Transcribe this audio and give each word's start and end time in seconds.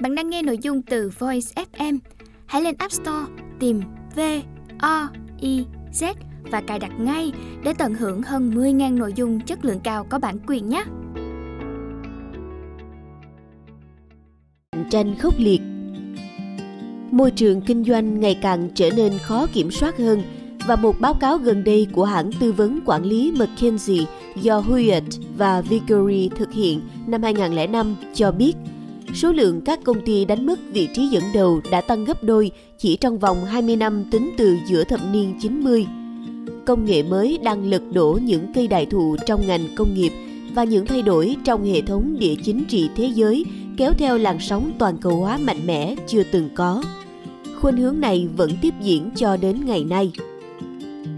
Bạn 0.00 0.14
đang 0.14 0.30
nghe 0.30 0.42
nội 0.42 0.58
dung 0.58 0.82
từ 0.82 1.10
Voice 1.18 1.64
FM. 1.72 1.98
Hãy 2.46 2.62
lên 2.62 2.74
App 2.78 2.92
Store, 2.92 3.26
tìm 3.58 3.80
V 4.16 4.20
O 4.78 5.08
I 5.40 5.64
Z 5.92 6.14
và 6.50 6.60
cài 6.60 6.78
đặt 6.78 6.92
ngay 7.00 7.32
để 7.64 7.72
tận 7.78 7.94
hưởng 7.94 8.22
hơn 8.22 8.50
10.000 8.54 8.98
nội 8.98 9.12
dung 9.16 9.40
chất 9.40 9.64
lượng 9.64 9.80
cao 9.84 10.06
có 10.10 10.18
bản 10.18 10.38
quyền 10.46 10.68
nhé. 10.68 10.84
Cạnh 14.72 14.84
tranh 14.90 15.18
khốc 15.18 15.34
liệt 15.38 15.60
Môi 17.10 17.30
trường 17.30 17.60
kinh 17.60 17.84
doanh 17.84 18.20
ngày 18.20 18.38
càng 18.42 18.68
trở 18.74 18.90
nên 18.96 19.18
khó 19.18 19.46
kiểm 19.52 19.70
soát 19.70 19.98
hơn 19.98 20.22
và 20.66 20.76
một 20.76 21.00
báo 21.00 21.14
cáo 21.14 21.38
gần 21.38 21.64
đây 21.64 21.86
của 21.92 22.04
hãng 22.04 22.30
tư 22.40 22.52
vấn 22.52 22.80
quản 22.86 23.04
lý 23.04 23.32
McKinsey 23.32 24.06
do 24.42 24.60
Hewlett 24.60 25.22
và 25.36 25.60
Vickery 25.60 26.30
thực 26.36 26.52
hiện 26.52 26.80
năm 27.06 27.22
2005 27.22 27.96
cho 28.14 28.32
biết 28.32 28.52
số 29.14 29.32
lượng 29.32 29.60
các 29.60 29.80
công 29.84 30.00
ty 30.00 30.24
đánh 30.24 30.46
mất 30.46 30.58
vị 30.72 30.88
trí 30.94 31.06
dẫn 31.06 31.22
đầu 31.34 31.60
đã 31.70 31.80
tăng 31.80 32.04
gấp 32.04 32.24
đôi 32.24 32.50
chỉ 32.78 32.96
trong 32.96 33.18
vòng 33.18 33.44
20 33.44 33.76
năm 33.76 34.04
tính 34.10 34.30
từ 34.38 34.56
giữa 34.66 34.84
thập 34.84 35.00
niên 35.12 35.34
90. 35.40 35.86
Công 36.66 36.84
nghệ 36.84 37.02
mới 37.02 37.38
đang 37.42 37.70
lật 37.70 37.82
đổ 37.92 38.18
những 38.22 38.52
cây 38.54 38.66
đại 38.66 38.86
thụ 38.86 39.16
trong 39.26 39.46
ngành 39.46 39.68
công 39.76 39.94
nghiệp 39.94 40.12
và 40.54 40.64
những 40.64 40.86
thay 40.86 41.02
đổi 41.02 41.36
trong 41.44 41.64
hệ 41.64 41.80
thống 41.80 42.16
địa 42.18 42.34
chính 42.44 42.64
trị 42.64 42.88
thế 42.96 43.10
giới 43.14 43.44
kéo 43.76 43.92
theo 43.92 44.18
làn 44.18 44.40
sóng 44.40 44.72
toàn 44.78 44.98
cầu 44.98 45.16
hóa 45.16 45.38
mạnh 45.38 45.66
mẽ 45.66 45.94
chưa 46.06 46.22
từng 46.32 46.48
có. 46.54 46.82
Khuynh 47.60 47.76
hướng 47.76 48.00
này 48.00 48.28
vẫn 48.36 48.50
tiếp 48.62 48.74
diễn 48.82 49.10
cho 49.16 49.36
đến 49.36 49.64
ngày 49.64 49.84
nay. 49.84 50.12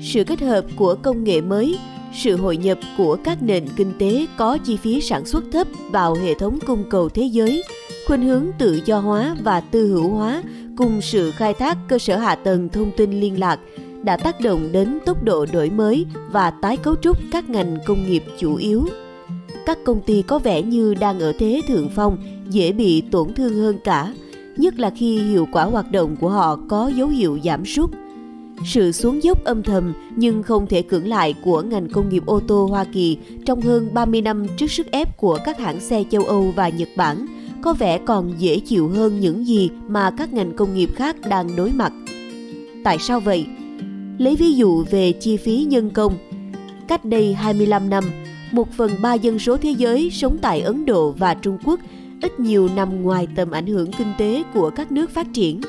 Sự 0.00 0.24
kết 0.24 0.40
hợp 0.40 0.64
của 0.76 0.96
công 1.02 1.24
nghệ 1.24 1.40
mới, 1.40 1.78
sự 2.14 2.36
hội 2.36 2.56
nhập 2.56 2.78
của 2.98 3.16
các 3.24 3.42
nền 3.42 3.64
kinh 3.76 3.92
tế 3.98 4.26
có 4.36 4.58
chi 4.58 4.76
phí 4.76 5.00
sản 5.00 5.26
xuất 5.26 5.44
thấp 5.52 5.66
vào 5.90 6.14
hệ 6.14 6.34
thống 6.34 6.58
cung 6.66 6.84
cầu 6.90 7.08
thế 7.08 7.22
giới, 7.22 7.62
khuynh 8.06 8.22
hướng 8.22 8.46
tự 8.58 8.80
do 8.84 8.98
hóa 8.98 9.36
và 9.42 9.60
tư 9.60 9.88
hữu 9.88 10.08
hóa 10.08 10.42
cùng 10.76 11.00
sự 11.00 11.30
khai 11.30 11.54
thác 11.54 11.78
cơ 11.88 11.98
sở 11.98 12.16
hạ 12.16 12.34
tầng 12.34 12.68
thông 12.68 12.90
tin 12.96 13.20
liên 13.20 13.40
lạc 13.40 13.60
đã 14.02 14.16
tác 14.16 14.40
động 14.40 14.68
đến 14.72 14.98
tốc 15.06 15.24
độ 15.24 15.46
đổi 15.52 15.70
mới 15.70 16.06
và 16.32 16.50
tái 16.50 16.76
cấu 16.76 16.96
trúc 16.96 17.16
các 17.32 17.50
ngành 17.50 17.76
công 17.86 18.06
nghiệp 18.06 18.24
chủ 18.38 18.56
yếu. 18.56 18.86
Các 19.66 19.78
công 19.84 20.00
ty 20.00 20.22
có 20.22 20.38
vẻ 20.38 20.62
như 20.62 20.94
đang 20.94 21.20
ở 21.20 21.32
thế 21.38 21.60
thượng 21.68 21.88
phong, 21.94 22.18
dễ 22.48 22.72
bị 22.72 23.00
tổn 23.00 23.34
thương 23.34 23.54
hơn 23.54 23.78
cả, 23.84 24.14
nhất 24.56 24.78
là 24.78 24.90
khi 24.90 25.18
hiệu 25.18 25.48
quả 25.52 25.64
hoạt 25.64 25.92
động 25.92 26.16
của 26.20 26.28
họ 26.28 26.58
có 26.68 26.88
dấu 26.96 27.08
hiệu 27.08 27.38
giảm 27.44 27.66
sút. 27.66 27.90
Sự 28.64 28.92
xuống 28.92 29.22
dốc 29.22 29.44
âm 29.44 29.62
thầm 29.62 29.94
nhưng 30.16 30.42
không 30.42 30.66
thể 30.66 30.82
cưỡng 30.82 31.08
lại 31.08 31.34
của 31.44 31.62
ngành 31.62 31.88
công 31.88 32.08
nghiệp 32.08 32.22
ô 32.26 32.40
tô 32.40 32.66
Hoa 32.70 32.84
Kỳ 32.84 33.18
trong 33.46 33.60
hơn 33.60 33.94
30 33.94 34.20
năm 34.20 34.46
trước 34.56 34.70
sức 34.70 34.90
ép 34.90 35.16
của 35.16 35.38
các 35.44 35.58
hãng 35.58 35.80
xe 35.80 36.04
châu 36.10 36.24
Âu 36.24 36.52
và 36.56 36.68
Nhật 36.68 36.88
Bản 36.96 37.26
có 37.66 37.72
vẻ 37.72 37.98
còn 37.98 38.32
dễ 38.38 38.60
chịu 38.60 38.88
hơn 38.88 39.20
những 39.20 39.46
gì 39.46 39.70
mà 39.88 40.10
các 40.10 40.32
ngành 40.32 40.52
công 40.56 40.74
nghiệp 40.74 40.90
khác 40.94 41.16
đang 41.28 41.56
đối 41.56 41.70
mặt. 41.70 41.92
Tại 42.84 42.98
sao 42.98 43.20
vậy? 43.20 43.46
Lấy 44.18 44.36
ví 44.36 44.52
dụ 44.52 44.84
về 44.90 45.12
chi 45.12 45.36
phí 45.36 45.66
nhân 45.68 45.90
công. 45.90 46.16
Cách 46.88 47.04
đây 47.04 47.34
25 47.34 47.90
năm, 47.90 48.04
một 48.52 48.72
phần 48.72 48.90
ba 49.02 49.14
dân 49.14 49.38
số 49.38 49.56
thế 49.56 49.70
giới 49.70 50.10
sống 50.10 50.38
tại 50.42 50.60
Ấn 50.60 50.84
Độ 50.84 51.10
và 51.10 51.34
Trung 51.34 51.58
Quốc 51.64 51.80
ít 52.22 52.40
nhiều 52.40 52.68
nằm 52.76 53.02
ngoài 53.02 53.28
tầm 53.36 53.50
ảnh 53.50 53.66
hưởng 53.66 53.92
kinh 53.92 54.12
tế 54.18 54.42
của 54.54 54.70
các 54.70 54.92
nước 54.92 55.10
phát 55.10 55.26
triển. 55.32 55.60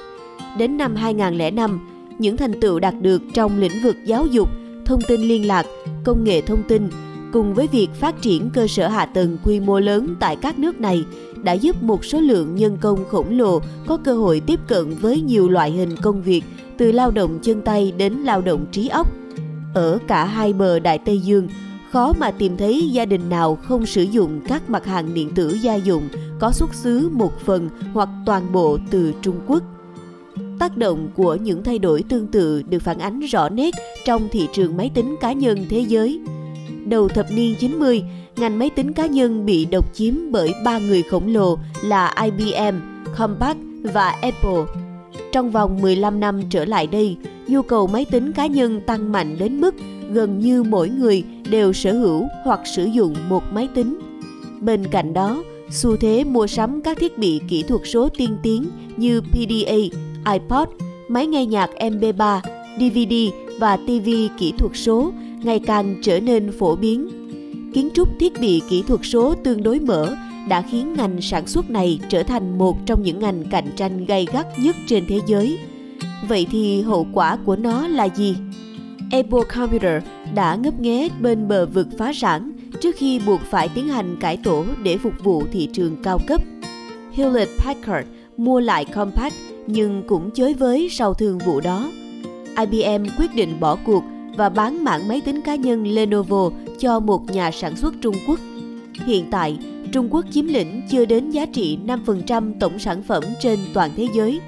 Đến 0.58 0.78
năm 0.78 0.96
2005, 0.96 1.88
những 2.20 2.38
thành 2.38 2.60
tựu 2.62 2.80
đạt 2.80 2.94
được 3.02 3.22
trong 3.34 3.60
lĩnh 3.60 3.84
vực 3.84 3.96
giáo 4.06 4.26
dục, 4.26 4.50
thông 4.86 5.02
tin 5.02 5.22
liên 5.22 5.48
lạc, 5.48 5.66
công 6.04 6.24
nghệ 6.24 6.42
thông 6.42 6.64
tin 6.68 6.90
cùng 7.34 7.54
với 7.54 7.68
việc 7.68 7.88
phát 8.00 8.22
triển 8.22 8.50
cơ 8.50 8.68
sở 8.68 8.88
hạ 8.88 9.06
tầng 9.06 9.38
quy 9.44 9.60
mô 9.60 9.80
lớn 9.80 10.16
tại 10.20 10.36
các 10.36 10.60
nước 10.60 10.82
này 10.82 11.06
đã 11.44 11.54
giúp 11.54 11.84
một 11.84 12.06
số 12.06 12.20
lượng 12.20 12.56
nhân 12.56 12.78
công 12.82 13.06
khổng 13.10 13.38
lồ 13.38 13.62
có 13.88 13.98
cơ 13.98 14.16
hội 14.16 14.40
tiếp 14.40 14.60
cận 14.68 14.96
với 15.02 15.22
nhiều 15.22 15.50
loại 15.50 15.72
hình 15.72 15.96
công 16.02 16.22
việc 16.22 16.44
từ 16.78 16.92
lao 16.92 17.12
động 17.12 17.40
chân 17.42 17.62
tay 17.62 17.94
đến 17.98 18.14
lao 18.14 18.42
động 18.42 18.66
trí 18.72 18.88
óc. 18.88 19.12
Ở 19.74 19.98
cả 20.08 20.26
hai 20.26 20.54
bờ 20.54 20.80
Đại 20.80 20.98
Tây 20.98 21.20
Dương, 21.20 21.48
khó 21.92 22.14
mà 22.20 22.32
tìm 22.32 22.58
thấy 22.58 22.90
gia 22.92 23.06
đình 23.06 23.30
nào 23.30 23.56
không 23.56 23.86
sử 23.86 24.04
dụng 24.04 24.42
các 24.48 24.70
mặt 24.70 24.86
hàng 24.86 25.14
điện 25.14 25.32
tử 25.36 25.58
gia 25.62 25.76
dụng 25.76 26.10
có 26.40 26.52
xuất 26.52 26.74
xứ 26.74 27.10
một 27.14 27.40
phần 27.46 27.70
hoặc 27.94 28.10
toàn 28.26 28.52
bộ 28.52 28.78
từ 28.92 29.14
Trung 29.22 29.36
Quốc. 29.48 29.64
Tác 30.60 30.78
động 30.78 31.10
của 31.16 31.36
những 31.36 31.64
thay 31.64 31.80
đổi 31.80 32.04
tương 32.10 32.28
tự 32.28 32.62
được 32.62 32.80
phản 32.80 33.00
ánh 33.00 33.20
rõ 33.20 33.50
nét 33.50 33.74
trong 34.06 34.28
thị 34.32 34.48
trường 34.54 34.78
máy 34.78 34.92
tính 34.94 35.16
cá 35.22 35.34
nhân 35.34 35.66
thế 35.70 35.80
giới. 35.80 36.20
Đầu 36.90 37.08
thập 37.08 37.32
niên 37.32 37.56
90, 37.60 38.04
ngành 38.36 38.60
máy 38.60 38.70
tính 38.70 38.94
cá 38.94 39.06
nhân 39.06 39.46
bị 39.46 39.66
độc 39.66 39.94
chiếm 39.94 40.14
bởi 40.32 40.54
ba 40.66 40.80
người 40.80 41.04
khổng 41.04 41.34
lồ 41.34 41.58
là 41.84 42.16
IBM, 42.24 42.76
Compaq 43.18 43.56
và 43.94 44.10
Apple. 44.10 44.82
Trong 45.32 45.52
vòng 45.52 45.82
15 45.82 46.20
năm 46.20 46.42
trở 46.50 46.66
lại 46.66 46.88
đây, 46.88 47.18
nhu 47.48 47.62
cầu 47.62 47.88
máy 47.88 48.06
tính 48.06 48.32
cá 48.32 48.48
nhân 48.48 48.82
tăng 48.82 49.12
mạnh 49.12 49.36
đến 49.40 49.62
mức 49.62 49.76
gần 50.12 50.40
như 50.40 50.64
mỗi 50.64 50.90
người 50.90 51.24
đều 51.50 51.74
sở 51.74 51.94
hữu 51.94 52.28
hoặc 52.44 52.60
sử 52.76 52.86
dụng 52.86 53.16
một 53.30 53.44
máy 53.54 53.68
tính. 53.76 54.00
Bên 54.62 54.88
cạnh 54.88 55.14
đó, 55.14 55.44
xu 55.70 55.96
thế 55.96 56.24
mua 56.24 56.48
sắm 56.48 56.82
các 56.82 56.98
thiết 57.00 57.18
bị 57.18 57.42
kỹ 57.50 57.64
thuật 57.64 57.82
số 57.86 58.10
tiên 58.10 58.38
tiến 58.44 58.70
như 58.98 59.22
PDA, 59.22 59.76
iPod, 60.34 60.68
máy 61.08 61.28
nghe 61.28 61.46
nhạc 61.46 61.70
MP3, 61.80 62.40
DVD 62.80 63.14
và 63.60 63.78
TV 63.78 64.10
kỹ 64.38 64.54
thuật 64.58 64.72
số 64.76 65.12
ngày 65.44 65.60
càng 65.60 65.96
trở 66.02 66.20
nên 66.20 66.52
phổ 66.52 66.76
biến. 66.76 67.10
Kiến 67.74 67.90
trúc 67.94 68.10
thiết 68.20 68.42
bị 68.42 68.62
kỹ 68.70 68.84
thuật 68.88 69.00
số 69.04 69.36
tương 69.44 69.64
đối 69.64 69.80
mở 69.80 70.16
đã 70.50 70.62
khiến 70.62 70.94
ngành 70.94 71.22
sản 71.22 71.48
xuất 71.48 71.70
này 71.70 72.00
trở 72.10 72.24
thành 72.24 72.58
một 72.58 72.86
trong 72.86 73.04
những 73.04 73.20
ngành 73.20 73.44
cạnh 73.52 73.70
tranh 73.76 74.06
gay 74.06 74.28
gắt 74.34 74.60
nhất 74.60 74.76
trên 74.88 75.04
thế 75.08 75.20
giới. 75.28 75.58
Vậy 76.28 76.48
thì 76.52 76.82
hậu 76.82 77.08
quả 77.14 77.38
của 77.46 77.56
nó 77.56 77.88
là 77.88 78.06
gì? 78.06 78.36
Apple 79.12 79.42
Computer 79.56 80.04
đã 80.36 80.56
ngấp 80.56 80.80
nghé 80.80 81.10
bên 81.22 81.48
bờ 81.48 81.66
vực 81.66 81.88
phá 81.98 82.14
sản 82.14 82.52
trước 82.82 82.96
khi 82.96 83.20
buộc 83.26 83.42
phải 83.42 83.70
tiến 83.70 83.88
hành 83.88 84.18
cải 84.20 84.38
tổ 84.38 84.66
để 84.84 84.98
phục 84.98 85.14
vụ 85.24 85.44
thị 85.52 85.70
trường 85.74 85.96
cao 86.04 86.20
cấp. 86.28 86.42
Hewlett 87.16 87.58
Packard 87.58 88.08
mua 88.38 88.60
lại 88.60 88.86
Compaq 88.94 89.32
nhưng 89.68 90.04
cũng 90.08 90.32
chới 90.32 90.54
với 90.54 90.88
sau 90.92 91.14
thương 91.14 91.38
vụ 91.38 91.60
đó. 91.60 91.92
IBM 92.58 93.06
quyết 93.18 93.36
định 93.36 93.60
bỏ 93.60 93.78
cuộc 93.86 94.04
và 94.38 94.50
bán 94.50 94.84
mảng 94.84 95.08
máy 95.08 95.22
tính 95.22 95.42
cá 95.42 95.56
nhân 95.56 95.88
Lenovo 95.88 96.50
cho 96.80 97.00
một 97.00 97.32
nhà 97.32 97.52
sản 97.52 97.76
xuất 97.76 97.94
Trung 98.02 98.16
Quốc. 98.28 98.40
Hiện 99.06 99.26
tại, 99.32 99.58
Trung 99.92 100.08
Quốc 100.12 100.26
chiếm 100.32 100.46
lĩnh 100.46 100.82
chưa 100.90 101.06
đến 101.06 101.30
giá 101.30 101.46
trị 101.46 101.78
5% 101.88 102.54
tổng 102.60 102.80
sản 102.80 103.04
phẩm 103.04 103.24
trên 103.42 103.60
toàn 103.74 103.92
thế 103.96 104.08
giới. 104.14 104.40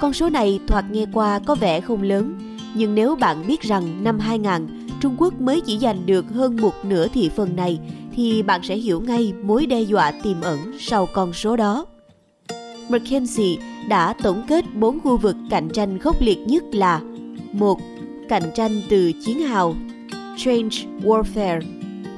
Con 0.00 0.12
số 0.12 0.30
này 0.30 0.60
thoạt 0.66 0.84
nghe 0.90 1.06
qua 1.12 1.38
có 1.38 1.54
vẻ 1.54 1.80
không 1.80 2.02
lớn, 2.02 2.38
nhưng 2.74 2.94
nếu 2.94 3.16
bạn 3.16 3.44
biết 3.46 3.60
rằng 3.60 4.04
năm 4.04 4.18
2000, 4.18 4.88
Trung 5.00 5.14
Quốc 5.18 5.40
mới 5.40 5.60
chỉ 5.60 5.78
giành 5.78 6.06
được 6.06 6.24
hơn 6.34 6.56
một 6.56 6.72
nửa 6.84 7.08
thị 7.08 7.30
phần 7.36 7.56
này, 7.56 7.78
thì 8.16 8.42
bạn 8.42 8.60
sẽ 8.62 8.76
hiểu 8.76 9.00
ngay 9.00 9.32
mối 9.42 9.66
đe 9.66 9.80
dọa 9.80 10.12
tiềm 10.22 10.40
ẩn 10.40 10.58
sau 10.78 11.06
con 11.12 11.32
số 11.32 11.56
đó. 11.56 11.86
McKinsey 12.88 13.58
đã 13.88 14.14
tổng 14.22 14.42
kết 14.48 14.64
bốn 14.74 15.00
khu 15.00 15.16
vực 15.16 15.36
cạnh 15.50 15.68
tranh 15.68 15.98
khốc 15.98 16.20
liệt 16.20 16.38
nhất 16.46 16.62
là 16.72 17.00
một 17.52 17.78
Cạnh 18.28 18.50
tranh 18.54 18.82
từ 18.88 19.12
chiến 19.12 19.40
hào 19.40 19.74
Change 20.36 20.76
Warfare 21.02 21.60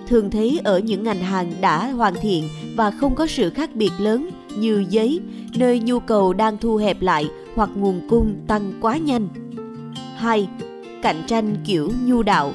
thường 0.09 0.31
thấy 0.31 0.60
ở 0.65 0.78
những 0.78 1.04
ngành 1.04 1.21
hàng 1.21 1.53
đã 1.60 1.91
hoàn 1.91 2.15
thiện 2.21 2.48
và 2.76 2.91
không 2.91 3.15
có 3.15 3.26
sự 3.26 3.50
khác 3.50 3.71
biệt 3.75 3.91
lớn 3.98 4.31
như 4.56 4.84
giấy, 4.88 5.20
nơi 5.56 5.81
nhu 5.81 6.00
cầu 6.00 6.32
đang 6.32 6.59
thu 6.59 6.76
hẹp 6.76 7.03
lại 7.03 7.26
hoặc 7.54 7.70
nguồn 7.75 8.09
cung 8.09 8.34
tăng 8.47 8.72
quá 8.81 8.97
nhanh. 8.97 9.28
2. 10.16 10.49
Cạnh 11.03 11.22
tranh 11.26 11.56
kiểu 11.65 11.93
nhu 12.04 12.22
đạo 12.22 12.53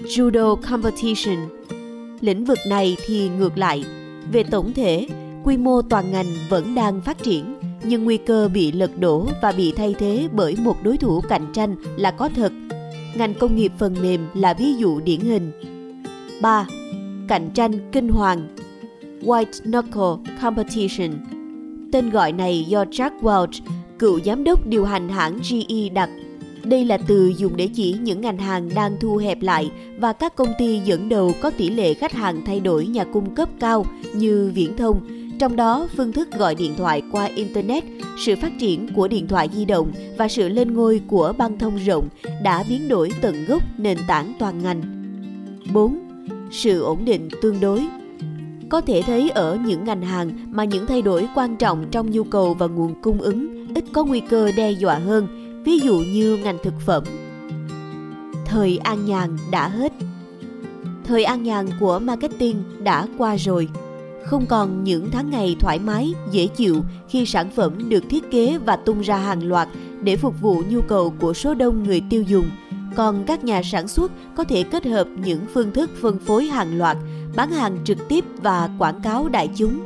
Judo 0.00 0.56
Competition 0.56 1.36
Lĩnh 2.20 2.44
vực 2.44 2.58
này 2.68 2.96
thì 3.06 3.28
ngược 3.28 3.58
lại, 3.58 3.84
về 4.32 4.42
tổng 4.42 4.72
thể, 4.72 5.06
quy 5.44 5.56
mô 5.56 5.82
toàn 5.82 6.12
ngành 6.12 6.26
vẫn 6.48 6.74
đang 6.74 7.00
phát 7.00 7.22
triển, 7.22 7.54
nhưng 7.84 8.04
nguy 8.04 8.16
cơ 8.16 8.48
bị 8.54 8.72
lật 8.72 8.90
đổ 8.98 9.26
và 9.42 9.52
bị 9.52 9.72
thay 9.72 9.94
thế 9.98 10.28
bởi 10.32 10.56
một 10.64 10.76
đối 10.82 10.96
thủ 10.96 11.20
cạnh 11.20 11.46
tranh 11.52 11.76
là 11.96 12.10
có 12.10 12.28
thật. 12.36 12.52
Ngành 13.18 13.34
công 13.34 13.56
nghiệp 13.56 13.72
phần 13.78 13.94
mềm 14.02 14.26
là 14.34 14.54
ví 14.54 14.74
dụ 14.74 15.00
điển 15.00 15.20
hình. 15.20 15.52
3. 16.42 16.66
Cạnh 17.28 17.50
tranh 17.54 17.72
kinh 17.92 18.08
hoàng 18.08 18.48
White 19.22 19.62
Knuckle 19.62 20.32
Competition 20.42 21.10
Tên 21.92 22.10
gọi 22.10 22.32
này 22.32 22.64
do 22.68 22.84
Jack 22.84 23.10
Welch, 23.20 23.60
cựu 23.98 24.20
giám 24.20 24.44
đốc 24.44 24.66
điều 24.66 24.84
hành 24.84 25.08
hãng 25.08 25.38
GE 25.50 25.88
đặt. 25.88 26.10
Đây 26.64 26.84
là 26.84 26.98
từ 26.98 27.32
dùng 27.36 27.56
để 27.56 27.68
chỉ 27.74 27.96
những 28.02 28.20
ngành 28.20 28.38
hàng 28.38 28.70
đang 28.74 28.96
thu 29.00 29.16
hẹp 29.16 29.42
lại 29.42 29.70
và 29.98 30.12
các 30.12 30.36
công 30.36 30.52
ty 30.58 30.78
dẫn 30.84 31.08
đầu 31.08 31.32
có 31.40 31.50
tỷ 31.50 31.70
lệ 31.70 31.94
khách 31.94 32.12
hàng 32.12 32.42
thay 32.46 32.60
đổi 32.60 32.86
nhà 32.86 33.04
cung 33.04 33.34
cấp 33.34 33.48
cao 33.60 33.86
như 34.14 34.52
viễn 34.54 34.76
thông, 34.76 35.00
trong 35.38 35.56
đó 35.56 35.88
phương 35.96 36.12
thức 36.12 36.28
gọi 36.38 36.54
điện 36.54 36.74
thoại 36.76 37.02
qua 37.12 37.24
internet 37.24 37.84
sự 38.26 38.34
phát 38.36 38.52
triển 38.60 38.88
của 38.94 39.08
điện 39.08 39.28
thoại 39.28 39.48
di 39.54 39.64
động 39.64 39.92
và 40.18 40.28
sự 40.28 40.48
lên 40.48 40.74
ngôi 40.74 41.00
của 41.06 41.32
băng 41.38 41.58
thông 41.58 41.76
rộng 41.76 42.08
đã 42.42 42.64
biến 42.68 42.88
đổi 42.88 43.12
tận 43.20 43.44
gốc 43.44 43.62
nền 43.78 43.98
tảng 44.08 44.32
toàn 44.38 44.62
ngành 44.62 44.82
4. 45.72 45.98
Sự 46.50 46.82
ổn 46.82 47.04
định 47.04 47.28
tương 47.42 47.60
đối 47.60 47.86
Có 48.68 48.80
thể 48.80 49.02
thấy 49.02 49.30
ở 49.30 49.58
những 49.66 49.84
ngành 49.84 50.02
hàng 50.02 50.30
mà 50.50 50.64
những 50.64 50.86
thay 50.86 51.02
đổi 51.02 51.28
quan 51.34 51.56
trọng 51.56 51.86
trong 51.90 52.10
nhu 52.10 52.24
cầu 52.24 52.54
và 52.54 52.66
nguồn 52.66 53.02
cung 53.02 53.18
ứng 53.18 53.66
ít 53.74 53.84
có 53.92 54.04
nguy 54.04 54.20
cơ 54.20 54.52
đe 54.56 54.70
dọa 54.70 54.98
hơn, 54.98 55.26
ví 55.64 55.78
dụ 55.78 55.98
như 55.98 56.38
ngành 56.44 56.58
thực 56.62 56.74
phẩm. 56.80 57.04
Thời 58.44 58.78
an 58.78 59.04
nhàn 59.04 59.36
đã 59.50 59.68
hết. 59.68 59.92
Thời 61.04 61.24
an 61.24 61.42
nhàn 61.42 61.66
của 61.80 61.98
marketing 61.98 62.62
đã 62.84 63.06
qua 63.18 63.36
rồi. 63.36 63.68
Không 64.26 64.46
còn 64.46 64.84
những 64.84 65.10
tháng 65.10 65.30
ngày 65.30 65.56
thoải 65.60 65.78
mái, 65.78 66.14
dễ 66.30 66.46
chịu 66.46 66.82
khi 67.08 67.26
sản 67.26 67.50
phẩm 67.50 67.88
được 67.88 68.04
thiết 68.10 68.30
kế 68.30 68.58
và 68.58 68.76
tung 68.76 69.00
ra 69.00 69.16
hàng 69.16 69.48
loạt 69.48 69.68
để 70.02 70.16
phục 70.16 70.40
vụ 70.40 70.62
nhu 70.68 70.80
cầu 70.80 71.14
của 71.20 71.34
số 71.34 71.54
đông 71.54 71.84
người 71.84 72.02
tiêu 72.10 72.22
dùng. 72.22 72.50
Còn 72.96 73.24
các 73.24 73.44
nhà 73.44 73.62
sản 73.62 73.88
xuất 73.88 74.12
có 74.36 74.44
thể 74.44 74.62
kết 74.62 74.86
hợp 74.86 75.08
những 75.24 75.40
phương 75.54 75.72
thức 75.72 75.90
phân 76.00 76.18
phối 76.18 76.44
hàng 76.44 76.78
loạt, 76.78 76.96
bán 77.36 77.50
hàng 77.50 77.78
trực 77.84 78.08
tiếp 78.08 78.24
và 78.42 78.70
quảng 78.78 79.00
cáo 79.00 79.28
đại 79.28 79.48
chúng. 79.56 79.80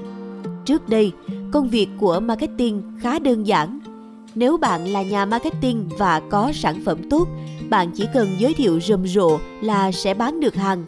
Trước 0.64 0.88
đây, 0.88 1.12
công 1.52 1.68
việc 1.68 1.88
của 1.98 2.20
marketing 2.20 2.82
khá 3.02 3.18
đơn 3.18 3.46
giản. 3.46 3.80
Nếu 4.34 4.56
bạn 4.56 4.88
là 4.88 5.02
nhà 5.02 5.26
marketing 5.26 5.88
và 5.98 6.20
có 6.30 6.52
sản 6.54 6.80
phẩm 6.84 7.10
tốt, 7.10 7.28
bạn 7.70 7.90
chỉ 7.94 8.06
cần 8.14 8.28
giới 8.38 8.54
thiệu 8.54 8.80
rầm 8.80 9.06
rộ 9.06 9.38
là 9.62 9.92
sẽ 9.92 10.14
bán 10.14 10.40
được 10.40 10.54
hàng. 10.54 10.84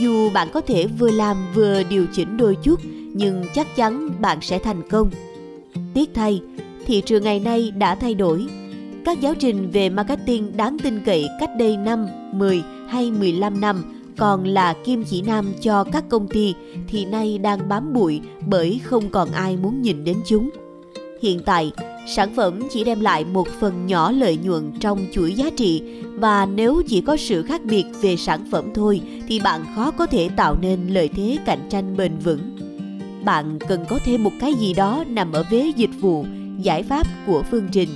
Dù 0.00 0.30
bạn 0.30 0.48
có 0.52 0.60
thể 0.60 0.86
vừa 0.86 1.10
làm 1.10 1.36
vừa 1.54 1.82
điều 1.82 2.06
chỉnh 2.12 2.36
đôi 2.36 2.56
chút, 2.62 2.80
nhưng 3.14 3.44
chắc 3.54 3.76
chắn 3.76 4.10
bạn 4.20 4.38
sẽ 4.40 4.58
thành 4.58 4.82
công. 4.90 5.10
Tiếc 5.94 6.10
thay, 6.14 6.40
thị 6.86 7.00
trường 7.00 7.22
ngày 7.22 7.40
nay 7.40 7.70
đã 7.70 7.94
thay 7.94 8.14
đổi. 8.14 8.46
Các 9.04 9.20
giáo 9.20 9.34
trình 9.38 9.70
về 9.70 9.88
marketing 9.88 10.56
đáng 10.56 10.76
tin 10.82 11.00
cậy 11.04 11.28
cách 11.40 11.50
đây 11.58 11.76
5, 11.76 12.06
10 12.32 12.62
hay 12.88 13.10
15 13.10 13.60
năm 13.60 14.02
còn 14.16 14.44
là 14.44 14.74
kim 14.84 15.04
chỉ 15.04 15.22
nam 15.22 15.52
cho 15.60 15.84
các 15.84 16.04
công 16.08 16.28
ty 16.28 16.54
thì 16.88 17.04
nay 17.04 17.38
đang 17.38 17.68
bám 17.68 17.92
bụi 17.92 18.20
bởi 18.46 18.80
không 18.84 19.10
còn 19.10 19.30
ai 19.32 19.56
muốn 19.56 19.82
nhìn 19.82 20.04
đến 20.04 20.16
chúng. 20.26 20.50
Hiện 21.22 21.40
tại, 21.44 21.72
sản 22.06 22.34
phẩm 22.34 22.60
chỉ 22.70 22.84
đem 22.84 23.00
lại 23.00 23.24
một 23.24 23.48
phần 23.60 23.86
nhỏ 23.86 24.10
lợi 24.10 24.36
nhuận 24.36 24.72
trong 24.80 25.06
chuỗi 25.12 25.32
giá 25.32 25.50
trị 25.56 25.82
và 26.14 26.46
nếu 26.46 26.82
chỉ 26.88 27.00
có 27.00 27.16
sự 27.16 27.42
khác 27.42 27.64
biệt 27.64 27.84
về 28.00 28.16
sản 28.16 28.44
phẩm 28.50 28.64
thôi 28.74 29.00
thì 29.28 29.40
bạn 29.40 29.64
khó 29.74 29.90
có 29.90 30.06
thể 30.06 30.28
tạo 30.36 30.56
nên 30.60 30.88
lợi 30.88 31.08
thế 31.08 31.36
cạnh 31.46 31.60
tranh 31.68 31.96
bền 31.96 32.18
vững. 32.18 32.40
Bạn 33.24 33.58
cần 33.68 33.84
có 33.88 33.98
thêm 34.04 34.24
một 34.24 34.32
cái 34.40 34.54
gì 34.54 34.74
đó 34.74 35.04
nằm 35.08 35.32
ở 35.32 35.44
vế 35.50 35.72
dịch 35.76 36.00
vụ, 36.00 36.24
giải 36.58 36.82
pháp 36.82 37.06
của 37.26 37.42
phương 37.50 37.68
trình 37.72 37.88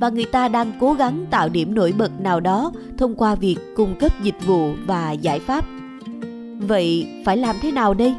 và 0.00 0.08
người 0.08 0.24
ta 0.24 0.48
đang 0.48 0.72
cố 0.80 0.92
gắng 0.92 1.26
tạo 1.30 1.48
điểm 1.48 1.74
nổi 1.74 1.92
bật 1.98 2.20
nào 2.20 2.40
đó 2.40 2.72
thông 2.98 3.14
qua 3.14 3.34
việc 3.34 3.56
cung 3.76 3.94
cấp 4.00 4.22
dịch 4.22 4.46
vụ 4.46 4.72
và 4.86 5.12
giải 5.12 5.40
pháp. 5.40 5.64
Vậy 6.58 7.06
phải 7.24 7.36
làm 7.36 7.56
thế 7.62 7.72
nào 7.72 7.94
đây? 7.94 8.14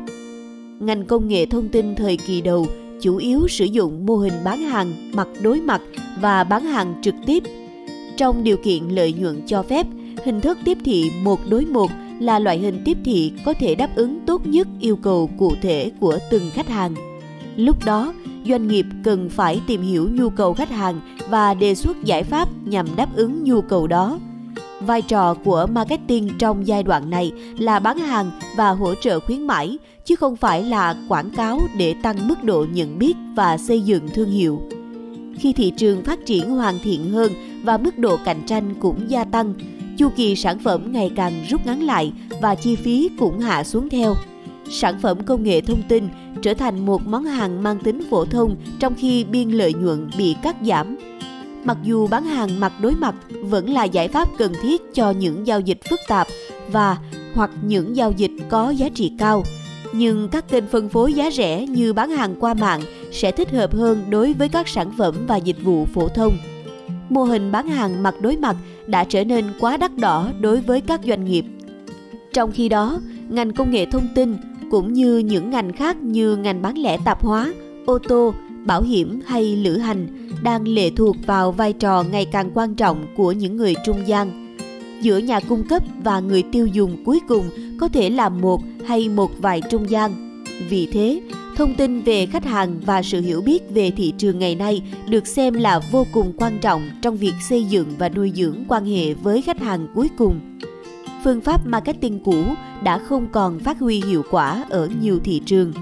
Ngành 0.79 1.05
công 1.05 1.27
nghệ 1.27 1.45
thông 1.45 1.69
tin 1.69 1.95
thời 1.95 2.17
kỳ 2.17 2.41
đầu 2.41 2.67
chủ 3.01 3.17
yếu 3.17 3.47
sử 3.47 3.65
dụng 3.65 4.05
mô 4.05 4.15
hình 4.15 4.33
bán 4.43 4.61
hàng 4.61 5.11
mặt 5.13 5.27
đối 5.41 5.61
mặt 5.61 5.81
và 6.19 6.43
bán 6.43 6.65
hàng 6.65 6.95
trực 7.01 7.15
tiếp. 7.25 7.43
Trong 8.17 8.43
điều 8.43 8.57
kiện 8.57 8.83
lợi 8.89 9.13
nhuận 9.13 9.41
cho 9.47 9.63
phép, 9.63 9.87
hình 10.25 10.41
thức 10.41 10.57
tiếp 10.65 10.77
thị 10.85 11.11
một 11.23 11.39
đối 11.49 11.65
một 11.65 11.91
là 12.19 12.39
loại 12.39 12.57
hình 12.57 12.81
tiếp 12.85 12.97
thị 13.05 13.33
có 13.45 13.53
thể 13.53 13.75
đáp 13.75 13.95
ứng 13.95 14.19
tốt 14.25 14.47
nhất 14.47 14.67
yêu 14.79 14.95
cầu 14.95 15.29
cụ 15.37 15.53
thể 15.61 15.91
của 15.99 16.17
từng 16.31 16.43
khách 16.53 16.69
hàng. 16.69 16.95
Lúc 17.55 17.85
đó, 17.85 18.13
doanh 18.47 18.67
nghiệp 18.67 18.85
cần 19.03 19.29
phải 19.29 19.61
tìm 19.67 19.81
hiểu 19.81 20.09
nhu 20.13 20.29
cầu 20.29 20.53
khách 20.53 20.69
hàng 20.69 21.01
và 21.29 21.53
đề 21.53 21.75
xuất 21.75 22.03
giải 22.03 22.23
pháp 22.23 22.47
nhằm 22.65 22.87
đáp 22.95 23.15
ứng 23.15 23.43
nhu 23.43 23.61
cầu 23.61 23.87
đó. 23.87 24.19
Vai 24.81 25.01
trò 25.01 25.33
của 25.33 25.67
marketing 25.71 26.29
trong 26.37 26.67
giai 26.67 26.83
đoạn 26.83 27.09
này 27.09 27.31
là 27.59 27.79
bán 27.79 27.97
hàng 27.97 28.31
và 28.55 28.69
hỗ 28.69 28.95
trợ 28.95 29.19
khuyến 29.19 29.47
mãi, 29.47 29.77
chứ 30.05 30.15
không 30.15 30.35
phải 30.35 30.63
là 30.63 30.95
quảng 31.07 31.29
cáo 31.29 31.61
để 31.77 31.95
tăng 32.03 32.27
mức 32.27 32.43
độ 32.43 32.65
nhận 32.71 32.99
biết 32.99 33.13
và 33.35 33.57
xây 33.57 33.81
dựng 33.81 34.07
thương 34.13 34.31
hiệu. 34.31 34.61
Khi 35.39 35.53
thị 35.53 35.71
trường 35.77 36.03
phát 36.03 36.25
triển 36.25 36.49
hoàn 36.49 36.79
thiện 36.83 37.11
hơn 37.11 37.31
và 37.63 37.77
mức 37.77 37.97
độ 37.97 38.17
cạnh 38.25 38.43
tranh 38.45 38.73
cũng 38.79 39.09
gia 39.09 39.23
tăng, 39.23 39.53
chu 39.97 40.09
kỳ 40.15 40.35
sản 40.35 40.59
phẩm 40.59 40.91
ngày 40.91 41.11
càng 41.15 41.45
rút 41.49 41.65
ngắn 41.65 41.83
lại 41.83 42.13
và 42.41 42.55
chi 42.55 42.75
phí 42.75 43.09
cũng 43.19 43.39
hạ 43.39 43.63
xuống 43.63 43.89
theo. 43.89 44.15
Sản 44.69 44.99
phẩm 45.01 45.23
công 45.23 45.43
nghệ 45.43 45.61
thông 45.61 45.81
tin 45.87 46.09
trở 46.41 46.53
thành 46.53 46.85
một 46.85 47.07
món 47.07 47.23
hàng 47.23 47.63
mang 47.63 47.79
tính 47.79 48.01
phổ 48.09 48.25
thông 48.25 48.55
trong 48.79 48.93
khi 48.97 49.23
biên 49.23 49.49
lợi 49.49 49.73
nhuận 49.73 50.09
bị 50.17 50.35
cắt 50.43 50.55
giảm. 50.61 50.97
Mặc 51.63 51.77
dù 51.83 52.07
bán 52.07 52.25
hàng 52.25 52.59
mặt 52.59 52.73
đối 52.81 52.95
mặt 52.95 53.15
vẫn 53.41 53.69
là 53.69 53.83
giải 53.83 54.07
pháp 54.07 54.27
cần 54.37 54.53
thiết 54.61 54.81
cho 54.93 55.11
những 55.11 55.47
giao 55.47 55.59
dịch 55.59 55.79
phức 55.89 55.99
tạp 56.07 56.27
và 56.71 56.97
hoặc 57.33 57.51
những 57.61 57.95
giao 57.95 58.11
dịch 58.11 58.31
có 58.49 58.69
giá 58.69 58.89
trị 58.89 59.11
cao, 59.17 59.43
nhưng 59.93 60.29
các 60.29 60.49
kênh 60.49 60.67
phân 60.67 60.89
phối 60.89 61.13
giá 61.13 61.31
rẻ 61.31 61.65
như 61.67 61.93
bán 61.93 62.09
hàng 62.09 62.35
qua 62.39 62.53
mạng 62.53 62.81
sẽ 63.11 63.31
thích 63.31 63.51
hợp 63.51 63.73
hơn 63.75 64.03
đối 64.09 64.33
với 64.33 64.49
các 64.49 64.67
sản 64.67 64.91
phẩm 64.97 65.15
và 65.27 65.37
dịch 65.37 65.63
vụ 65.63 65.85
phổ 65.85 66.07
thông. 66.07 66.37
Mô 67.09 67.23
hình 67.23 67.51
bán 67.51 67.67
hàng 67.67 68.03
mặt 68.03 68.15
đối 68.21 68.37
mặt 68.37 68.55
đã 68.87 69.03
trở 69.03 69.23
nên 69.23 69.45
quá 69.59 69.77
đắt 69.77 69.97
đỏ 69.97 70.29
đối 70.39 70.61
với 70.61 70.81
các 70.81 71.01
doanh 71.07 71.25
nghiệp. 71.25 71.45
Trong 72.33 72.51
khi 72.51 72.69
đó, 72.69 72.99
ngành 73.29 73.53
công 73.53 73.71
nghệ 73.71 73.85
thông 73.85 74.07
tin 74.15 74.37
cũng 74.71 74.93
như 74.93 75.17
những 75.17 75.49
ngành 75.49 75.73
khác 75.73 75.97
như 76.01 76.35
ngành 76.35 76.61
bán 76.61 76.77
lẻ 76.77 76.97
tạp 77.05 77.23
hóa, 77.23 77.53
ô 77.85 77.97
tô, 77.97 78.33
bảo 78.65 78.81
hiểm 78.81 79.19
hay 79.25 79.55
lữ 79.55 79.77
hành 79.77 80.07
đang 80.43 80.67
lệ 80.67 80.89
thuộc 80.89 81.15
vào 81.25 81.51
vai 81.51 81.73
trò 81.73 82.03
ngày 82.11 82.25
càng 82.25 82.51
quan 82.53 82.75
trọng 82.75 83.05
của 83.17 83.31
những 83.31 83.57
người 83.57 83.75
trung 83.85 84.07
gian. 84.07 84.40
Giữa 85.01 85.17
nhà 85.17 85.39
cung 85.39 85.63
cấp 85.63 85.83
và 86.03 86.19
người 86.19 86.43
tiêu 86.51 86.67
dùng 86.67 87.03
cuối 87.05 87.19
cùng 87.27 87.49
có 87.79 87.87
thể 87.87 88.09
là 88.09 88.29
một 88.29 88.61
hay 88.85 89.09
một 89.09 89.31
vài 89.41 89.61
trung 89.69 89.89
gian. 89.89 90.43
Vì 90.69 90.87
thế, 90.91 91.21
thông 91.57 91.75
tin 91.75 92.01
về 92.01 92.25
khách 92.25 92.45
hàng 92.45 92.79
và 92.85 93.01
sự 93.01 93.21
hiểu 93.21 93.41
biết 93.41 93.63
về 93.73 93.91
thị 93.91 94.13
trường 94.17 94.39
ngày 94.39 94.55
nay 94.55 94.81
được 95.09 95.27
xem 95.27 95.53
là 95.53 95.79
vô 95.91 96.05
cùng 96.11 96.33
quan 96.37 96.59
trọng 96.61 96.89
trong 97.01 97.17
việc 97.17 97.33
xây 97.49 97.63
dựng 97.63 97.87
và 97.97 98.09
nuôi 98.09 98.31
dưỡng 98.35 98.63
quan 98.67 98.85
hệ 98.85 99.13
với 99.13 99.41
khách 99.41 99.59
hàng 99.59 99.87
cuối 99.95 100.09
cùng 100.17 100.39
phương 101.23 101.41
pháp 101.41 101.67
marketing 101.67 102.19
cũ 102.19 102.43
đã 102.83 102.97
không 102.97 103.27
còn 103.31 103.59
phát 103.59 103.79
huy 103.79 104.01
hiệu 104.07 104.23
quả 104.31 104.65
ở 104.69 104.89
nhiều 105.01 105.19
thị 105.23 105.41
trường. 105.45 105.73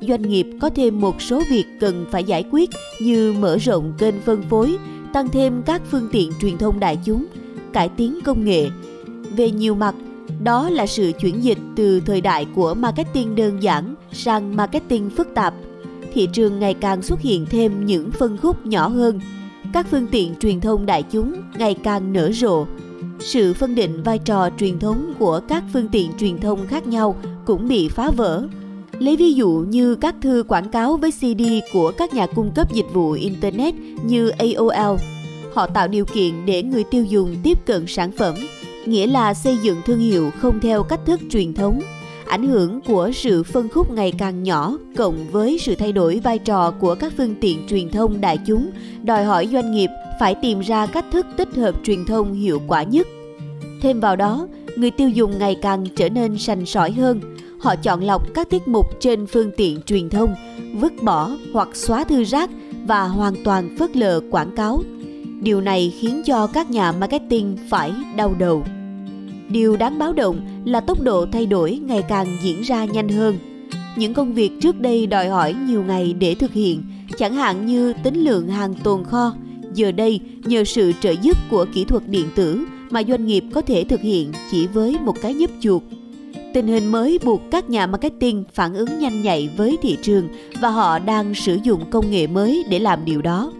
Doanh 0.00 0.22
nghiệp 0.22 0.46
có 0.60 0.70
thêm 0.70 1.00
một 1.00 1.22
số 1.22 1.42
việc 1.50 1.64
cần 1.80 2.06
phải 2.10 2.24
giải 2.24 2.44
quyết 2.50 2.70
như 3.00 3.34
mở 3.38 3.56
rộng 3.56 3.92
kênh 3.98 4.14
phân 4.24 4.42
phối, 4.42 4.76
tăng 5.12 5.28
thêm 5.28 5.62
các 5.62 5.82
phương 5.90 6.08
tiện 6.12 6.32
truyền 6.40 6.58
thông 6.58 6.80
đại 6.80 6.98
chúng, 7.04 7.26
cải 7.74 7.88
tiến 7.88 8.18
công 8.24 8.44
nghệ. 8.44 8.68
Về 9.36 9.50
nhiều 9.50 9.74
mặt, 9.74 9.94
đó 10.42 10.70
là 10.70 10.86
sự 10.86 11.12
chuyển 11.20 11.44
dịch 11.44 11.58
từ 11.76 12.00
thời 12.00 12.20
đại 12.20 12.46
của 12.54 12.74
marketing 12.74 13.34
đơn 13.34 13.62
giản 13.62 13.94
sang 14.12 14.56
marketing 14.56 15.10
phức 15.10 15.28
tạp. 15.34 15.54
Thị 16.12 16.28
trường 16.32 16.58
ngày 16.58 16.74
càng 16.74 17.02
xuất 17.02 17.20
hiện 17.20 17.46
thêm 17.50 17.86
những 17.86 18.10
phân 18.10 18.36
khúc 18.36 18.66
nhỏ 18.66 18.88
hơn. 18.88 19.20
Các 19.72 19.86
phương 19.90 20.06
tiện 20.06 20.34
truyền 20.40 20.60
thông 20.60 20.86
đại 20.86 21.02
chúng 21.02 21.34
ngày 21.58 21.74
càng 21.74 22.12
nở 22.12 22.32
rộ, 22.32 22.66
sự 23.20 23.54
phân 23.54 23.74
định 23.74 24.02
vai 24.02 24.18
trò 24.18 24.50
truyền 24.58 24.78
thống 24.78 25.14
của 25.18 25.40
các 25.48 25.64
phương 25.72 25.88
tiện 25.88 26.10
truyền 26.18 26.38
thông 26.38 26.66
khác 26.66 26.86
nhau 26.86 27.16
cũng 27.44 27.68
bị 27.68 27.88
phá 27.88 28.10
vỡ. 28.10 28.46
Lấy 28.98 29.16
ví 29.16 29.32
dụ 29.32 29.64
như 29.68 29.94
các 29.94 30.14
thư 30.22 30.44
quảng 30.48 30.70
cáo 30.70 30.96
với 30.96 31.10
CD 31.10 31.42
của 31.72 31.92
các 31.96 32.14
nhà 32.14 32.26
cung 32.26 32.52
cấp 32.54 32.72
dịch 32.72 32.86
vụ 32.92 33.12
Internet 33.12 33.74
như 34.04 34.28
AOL. 34.28 34.98
Họ 35.54 35.66
tạo 35.66 35.88
điều 35.88 36.04
kiện 36.04 36.46
để 36.46 36.62
người 36.62 36.84
tiêu 36.84 37.04
dùng 37.04 37.36
tiếp 37.42 37.58
cận 37.66 37.86
sản 37.86 38.10
phẩm, 38.12 38.34
nghĩa 38.86 39.06
là 39.06 39.34
xây 39.34 39.56
dựng 39.62 39.80
thương 39.86 39.98
hiệu 39.98 40.30
không 40.40 40.60
theo 40.60 40.82
cách 40.82 41.00
thức 41.06 41.20
truyền 41.30 41.54
thống. 41.54 41.80
Ảnh 42.26 42.48
hưởng 42.48 42.80
của 42.80 43.10
sự 43.14 43.42
phân 43.42 43.68
khúc 43.68 43.90
ngày 43.90 44.12
càng 44.18 44.42
nhỏ 44.42 44.78
cộng 44.96 45.26
với 45.30 45.58
sự 45.58 45.74
thay 45.74 45.92
đổi 45.92 46.20
vai 46.24 46.38
trò 46.38 46.70
của 46.70 46.94
các 46.94 47.12
phương 47.16 47.34
tiện 47.40 47.66
truyền 47.68 47.90
thông 47.90 48.20
đại 48.20 48.38
chúng 48.46 48.70
đòi 49.02 49.24
hỏi 49.24 49.48
doanh 49.52 49.72
nghiệp 49.72 49.90
phải 50.20 50.34
tìm 50.34 50.60
ra 50.60 50.86
cách 50.86 51.04
thức 51.12 51.26
tích 51.36 51.54
hợp 51.54 51.74
truyền 51.84 52.04
thông 52.04 52.32
hiệu 52.32 52.60
quả 52.66 52.82
nhất. 52.82 53.06
Thêm 53.82 54.00
vào 54.00 54.16
đó, 54.16 54.48
người 54.76 54.90
tiêu 54.90 55.08
dùng 55.08 55.38
ngày 55.38 55.56
càng 55.62 55.86
trở 55.96 56.08
nên 56.08 56.38
sành 56.38 56.66
sỏi 56.66 56.90
hơn. 56.90 57.20
Họ 57.60 57.76
chọn 57.76 58.02
lọc 58.02 58.34
các 58.34 58.50
tiết 58.50 58.68
mục 58.68 59.00
trên 59.00 59.26
phương 59.26 59.50
tiện 59.56 59.82
truyền 59.82 60.10
thông, 60.10 60.34
vứt 60.74 60.92
bỏ 61.02 61.30
hoặc 61.52 61.68
xóa 61.74 62.04
thư 62.04 62.24
rác 62.24 62.50
và 62.86 63.04
hoàn 63.04 63.34
toàn 63.44 63.76
phớt 63.78 63.96
lờ 63.96 64.20
quảng 64.30 64.56
cáo. 64.56 64.82
Điều 65.44 65.60
này 65.60 65.92
khiến 66.00 66.22
cho 66.26 66.46
các 66.46 66.70
nhà 66.70 66.92
marketing 66.92 67.56
phải 67.68 67.92
đau 68.16 68.34
đầu. 68.38 68.64
Điều 69.48 69.76
đáng 69.76 69.98
báo 69.98 70.12
động 70.12 70.40
là 70.64 70.80
tốc 70.80 71.00
độ 71.00 71.26
thay 71.32 71.46
đổi 71.46 71.80
ngày 71.86 72.02
càng 72.08 72.26
diễn 72.42 72.62
ra 72.62 72.84
nhanh 72.84 73.08
hơn. 73.08 73.38
Những 73.96 74.14
công 74.14 74.32
việc 74.32 74.52
trước 74.60 74.80
đây 74.80 75.06
đòi 75.06 75.28
hỏi 75.28 75.54
nhiều 75.66 75.82
ngày 75.82 76.12
để 76.12 76.34
thực 76.34 76.52
hiện, 76.52 76.82
chẳng 77.18 77.34
hạn 77.34 77.66
như 77.66 77.92
tính 78.02 78.24
lượng 78.24 78.48
hàng 78.48 78.74
tồn 78.74 79.04
kho, 79.04 79.32
Giờ 79.74 79.92
đây, 79.92 80.20
nhờ 80.44 80.64
sự 80.64 80.92
trợ 81.00 81.10
giúp 81.22 81.36
của 81.50 81.66
kỹ 81.74 81.84
thuật 81.84 82.08
điện 82.08 82.26
tử 82.34 82.64
mà 82.90 83.02
doanh 83.08 83.26
nghiệp 83.26 83.44
có 83.54 83.60
thể 83.60 83.84
thực 83.84 84.00
hiện 84.00 84.32
chỉ 84.50 84.66
với 84.66 84.96
một 85.00 85.14
cái 85.22 85.34
nhấp 85.34 85.50
chuột. 85.60 85.82
Tình 86.54 86.66
hình 86.66 86.86
mới 86.86 87.18
buộc 87.24 87.40
các 87.50 87.70
nhà 87.70 87.86
marketing 87.86 88.44
phản 88.54 88.74
ứng 88.74 88.98
nhanh 88.98 89.22
nhạy 89.22 89.50
với 89.56 89.76
thị 89.82 89.98
trường 90.02 90.28
và 90.60 90.68
họ 90.68 90.98
đang 90.98 91.34
sử 91.34 91.58
dụng 91.62 91.90
công 91.90 92.10
nghệ 92.10 92.26
mới 92.26 92.64
để 92.70 92.78
làm 92.78 93.04
điều 93.04 93.22
đó. 93.22 93.52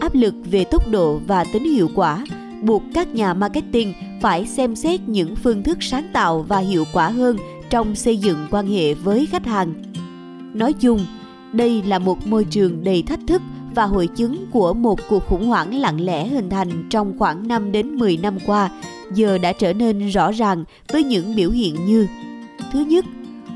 Áp 0.00 0.14
lực 0.14 0.34
về 0.50 0.64
tốc 0.64 0.88
độ 0.90 1.20
và 1.26 1.44
tính 1.52 1.64
hiệu 1.64 1.90
quả 1.94 2.24
buộc 2.62 2.82
các 2.94 3.14
nhà 3.14 3.34
marketing 3.34 3.92
phải 4.22 4.46
xem 4.46 4.76
xét 4.76 5.00
những 5.06 5.36
phương 5.36 5.62
thức 5.62 5.78
sáng 5.80 6.08
tạo 6.12 6.42
và 6.48 6.58
hiệu 6.58 6.84
quả 6.92 7.08
hơn 7.08 7.36
trong 7.70 7.94
xây 7.94 8.16
dựng 8.16 8.46
quan 8.50 8.66
hệ 8.66 8.94
với 8.94 9.26
khách 9.26 9.46
hàng 9.46 9.74
Nói 10.54 10.72
chung, 10.72 11.06
đây 11.52 11.82
là 11.82 11.98
một 11.98 12.26
môi 12.26 12.44
trường 12.44 12.84
đầy 12.84 13.02
thách 13.02 13.20
thức 13.26 13.42
và 13.74 13.84
hội 13.84 14.06
chứng 14.06 14.46
của 14.50 14.74
một 14.74 15.00
cuộc 15.08 15.26
khủng 15.26 15.46
hoảng 15.46 15.74
lặng 15.74 16.00
lẽ 16.00 16.26
hình 16.26 16.50
thành 16.50 16.88
trong 16.90 17.18
khoảng 17.18 17.48
5 17.48 17.72
đến 17.72 17.94
10 17.94 18.16
năm 18.16 18.38
qua, 18.46 18.70
giờ 19.14 19.38
đã 19.38 19.52
trở 19.52 19.72
nên 19.72 20.08
rõ 20.08 20.32
ràng 20.32 20.64
với 20.92 21.04
những 21.04 21.36
biểu 21.36 21.50
hiện 21.50 21.86
như 21.86 22.06
Thứ 22.72 22.80
nhất, 22.80 23.04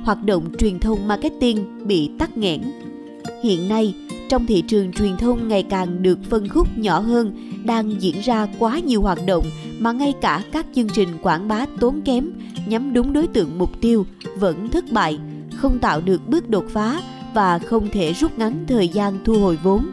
hoạt 0.04 0.24
động 0.24 0.44
truyền 0.58 0.78
thông 0.78 1.08
marketing 1.08 1.86
bị 1.86 2.10
tắc 2.18 2.36
nghẽn. 2.36 2.60
Hiện 3.42 3.68
nay, 3.68 3.94
trong 4.28 4.46
thị 4.46 4.62
trường 4.68 4.92
truyền 4.92 5.16
thông 5.16 5.48
ngày 5.48 5.62
càng 5.62 6.02
được 6.02 6.18
phân 6.30 6.48
khúc 6.48 6.78
nhỏ 6.78 6.98
hơn, 6.98 7.52
đang 7.64 8.02
diễn 8.02 8.20
ra 8.20 8.46
quá 8.58 8.78
nhiều 8.78 9.02
hoạt 9.02 9.18
động 9.26 9.44
mà 9.78 9.92
ngay 9.92 10.12
cả 10.20 10.42
các 10.52 10.66
chương 10.74 10.88
trình 10.88 11.08
quảng 11.22 11.48
bá 11.48 11.66
tốn 11.80 12.00
kém 12.04 12.32
nhắm 12.66 12.92
đúng 12.92 13.12
đối 13.12 13.26
tượng 13.26 13.58
mục 13.58 13.70
tiêu 13.80 14.06
vẫn 14.36 14.68
thất 14.68 14.84
bại, 14.90 15.18
không 15.56 15.78
tạo 15.78 16.00
được 16.00 16.28
bước 16.28 16.50
đột 16.50 16.64
phá 16.68 17.00
và 17.34 17.58
không 17.58 17.88
thể 17.92 18.12
rút 18.12 18.38
ngắn 18.38 18.64
thời 18.68 18.88
gian 18.88 19.18
thu 19.24 19.34
hồi 19.34 19.58
vốn. 19.62 19.86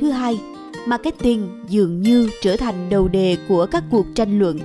Thứ 0.00 0.10
hai, 0.10 0.38
marketing 0.86 1.48
dường 1.68 2.02
như 2.02 2.30
trở 2.42 2.56
thành 2.56 2.90
đầu 2.90 3.08
đề 3.08 3.36
của 3.48 3.66
các 3.66 3.84
cuộc 3.90 4.06
tranh 4.14 4.38
luận. 4.38 4.58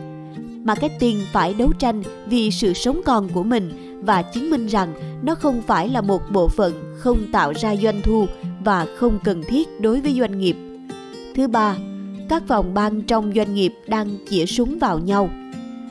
Marketing 0.63 1.21
phải 1.31 1.53
đấu 1.53 1.71
tranh 1.79 2.03
vì 2.27 2.51
sự 2.51 2.73
sống 2.73 3.01
còn 3.05 3.29
của 3.29 3.43
mình 3.43 3.90
và 4.01 4.22
chứng 4.22 4.50
minh 4.50 4.67
rằng 4.67 4.93
nó 5.24 5.36
không 5.36 5.62
phải 5.62 5.89
là 5.89 6.01
một 6.01 6.22
bộ 6.31 6.48
phận 6.48 6.96
không 6.98 7.17
tạo 7.31 7.53
ra 7.55 7.75
doanh 7.75 8.01
thu 8.01 8.25
và 8.63 8.88
không 8.98 9.20
cần 9.24 9.43
thiết 9.48 9.81
đối 9.81 10.01
với 10.01 10.13
doanh 10.20 10.39
nghiệp. 10.39 10.55
Thứ 11.36 11.48
ba, 11.48 11.75
các 12.29 12.43
phòng 12.48 12.74
ban 12.74 13.01
trong 13.01 13.31
doanh 13.36 13.53
nghiệp 13.53 13.74
đang 13.88 14.17
chĩa 14.29 14.46
súng 14.46 14.79
vào 14.79 15.00
nhau. 15.00 15.29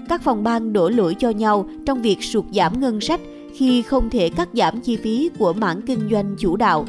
Các 0.09 0.23
phòng 0.23 0.45
ban 0.45 0.73
đổ 0.73 0.88
lỗi 0.88 1.17
cho 1.19 1.31
nhau 1.31 1.69
trong 1.87 2.02
việc 2.02 2.23
sụt 2.23 2.45
giảm 2.52 2.81
ngân 2.81 3.00
sách 3.00 3.21
khi 3.55 3.83
không 3.83 4.11
thể 4.11 4.29
cắt 4.29 4.49
giảm 4.52 4.81
chi 4.81 4.97
phí 4.97 5.31
của 5.38 5.52
mảng 5.52 5.83
kinh 5.83 6.09
doanh 6.11 6.37
chủ 6.38 6.57
đạo. 6.57 6.87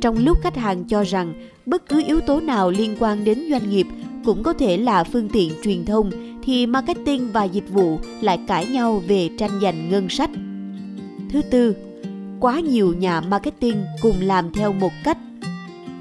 Trong 0.00 0.24
lúc 0.24 0.38
khách 0.42 0.56
hàng 0.56 0.84
cho 0.84 1.02
rằng 1.02 1.34
bất 1.66 1.88
cứ 1.88 2.02
yếu 2.06 2.20
tố 2.20 2.40
nào 2.40 2.70
liên 2.70 2.96
quan 3.00 3.24
đến 3.24 3.38
doanh 3.50 3.70
nghiệp 3.70 3.86
cũng 4.24 4.42
có 4.42 4.52
thể 4.52 4.76
là 4.76 5.04
phương 5.04 5.28
tiện 5.28 5.52
truyền 5.62 5.84
thông 5.84 6.10
thì 6.42 6.66
marketing 6.66 7.32
và 7.32 7.44
dịch 7.44 7.70
vụ 7.70 7.98
lại 8.20 8.38
cãi 8.46 8.66
nhau 8.66 9.02
về 9.08 9.30
tranh 9.38 9.60
giành 9.62 9.90
ngân 9.90 10.08
sách. 10.08 10.30
Thứ 11.32 11.42
tư, 11.42 11.76
quá 12.40 12.60
nhiều 12.60 12.94
nhà 12.98 13.20
marketing 13.20 13.84
cùng 14.02 14.16
làm 14.20 14.52
theo 14.52 14.72
một 14.72 14.92
cách 15.04 15.18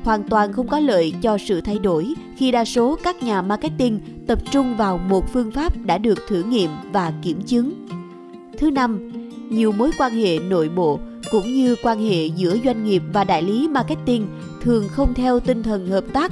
hoàn 0.04 0.24
toàn 0.24 0.54
không 0.54 0.68
có 0.68 0.80
lợi 0.80 1.14
cho 1.22 1.38
sự 1.38 1.62
thay 1.62 1.80
đổi 1.80 2.14
khi 2.38 2.52
đa 2.52 2.66
số 2.66 2.98
các 3.04 3.24
nhà 3.24 3.42
marketing 3.42 4.00
tập 4.28 4.40
trung 4.52 4.78
vào 4.78 4.98
một 4.98 5.34
phương 5.34 5.52
pháp 5.52 5.86
đã 5.86 5.98
được 5.98 6.20
thử 6.28 6.44
nghiệm 6.44 6.72
và 6.92 7.14
kiểm 7.22 7.42
chứng. 7.42 7.88
Thứ 8.58 8.72
năm, 8.72 9.12
nhiều 9.50 9.72
mối 9.72 9.92
quan 9.98 10.14
hệ 10.14 10.40
nội 10.40 10.70
bộ 10.70 11.00
cũng 11.32 11.54
như 11.54 11.76
quan 11.84 12.00
hệ 12.10 12.26
giữa 12.26 12.58
doanh 12.66 12.84
nghiệp 12.84 13.04
và 13.14 13.24
đại 13.24 13.42
lý 13.42 13.68
marketing 13.68 14.28
thường 14.62 14.88
không 14.90 15.14
theo 15.14 15.40
tinh 15.40 15.64
thần 15.64 15.88
hợp 15.88 16.04
tác. 16.14 16.32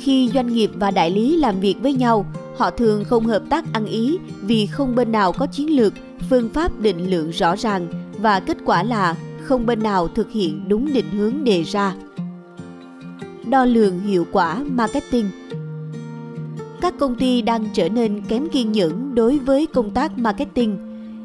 Khi 0.00 0.30
doanh 0.34 0.52
nghiệp 0.52 0.70
và 0.74 0.90
đại 0.90 1.10
lý 1.10 1.36
làm 1.36 1.60
việc 1.60 1.76
với 1.82 1.92
nhau, 1.92 2.26
họ 2.56 2.70
thường 2.70 3.04
không 3.04 3.26
hợp 3.26 3.42
tác 3.50 3.64
ăn 3.72 3.86
ý 3.86 4.18
vì 4.42 4.66
không 4.66 4.94
bên 4.94 5.12
nào 5.12 5.32
có 5.32 5.46
chiến 5.46 5.76
lược, 5.76 5.92
phương 6.30 6.48
pháp 6.48 6.80
định 6.80 7.10
lượng 7.10 7.30
rõ 7.30 7.56
ràng 7.56 8.05
và 8.26 8.40
kết 8.40 8.56
quả 8.64 8.82
là 8.82 9.14
không 9.42 9.66
bên 9.66 9.82
nào 9.82 10.08
thực 10.08 10.30
hiện 10.30 10.68
đúng 10.68 10.92
định 10.92 11.10
hướng 11.10 11.44
đề 11.44 11.62
ra. 11.62 11.94
Đo 13.48 13.64
lường 13.64 14.00
hiệu 14.00 14.26
quả 14.32 14.62
marketing 14.64 15.30
Các 16.80 16.94
công 16.98 17.14
ty 17.14 17.42
đang 17.42 17.66
trở 17.74 17.88
nên 17.88 18.22
kém 18.28 18.48
kiên 18.48 18.72
nhẫn 18.72 19.14
đối 19.14 19.38
với 19.38 19.66
công 19.66 19.90
tác 19.90 20.18
marketing. 20.18 20.78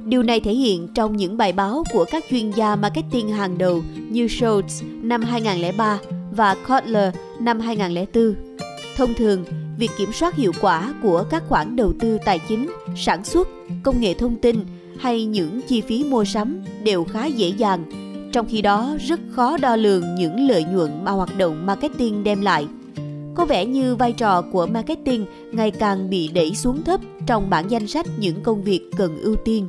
Điều 0.06 0.24
này 0.24 0.40
thể 0.40 0.54
hiện 0.54 0.88
trong 0.94 1.18
những 1.18 1.38
bài 1.38 1.54
báo 1.54 1.84
của 1.94 2.06
các 2.12 2.24
chuyên 2.30 2.52
gia 2.52 2.76
marketing 2.76 3.30
hàng 3.30 3.58
đầu 3.58 3.82
như 4.10 4.28
Schultz 4.28 4.84
năm 5.02 5.22
2003 5.22 6.00
và 6.32 6.56
Kotler 6.68 7.16
năm 7.40 7.60
2004. 7.60 8.36
Thông 8.98 9.14
thường, 9.14 9.46
việc 9.78 9.92
kiểm 9.98 10.10
soát 10.14 10.36
hiệu 10.36 10.52
quả 10.62 10.94
của 11.04 11.24
các 11.30 11.44
khoản 11.48 11.76
đầu 11.76 11.94
tư 12.00 12.18
tài 12.26 12.40
chính, 12.40 12.72
sản 12.96 13.24
xuất, 13.24 13.48
công 13.84 14.02
nghệ 14.02 14.14
thông 14.14 14.36
tin 14.36 14.66
hay 15.02 15.26
những 15.26 15.62
chi 15.68 15.82
phí 15.82 16.04
mua 16.04 16.24
sắm 16.24 16.62
đều 16.84 17.04
khá 17.04 17.26
dễ 17.26 17.50
dàng 17.50 17.84
trong 18.32 18.48
khi 18.50 18.62
đó 18.62 18.96
rất 19.08 19.20
khó 19.32 19.58
đo 19.58 19.76
lường 19.76 20.16
những 20.16 20.48
lợi 20.48 20.64
nhuận 20.64 20.92
mà 21.04 21.12
hoạt 21.12 21.38
động 21.38 21.66
marketing 21.66 22.24
đem 22.24 22.42
lại. 22.42 22.68
Có 23.36 23.46
vẻ 23.46 23.66
như 23.66 23.96
vai 23.96 24.12
trò 24.12 24.42
của 24.42 24.66
marketing 24.66 25.26
ngày 25.52 25.72
càng 25.72 26.10
bị 26.10 26.28
đẩy 26.28 26.56
xuống 26.56 26.84
thấp 26.84 27.02
trong 27.28 27.50
bảng 27.50 27.72
danh 27.72 27.88
sách 27.88 28.06
những 28.20 28.44
công 28.44 28.64
việc 28.64 28.82
cần 28.98 29.22
ưu 29.22 29.36
tiên. 29.36 29.68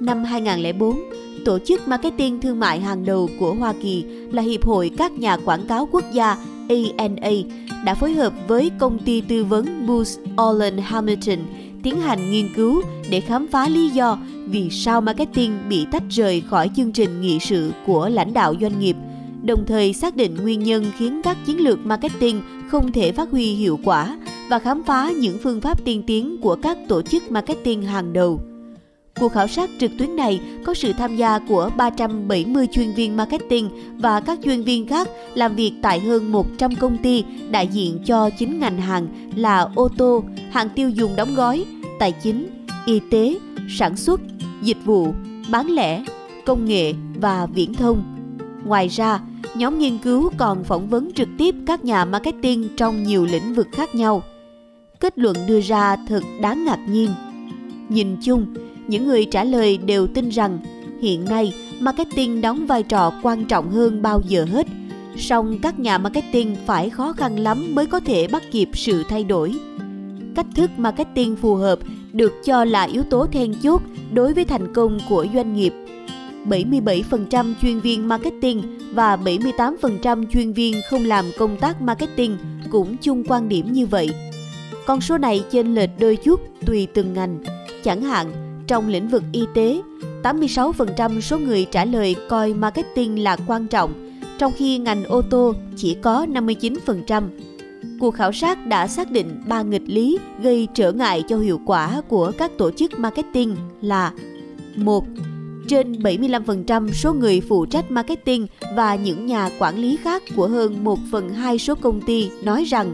Năm 0.00 0.24
2004, 0.24 1.00
tổ 1.44 1.58
chức 1.58 1.88
marketing 1.88 2.40
thương 2.40 2.60
mại 2.60 2.80
hàng 2.80 3.04
đầu 3.04 3.28
của 3.40 3.54
Hoa 3.54 3.74
Kỳ 3.82 4.04
là 4.32 4.42
Hiệp 4.42 4.64
hội 4.64 4.90
các 4.98 5.12
nhà 5.12 5.36
quảng 5.36 5.66
cáo 5.66 5.88
quốc 5.92 6.04
gia 6.12 6.36
ANA 6.68 7.30
đã 7.84 7.94
phối 7.94 8.12
hợp 8.12 8.32
với 8.48 8.70
công 8.78 8.98
ty 8.98 9.20
tư 9.20 9.44
vấn 9.44 9.86
Booz 9.86 10.18
Allen 10.36 10.78
Hamilton 10.78 11.38
tiến 11.82 12.00
hành 12.00 12.30
nghiên 12.30 12.48
cứu 12.56 12.82
để 13.10 13.20
khám 13.20 13.48
phá 13.48 13.68
lý 13.68 13.88
do 13.88 14.18
vì 14.52 14.70
sao 14.70 15.00
marketing 15.00 15.58
bị 15.68 15.86
tách 15.92 16.02
rời 16.10 16.40
khỏi 16.40 16.70
chương 16.76 16.92
trình 16.92 17.20
nghị 17.20 17.38
sự 17.38 17.72
của 17.86 18.08
lãnh 18.08 18.34
đạo 18.34 18.54
doanh 18.60 18.80
nghiệp, 18.80 18.96
đồng 19.42 19.64
thời 19.66 19.92
xác 19.92 20.16
định 20.16 20.36
nguyên 20.42 20.62
nhân 20.62 20.84
khiến 20.98 21.20
các 21.24 21.36
chiến 21.46 21.60
lược 21.60 21.78
marketing 21.86 22.42
không 22.68 22.92
thể 22.92 23.12
phát 23.12 23.30
huy 23.30 23.54
hiệu 23.54 23.78
quả 23.84 24.18
và 24.50 24.58
khám 24.58 24.82
phá 24.84 25.10
những 25.10 25.38
phương 25.42 25.60
pháp 25.60 25.84
tiên 25.84 26.02
tiến 26.06 26.36
của 26.42 26.56
các 26.62 26.78
tổ 26.88 27.02
chức 27.02 27.30
marketing 27.30 27.82
hàng 27.82 28.12
đầu. 28.12 28.40
Cuộc 29.20 29.28
khảo 29.28 29.48
sát 29.48 29.70
trực 29.80 29.90
tuyến 29.98 30.16
này 30.16 30.40
có 30.64 30.74
sự 30.74 30.92
tham 30.92 31.16
gia 31.16 31.38
của 31.38 31.70
370 31.76 32.66
chuyên 32.72 32.94
viên 32.94 33.16
marketing 33.16 33.70
và 33.98 34.20
các 34.20 34.38
chuyên 34.44 34.62
viên 34.62 34.86
khác 34.86 35.08
làm 35.34 35.56
việc 35.56 35.72
tại 35.82 36.00
hơn 36.00 36.32
100 36.32 36.74
công 36.74 36.98
ty 36.98 37.24
đại 37.50 37.66
diện 37.66 37.98
cho 38.04 38.30
9 38.38 38.60
ngành 38.60 38.80
hàng 38.80 39.06
là 39.36 39.68
ô 39.74 39.88
tô, 39.96 40.24
hàng 40.50 40.68
tiêu 40.68 40.90
dùng 40.90 41.16
đóng 41.16 41.34
gói, 41.34 41.64
tài 41.98 42.12
chính, 42.12 42.66
y 42.86 43.00
tế, 43.10 43.38
sản 43.68 43.96
xuất, 43.96 44.20
dịch 44.62 44.84
vụ, 44.84 45.14
bán 45.50 45.70
lẻ, 45.70 46.04
công 46.46 46.64
nghệ 46.64 46.92
và 47.20 47.46
viễn 47.46 47.74
thông. 47.74 48.02
Ngoài 48.64 48.88
ra, 48.88 49.20
nhóm 49.56 49.78
nghiên 49.78 49.98
cứu 49.98 50.30
còn 50.36 50.64
phỏng 50.64 50.88
vấn 50.88 51.12
trực 51.12 51.28
tiếp 51.38 51.54
các 51.66 51.84
nhà 51.84 52.04
marketing 52.04 52.68
trong 52.76 53.02
nhiều 53.02 53.24
lĩnh 53.24 53.54
vực 53.54 53.68
khác 53.72 53.94
nhau. 53.94 54.22
Kết 55.00 55.18
luận 55.18 55.36
đưa 55.48 55.60
ra 55.60 55.96
thật 56.08 56.22
đáng 56.40 56.64
ngạc 56.64 56.78
nhiên. 56.88 57.10
Nhìn 57.88 58.16
chung, 58.22 58.46
những 58.86 59.06
người 59.06 59.24
trả 59.24 59.44
lời 59.44 59.78
đều 59.78 60.06
tin 60.06 60.28
rằng 60.28 60.58
hiện 61.02 61.24
nay 61.24 61.54
marketing 61.80 62.40
đóng 62.40 62.66
vai 62.66 62.82
trò 62.82 63.12
quan 63.22 63.44
trọng 63.44 63.70
hơn 63.70 64.02
bao 64.02 64.20
giờ 64.28 64.46
hết. 64.52 64.66
Song 65.16 65.58
các 65.62 65.78
nhà 65.78 65.98
marketing 65.98 66.56
phải 66.66 66.90
khó 66.90 67.12
khăn 67.12 67.38
lắm 67.38 67.74
mới 67.74 67.86
có 67.86 68.00
thể 68.00 68.28
bắt 68.28 68.42
kịp 68.50 68.68
sự 68.74 69.02
thay 69.08 69.24
đổi. 69.24 69.54
Cách 70.34 70.46
thức 70.54 70.70
marketing 70.76 71.36
phù 71.36 71.54
hợp 71.54 71.78
được 72.12 72.32
cho 72.44 72.64
là 72.64 72.82
yếu 72.82 73.02
tố 73.02 73.26
then 73.26 73.54
chốt 73.62 73.82
đối 74.12 74.32
với 74.32 74.44
thành 74.44 74.74
công 74.74 74.98
của 75.08 75.26
doanh 75.34 75.54
nghiệp. 75.54 75.72
77% 76.46 77.54
chuyên 77.62 77.80
viên 77.80 78.08
marketing 78.08 78.78
và 78.94 79.16
78% 79.16 80.26
chuyên 80.32 80.52
viên 80.52 80.74
không 80.90 81.04
làm 81.04 81.24
công 81.38 81.56
tác 81.56 81.82
marketing 81.82 82.36
cũng 82.70 82.96
chung 82.96 83.24
quan 83.28 83.48
điểm 83.48 83.72
như 83.72 83.86
vậy. 83.86 84.10
Con 84.86 85.00
số 85.00 85.18
này 85.18 85.44
chênh 85.50 85.74
lệch 85.74 85.90
đôi 86.00 86.16
chút 86.16 86.40
tùy 86.66 86.88
từng 86.94 87.14
ngành. 87.14 87.38
Chẳng 87.84 88.02
hạn, 88.02 88.32
trong 88.66 88.88
lĩnh 88.88 89.08
vực 89.08 89.22
y 89.32 89.44
tế, 89.54 89.80
86% 90.22 91.20
số 91.20 91.38
người 91.38 91.66
trả 91.70 91.84
lời 91.84 92.16
coi 92.28 92.54
marketing 92.54 93.22
là 93.22 93.36
quan 93.46 93.66
trọng, 93.66 94.18
trong 94.38 94.52
khi 94.56 94.78
ngành 94.78 95.04
ô 95.04 95.22
tô 95.22 95.54
chỉ 95.76 95.94
có 95.94 96.26
59%. 96.26 97.22
Cuộc 98.02 98.14
khảo 98.14 98.32
sát 98.32 98.66
đã 98.66 98.86
xác 98.86 99.10
định 99.10 99.42
ba 99.46 99.62
nghịch 99.62 99.82
lý 99.86 100.18
gây 100.40 100.68
trở 100.74 100.92
ngại 100.92 101.24
cho 101.28 101.38
hiệu 101.38 101.60
quả 101.66 102.02
của 102.08 102.32
các 102.38 102.50
tổ 102.58 102.70
chức 102.70 102.98
marketing 102.98 103.56
là 103.80 104.12
một 104.76 105.04
Trên 105.68 105.92
75% 105.92 106.92
số 106.92 107.14
người 107.14 107.40
phụ 107.40 107.66
trách 107.66 107.90
marketing 107.90 108.46
và 108.76 108.94
những 108.94 109.26
nhà 109.26 109.50
quản 109.58 109.78
lý 109.78 109.96
khác 109.96 110.22
của 110.36 110.48
hơn 110.48 110.84
1 110.84 110.98
phần 111.12 111.30
2 111.30 111.58
số 111.58 111.74
công 111.74 112.00
ty 112.00 112.30
nói 112.44 112.64
rằng 112.64 112.92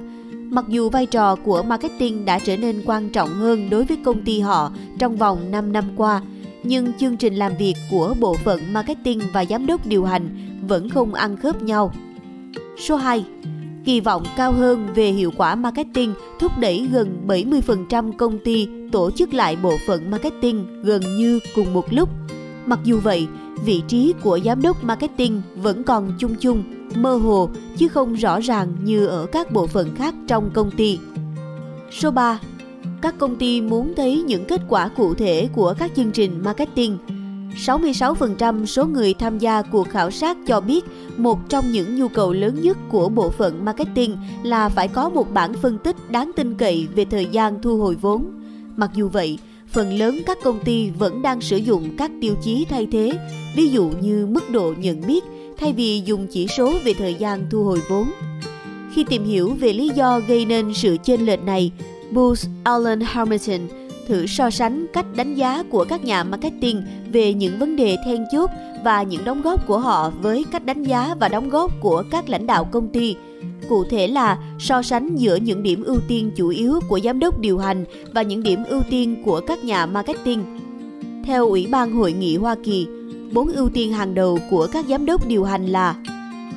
Mặc 0.51 0.65
dù 0.69 0.91
vai 0.91 1.07
trò 1.07 1.37
của 1.37 1.63
marketing 1.63 2.25
đã 2.25 2.39
trở 2.39 2.57
nên 2.57 2.83
quan 2.87 3.11
trọng 3.11 3.29
hơn 3.29 3.71
đối 3.71 3.85
với 3.85 3.97
công 4.05 4.25
ty 4.25 4.41
họ 4.41 4.73
trong 4.99 5.17
vòng 5.17 5.51
5 5.51 5.73
năm 5.73 5.85
qua, 5.97 6.23
nhưng 6.63 6.93
chương 6.99 7.17
trình 7.17 7.35
làm 7.35 7.57
việc 7.57 7.75
của 7.91 8.15
bộ 8.21 8.35
phận 8.35 8.73
marketing 8.73 9.21
và 9.33 9.45
giám 9.45 9.67
đốc 9.67 9.87
điều 9.87 10.05
hành 10.05 10.29
vẫn 10.69 10.89
không 10.89 11.15
ăn 11.15 11.37
khớp 11.37 11.63
nhau. 11.63 11.93
Số 12.79 12.97
2. 12.97 13.25
Kỳ 13.89 14.01
vọng 14.01 14.23
cao 14.37 14.53
hơn 14.53 14.89
về 14.95 15.11
hiệu 15.11 15.33
quả 15.37 15.55
marketing 15.55 16.15
thúc 16.39 16.53
đẩy 16.59 16.89
gần 16.93 17.25
70% 17.27 18.13
công 18.13 18.39
ty 18.45 18.69
tổ 18.93 19.11
chức 19.11 19.35
lại 19.35 19.57
bộ 19.63 19.73
phận 19.87 20.11
marketing 20.11 20.83
gần 20.83 21.03
như 21.17 21.41
cùng 21.55 21.75
một 21.75 21.93
lúc. 21.93 22.09
Mặc 22.67 22.79
dù 22.85 23.01
vậy, 23.01 23.27
vị 23.65 23.83
trí 23.89 24.15
của 24.23 24.39
giám 24.45 24.63
đốc 24.63 24.85
marketing 24.85 25.43
vẫn 25.57 25.85
còn 25.85 26.13
chung 26.19 26.35
chung 26.41 26.63
mơ 26.95 27.17
hồ 27.17 27.49
chứ 27.77 27.89
không 27.89 28.15
rõ 28.15 28.41
ràng 28.41 28.73
như 28.85 29.07
ở 29.07 29.27
các 29.27 29.53
bộ 29.53 29.67
phận 29.67 29.95
khác 29.95 30.15
trong 30.27 30.51
công 30.55 30.71
ty. 30.71 30.99
Số 31.91 32.11
3. 32.11 32.41
Các 33.03 33.19
công 33.19 33.37
ty 33.37 33.61
muốn 33.61 33.95
thấy 33.97 34.23
những 34.23 34.45
kết 34.45 34.61
quả 34.69 34.89
cụ 34.89 35.15
thể 35.15 35.49
của 35.55 35.75
các 35.79 35.91
chương 35.97 36.13
trình 36.13 36.43
marketing. 36.45 36.99
66% 37.67 38.65
số 38.67 38.87
người 38.87 39.15
tham 39.15 39.39
gia 39.39 39.63
cuộc 39.63 39.89
khảo 39.89 40.11
sát 40.11 40.37
cho 40.47 40.61
biết 40.61 40.85
một 41.17 41.49
trong 41.49 41.73
những 41.73 41.97
nhu 41.97 42.09
cầu 42.09 42.33
lớn 42.33 42.61
nhất 42.63 42.79
của 42.89 43.09
bộ 43.09 43.31
phận 43.31 43.65
marketing 43.65 44.17
là 44.43 44.69
phải 44.69 44.89
có 44.89 45.09
một 45.09 45.33
bản 45.33 45.53
phân 45.63 45.79
tích 45.79 45.97
đáng 46.11 46.31
tin 46.37 46.55
cậy 46.55 46.89
về 46.95 47.05
thời 47.05 47.27
gian 47.27 47.63
thu 47.63 47.79
hồi 47.79 47.95
vốn. 47.95 48.25
Mặc 48.77 48.91
dù 48.95 49.09
vậy, 49.09 49.39
phần 49.69 49.93
lớn 49.99 50.19
các 50.27 50.39
công 50.45 50.59
ty 50.65 50.91
vẫn 50.91 51.23
đang 51.23 51.41
sử 51.41 51.57
dụng 51.57 51.97
các 51.97 52.11
tiêu 52.21 52.35
chí 52.43 52.67
thay 52.71 52.87
thế, 52.93 53.13
ví 53.57 53.69
dụ 53.69 53.91
như 54.01 54.27
mức 54.27 54.51
độ 54.51 54.75
nhận 54.79 55.07
biết 55.07 55.25
thay 55.59 55.73
vì 55.73 56.03
dùng 56.05 56.27
chỉ 56.31 56.47
số 56.47 56.73
về 56.85 56.95
thời 56.95 57.15
gian 57.15 57.47
thu 57.51 57.65
hồi 57.65 57.81
vốn. 57.89 58.11
Khi 58.93 59.05
tìm 59.05 59.25
hiểu 59.25 59.57
về 59.61 59.73
lý 59.73 59.89
do 59.89 60.21
gây 60.29 60.47
nên 60.47 60.75
sự 60.75 60.97
chênh 61.05 61.27
lệch 61.27 61.45
này, 61.45 61.73
Booth 62.11 62.41
Allen 62.65 63.01
Hamilton 63.01 63.61
thử 64.09 64.27
so 64.27 64.51
sánh 64.51 64.87
cách 64.93 65.07
đánh 65.17 65.35
giá 65.35 65.63
của 65.71 65.85
các 65.89 66.05
nhà 66.05 66.25
marketing 66.25 66.83
về 67.13 67.35
những 67.35 67.59
vấn 67.59 67.77
đề 67.77 67.97
then 68.05 68.25
chốt 68.33 68.51
và 68.85 69.03
những 69.03 69.25
đóng 69.25 69.43
góp 69.43 69.67
của 69.67 69.79
họ 69.79 70.11
với 70.11 70.45
cách 70.53 70.65
đánh 70.65 70.83
giá 70.83 71.15
và 71.21 71.29
đóng 71.29 71.49
góp 71.49 71.73
của 71.81 72.03
các 72.11 72.29
lãnh 72.29 72.47
đạo 72.47 72.65
công 72.65 72.89
ty. 72.89 73.17
Cụ 73.69 73.85
thể 73.85 74.07
là 74.07 74.39
so 74.59 74.83
sánh 74.83 75.17
giữa 75.17 75.37
những 75.37 75.63
điểm 75.63 75.83
ưu 75.83 76.01
tiên 76.09 76.31
chủ 76.37 76.49
yếu 76.49 76.81
của 76.89 77.01
giám 77.01 77.19
đốc 77.19 77.41
điều 77.41 77.59
hành 77.59 77.85
và 78.15 78.23
những 78.23 78.43
điểm 78.43 78.65
ưu 78.65 78.83
tiên 78.91 79.23
của 79.25 79.41
các 79.47 79.65
nhà 79.65 79.87
marketing. 79.87 80.45
Theo 81.25 81.49
Ủy 81.49 81.67
ban 81.67 81.93
Hội 81.93 82.13
nghị 82.13 82.37
Hoa 82.37 82.55
Kỳ, 82.65 82.87
bốn 83.33 83.49
ưu 83.49 83.69
tiên 83.69 83.93
hàng 83.93 84.15
đầu 84.15 84.39
của 84.51 84.69
các 84.73 84.87
giám 84.89 85.07
đốc 85.07 85.27
điều 85.27 85.45
hành 85.45 85.67
là 85.67 85.95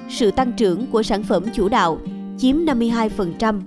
sự 0.10 0.32
tăng 0.32 0.52
trưởng 0.52 0.88
của 0.88 1.04
sản 1.04 1.24
phẩm 1.24 1.44
chủ 1.54 1.70
đạo 1.70 2.00
chiếm 2.38 2.66
52%, 2.66 3.62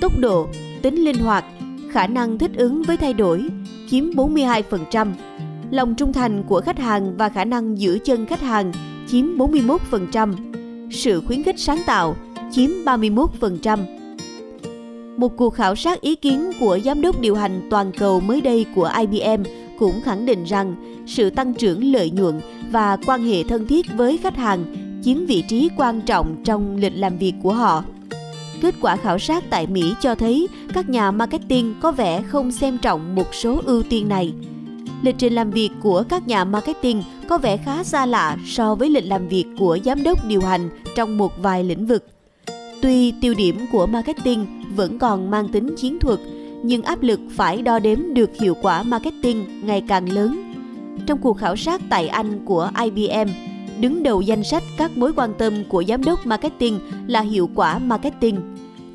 tốc 0.00 0.18
độ, 0.18 0.46
tính 0.82 0.94
linh 0.94 1.18
hoạt, 1.18 1.44
khả 1.92 2.06
năng 2.06 2.38
thích 2.38 2.50
ứng 2.56 2.82
với 2.82 2.96
thay 2.96 3.14
đổi 3.14 3.48
chiếm 3.88 4.10
42%, 4.10 5.12
lòng 5.70 5.94
trung 5.94 6.12
thành 6.12 6.42
của 6.42 6.60
khách 6.60 6.78
hàng 6.78 7.16
và 7.16 7.28
khả 7.28 7.44
năng 7.44 7.78
giữ 7.78 7.98
chân 8.04 8.26
khách 8.26 8.40
hàng 8.40 8.72
chiếm 9.06 9.26
41%, 9.36 10.34
sự 10.90 11.22
khuyến 11.26 11.42
khích 11.42 11.58
sáng 11.58 11.78
tạo 11.86 12.16
chiếm 12.50 12.70
31%. 12.84 13.78
Một 15.16 15.36
cuộc 15.36 15.50
khảo 15.50 15.76
sát 15.76 16.00
ý 16.00 16.16
kiến 16.16 16.52
của 16.60 16.78
giám 16.84 17.00
đốc 17.00 17.20
điều 17.20 17.34
hành 17.34 17.60
toàn 17.70 17.92
cầu 17.98 18.20
mới 18.20 18.40
đây 18.40 18.66
của 18.74 18.90
IBM 18.98 19.42
cũng 19.78 20.00
khẳng 20.00 20.26
định 20.26 20.44
rằng 20.44 20.74
sự 21.06 21.30
tăng 21.30 21.54
trưởng 21.54 21.84
lợi 21.84 22.10
nhuận 22.10 22.40
và 22.70 22.96
quan 23.06 23.22
hệ 23.22 23.42
thân 23.42 23.66
thiết 23.66 23.86
với 23.96 24.18
khách 24.18 24.36
hàng 24.36 24.64
chiếm 25.02 25.26
vị 25.26 25.44
trí 25.48 25.68
quan 25.76 26.00
trọng 26.00 26.36
trong 26.44 26.76
lịch 26.76 26.92
làm 26.96 27.18
việc 27.18 27.34
của 27.42 27.52
họ. 27.52 27.84
Kết 28.62 28.74
quả 28.80 28.96
khảo 28.96 29.18
sát 29.18 29.44
tại 29.50 29.66
Mỹ 29.66 29.94
cho 30.00 30.14
thấy 30.14 30.48
các 30.72 30.88
nhà 30.88 31.10
marketing 31.10 31.74
có 31.80 31.92
vẻ 31.92 32.22
không 32.22 32.52
xem 32.52 32.78
trọng 32.78 33.14
một 33.14 33.34
số 33.34 33.60
ưu 33.64 33.82
tiên 33.82 34.08
này. 34.08 34.32
Lịch 35.02 35.14
trình 35.18 35.32
làm 35.32 35.50
việc 35.50 35.70
của 35.82 36.04
các 36.08 36.28
nhà 36.28 36.44
marketing 36.44 37.02
có 37.28 37.38
vẻ 37.38 37.56
khá 37.56 37.84
xa 37.84 38.06
lạ 38.06 38.36
so 38.46 38.74
với 38.74 38.90
lịch 38.90 39.06
làm 39.06 39.28
việc 39.28 39.44
của 39.58 39.78
giám 39.84 40.02
đốc 40.02 40.26
điều 40.28 40.40
hành 40.40 40.70
trong 40.96 41.18
một 41.18 41.42
vài 41.42 41.64
lĩnh 41.64 41.86
vực. 41.86 42.06
Tuy 42.82 43.12
tiêu 43.20 43.34
điểm 43.34 43.66
của 43.72 43.86
marketing 43.86 44.46
vẫn 44.76 44.98
còn 44.98 45.30
mang 45.30 45.48
tính 45.48 45.76
chiến 45.76 45.98
thuật, 45.98 46.20
nhưng 46.62 46.82
áp 46.82 47.02
lực 47.02 47.20
phải 47.36 47.62
đo 47.62 47.78
đếm 47.78 48.14
được 48.14 48.30
hiệu 48.40 48.56
quả 48.62 48.82
marketing 48.82 49.66
ngày 49.66 49.82
càng 49.88 50.12
lớn. 50.12 50.52
Trong 51.06 51.18
cuộc 51.18 51.38
khảo 51.38 51.56
sát 51.56 51.80
tại 51.90 52.08
Anh 52.08 52.44
của 52.44 52.70
IBM, 52.84 53.28
đứng 53.80 54.02
đầu 54.02 54.20
danh 54.20 54.44
sách 54.44 54.62
các 54.76 54.98
mối 54.98 55.12
quan 55.16 55.34
tâm 55.38 55.54
của 55.68 55.84
giám 55.88 56.04
đốc 56.04 56.26
marketing 56.26 56.80
là 57.06 57.20
hiệu 57.20 57.50
quả 57.54 57.78
marketing. 57.78 58.49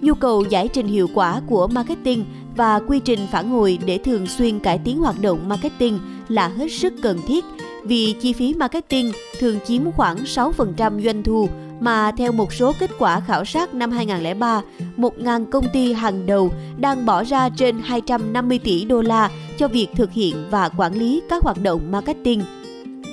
Nhu 0.06 0.14
cầu 0.14 0.44
giải 0.50 0.68
trình 0.68 0.88
hiệu 0.88 1.10
quả 1.14 1.42
của 1.48 1.68
marketing 1.68 2.26
và 2.56 2.80
quy 2.88 3.00
trình 3.00 3.20
phản 3.32 3.50
hồi 3.50 3.80
để 3.86 3.98
thường 3.98 4.28
xuyên 4.28 4.60
cải 4.60 4.78
tiến 4.78 4.98
hoạt 4.98 5.22
động 5.22 5.50
marketing 5.50 6.00
là 6.28 6.48
hết 6.48 6.72
sức 6.72 6.94
cần 7.02 7.20
thiết 7.28 7.46
vì 7.84 8.16
chi 8.22 8.34
phí 8.34 8.54
marketing 8.54 9.12
thường 9.40 9.60
chiếm 9.66 9.92
khoảng 9.92 10.18
6% 10.18 11.02
doanh 11.02 11.24
thu 11.24 11.50
mà 11.80 12.12
theo 12.18 12.32
một 12.32 12.54
số 12.54 12.74
kết 12.80 12.92
quả 13.00 13.20
khảo 13.20 13.46
sát 13.46 13.74
năm 13.74 13.92
2003, 13.92 14.62
1.000 14.98 15.46
công 15.46 15.66
ty 15.74 15.94
hàng 15.94 16.26
đầu 16.26 16.52
đang 16.78 17.06
bỏ 17.06 17.24
ra 17.24 17.50
trên 17.50 17.80
250 17.84 18.60
tỷ 18.60 18.86
đô 18.86 19.02
la 19.02 19.30
cho 19.58 19.68
việc 19.68 19.88
thực 19.96 20.12
hiện 20.12 20.36
và 20.52 20.70
quản 20.70 20.94
lý 20.94 21.22
các 21.30 21.44
hoạt 21.44 21.58
động 21.64 21.92
marketing. 21.92 22.42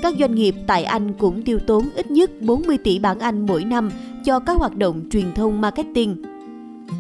Các 0.03 0.15
doanh 0.19 0.35
nghiệp 0.35 0.55
tại 0.67 0.85
Anh 0.85 1.13
cũng 1.13 1.43
tiêu 1.43 1.59
tốn 1.67 1.89
ít 1.95 2.11
nhất 2.11 2.31
40 2.41 2.79
tỷ 2.79 2.99
bảng 2.99 3.19
Anh 3.19 3.47
mỗi 3.47 3.65
năm 3.65 3.91
cho 4.25 4.39
các 4.39 4.59
hoạt 4.59 4.77
động 4.77 5.01
truyền 5.11 5.35
thông 5.35 5.61
marketing. 5.61 6.32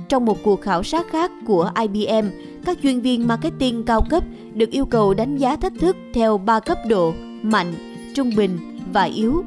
Trong 0.09 0.25
một 0.25 0.39
cuộc 0.43 0.61
khảo 0.61 0.83
sát 0.83 1.07
khác 1.11 1.31
của 1.47 1.71
IBM, 1.81 2.27
các 2.65 2.79
chuyên 2.83 3.01
viên 3.01 3.29
marketing 3.29 3.85
cao 3.85 4.03
cấp 4.11 4.25
được 4.55 4.71
yêu 4.71 4.85
cầu 4.85 5.15
đánh 5.15 5.37
giá 5.37 5.57
thách 5.57 5.73
thức 5.81 5.97
theo 6.15 6.39
3 6.39 6.61
cấp 6.61 6.79
độ: 6.89 7.13
mạnh, 7.43 7.75
trung 8.15 8.31
bình 8.37 8.59
và 8.93 9.03
yếu. 9.03 9.45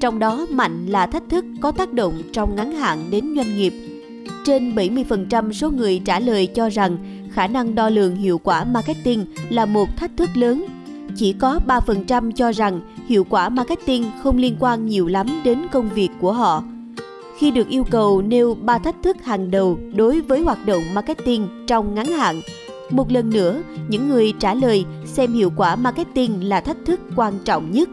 Trong 0.00 0.18
đó 0.18 0.46
mạnh 0.50 0.86
là 0.86 1.06
thách 1.06 1.22
thức 1.28 1.44
có 1.60 1.72
tác 1.72 1.92
động 1.92 2.14
trong 2.32 2.56
ngắn 2.56 2.72
hạn 2.72 2.98
đến 3.10 3.34
doanh 3.36 3.56
nghiệp. 3.56 3.72
Trên 4.44 4.74
70% 4.74 5.52
số 5.52 5.70
người 5.70 6.02
trả 6.04 6.20
lời 6.20 6.46
cho 6.46 6.68
rằng 6.68 6.96
khả 7.32 7.46
năng 7.46 7.74
đo 7.74 7.88
lường 7.88 8.16
hiệu 8.16 8.38
quả 8.38 8.64
marketing 8.64 9.26
là 9.48 9.66
một 9.66 9.96
thách 9.96 10.10
thức 10.16 10.28
lớn. 10.34 10.64
Chỉ 11.16 11.32
có 11.32 11.60
3% 11.66 12.32
cho 12.32 12.52
rằng 12.52 12.80
hiệu 13.08 13.24
quả 13.24 13.48
marketing 13.48 14.04
không 14.22 14.36
liên 14.36 14.56
quan 14.60 14.86
nhiều 14.86 15.06
lắm 15.06 15.26
đến 15.44 15.58
công 15.72 15.88
việc 15.88 16.08
của 16.20 16.32
họ. 16.32 16.64
Khi 17.38 17.50
được 17.50 17.68
yêu 17.68 17.84
cầu 17.90 18.22
nêu 18.22 18.54
ba 18.54 18.78
thách 18.78 18.96
thức 19.02 19.16
hàng 19.24 19.50
đầu 19.50 19.78
đối 19.94 20.20
với 20.20 20.40
hoạt 20.40 20.66
động 20.66 20.82
marketing 20.94 21.48
trong 21.66 21.94
ngắn 21.94 22.06
hạn, 22.06 22.40
một 22.90 23.12
lần 23.12 23.30
nữa, 23.30 23.62
những 23.88 24.08
người 24.08 24.32
trả 24.38 24.54
lời 24.54 24.84
xem 25.04 25.32
hiệu 25.32 25.52
quả 25.56 25.76
marketing 25.76 26.48
là 26.48 26.60
thách 26.60 26.76
thức 26.86 27.00
quan 27.16 27.34
trọng 27.44 27.70
nhất. 27.70 27.88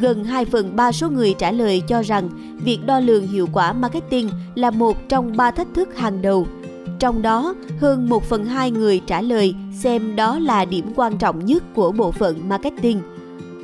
Gần 0.00 0.24
2 0.24 0.44
phần 0.44 0.76
3 0.76 0.92
số 0.92 1.10
người 1.10 1.34
trả 1.38 1.50
lời 1.50 1.82
cho 1.88 2.02
rằng 2.02 2.28
việc 2.64 2.78
đo 2.86 3.00
lường 3.00 3.26
hiệu 3.26 3.48
quả 3.52 3.72
marketing 3.72 4.28
là 4.54 4.70
một 4.70 5.08
trong 5.08 5.36
ba 5.36 5.50
thách 5.50 5.68
thức 5.74 5.96
hàng 5.96 6.22
đầu. 6.22 6.46
Trong 6.98 7.22
đó, 7.22 7.54
hơn 7.80 8.08
1 8.08 8.24
phần 8.24 8.44
2 8.44 8.70
người 8.70 9.00
trả 9.06 9.20
lời 9.20 9.54
xem 9.82 10.16
đó 10.16 10.38
là 10.38 10.64
điểm 10.64 10.92
quan 10.96 11.18
trọng 11.18 11.44
nhất 11.44 11.62
của 11.74 11.92
bộ 11.92 12.10
phận 12.10 12.48
marketing– 12.48 13.00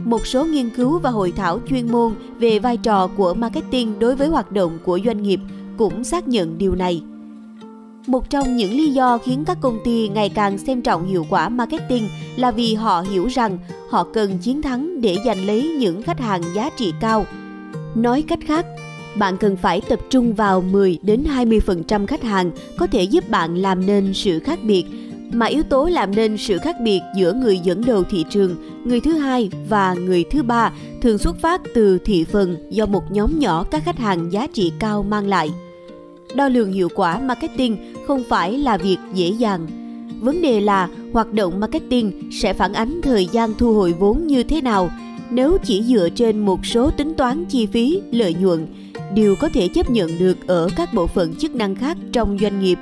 một 0.05 0.27
số 0.27 0.45
nghiên 0.45 0.71
cứu 0.71 0.99
và 0.99 1.11
hội 1.11 1.33
thảo 1.37 1.61
chuyên 1.69 1.93
môn 1.93 2.15
về 2.39 2.59
vai 2.59 2.77
trò 2.77 3.07
của 3.07 3.35
marketing 3.35 3.99
đối 3.99 4.17
với 4.17 4.29
hoạt 4.29 4.53
động 4.53 4.79
của 4.85 5.01
doanh 5.05 5.23
nghiệp 5.23 5.41
cũng 5.79 6.05
xác 6.05 6.29
nhận 6.29 6.59
điều 6.59 6.75
này. 6.75 7.03
Một 8.07 8.31
trong 8.31 8.57
những 8.57 8.71
lý 8.71 8.93
do 8.93 9.19
khiến 9.19 9.45
các 9.45 9.59
công 9.61 9.79
ty 9.85 10.09
ngày 10.09 10.29
càng 10.29 10.59
xem 10.59 10.83
trọng 10.83 11.07
hiệu 11.07 11.27
quả 11.31 11.49
marketing 11.49 12.09
là 12.37 12.51
vì 12.51 12.75
họ 12.75 13.01
hiểu 13.01 13.27
rằng 13.27 13.59
họ 13.91 14.07
cần 14.15 14.39
chiến 14.39 14.63
thắng 14.63 15.01
để 15.01 15.17
giành 15.25 15.47
lấy 15.47 15.77
những 15.79 16.03
khách 16.03 16.21
hàng 16.21 16.43
giá 16.55 16.71
trị 16.77 16.93
cao. 17.01 17.27
Nói 17.95 18.23
cách 18.23 18.39
khác, 18.47 18.67
bạn 19.19 19.37
cần 19.37 19.57
phải 19.57 19.81
tập 19.81 20.01
trung 20.11 20.35
vào 20.35 20.61
10 20.61 20.99
đến 21.03 21.25
20% 21.37 22.07
khách 22.07 22.23
hàng 22.23 22.51
có 22.79 22.87
thể 22.87 23.03
giúp 23.03 23.29
bạn 23.29 23.57
làm 23.57 23.87
nên 23.87 24.15
sự 24.15 24.39
khác 24.39 24.59
biệt 24.63 24.85
mà 25.33 25.47
yếu 25.47 25.63
tố 25.63 25.89
làm 25.89 26.15
nên 26.15 26.37
sự 26.37 26.59
khác 26.59 26.77
biệt 26.83 27.01
giữa 27.17 27.33
người 27.33 27.59
dẫn 27.59 27.85
đầu 27.85 28.05
thị 28.05 28.25
trường, 28.31 28.57
người 28.85 29.01
thứ 29.01 29.13
hai 29.13 29.51
và 29.69 29.95
người 29.95 30.25
thứ 30.31 30.43
ba 30.43 30.73
thường 31.03 31.19
xuất 31.19 31.37
phát 31.41 31.61
từ 31.75 31.99
thị 31.99 32.25
phần 32.25 32.57
do 32.71 32.87
một 32.87 33.13
nhóm 33.13 33.39
nhỏ 33.39 33.65
các 33.71 33.85
khách 33.85 33.99
hàng 33.99 34.33
giá 34.33 34.47
trị 34.47 34.73
cao 34.79 35.03
mang 35.03 35.27
lại. 35.27 35.51
Đo 36.35 36.49
lường 36.49 36.73
hiệu 36.73 36.89
quả 36.95 37.21
marketing 37.21 37.95
không 38.07 38.23
phải 38.29 38.59
là 38.59 38.77
việc 38.77 38.99
dễ 39.15 39.29
dàng. 39.29 39.67
Vấn 40.21 40.43
đề 40.43 40.61
là 40.61 40.89
hoạt 41.13 41.33
động 41.33 41.61
marketing 41.61 42.31
sẽ 42.33 42.53
phản 42.53 42.73
ánh 42.73 43.01
thời 43.03 43.27
gian 43.27 43.55
thu 43.55 43.75
hồi 43.75 43.93
vốn 43.93 44.27
như 44.27 44.43
thế 44.43 44.61
nào 44.61 44.91
nếu 45.31 45.59
chỉ 45.65 45.83
dựa 45.83 46.09
trên 46.09 46.39
một 46.39 46.67
số 46.67 46.91
tính 46.91 47.15
toán 47.15 47.45
chi 47.45 47.67
phí, 47.67 48.01
lợi 48.13 48.35
nhuận, 48.35 48.67
điều 49.15 49.37
có 49.37 49.49
thể 49.49 49.69
chấp 49.69 49.91
nhận 49.91 50.19
được 50.19 50.37
ở 50.47 50.69
các 50.77 50.95
bộ 50.95 51.07
phận 51.07 51.35
chức 51.35 51.55
năng 51.55 51.75
khác 51.75 51.97
trong 52.13 52.39
doanh 52.41 52.61
nghiệp 52.61 52.79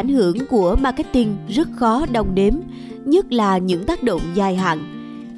ảnh 0.00 0.08
hưởng 0.08 0.46
của 0.46 0.76
marketing 0.80 1.36
rất 1.48 1.68
khó 1.76 2.06
đong 2.12 2.34
đếm, 2.34 2.52
nhất 3.04 3.32
là 3.32 3.58
những 3.58 3.84
tác 3.84 4.02
động 4.02 4.20
dài 4.34 4.56
hạn. 4.56 4.78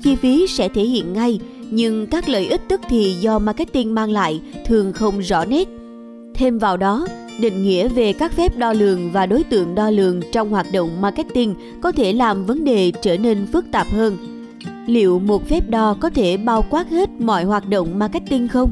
Chi 0.02 0.16
phí 0.16 0.46
sẽ 0.46 0.68
thể 0.68 0.82
hiện 0.82 1.12
ngay, 1.12 1.40
nhưng 1.70 2.06
các 2.06 2.28
lợi 2.28 2.46
ích 2.46 2.60
tức 2.68 2.80
thì 2.88 3.12
do 3.20 3.38
marketing 3.38 3.94
mang 3.94 4.10
lại 4.10 4.40
thường 4.66 4.92
không 4.92 5.18
rõ 5.18 5.44
nét. 5.44 5.68
Thêm 6.34 6.58
vào 6.58 6.76
đó, 6.76 7.06
định 7.40 7.62
nghĩa 7.62 7.88
về 7.88 8.12
các 8.12 8.32
phép 8.32 8.58
đo 8.58 8.72
lường 8.72 9.12
và 9.12 9.26
đối 9.26 9.44
tượng 9.44 9.74
đo 9.74 9.90
lường 9.90 10.20
trong 10.32 10.50
hoạt 10.50 10.66
động 10.72 11.00
marketing 11.00 11.54
có 11.80 11.92
thể 11.92 12.12
làm 12.12 12.44
vấn 12.44 12.64
đề 12.64 12.92
trở 13.02 13.16
nên 13.16 13.46
phức 13.46 13.64
tạp 13.72 13.86
hơn. 13.90 14.16
Liệu 14.86 15.18
một 15.18 15.48
phép 15.48 15.70
đo 15.70 15.96
có 16.00 16.10
thể 16.10 16.36
bao 16.36 16.64
quát 16.70 16.90
hết 16.90 17.10
mọi 17.18 17.44
hoạt 17.44 17.68
động 17.68 17.98
marketing 17.98 18.48
không? 18.48 18.70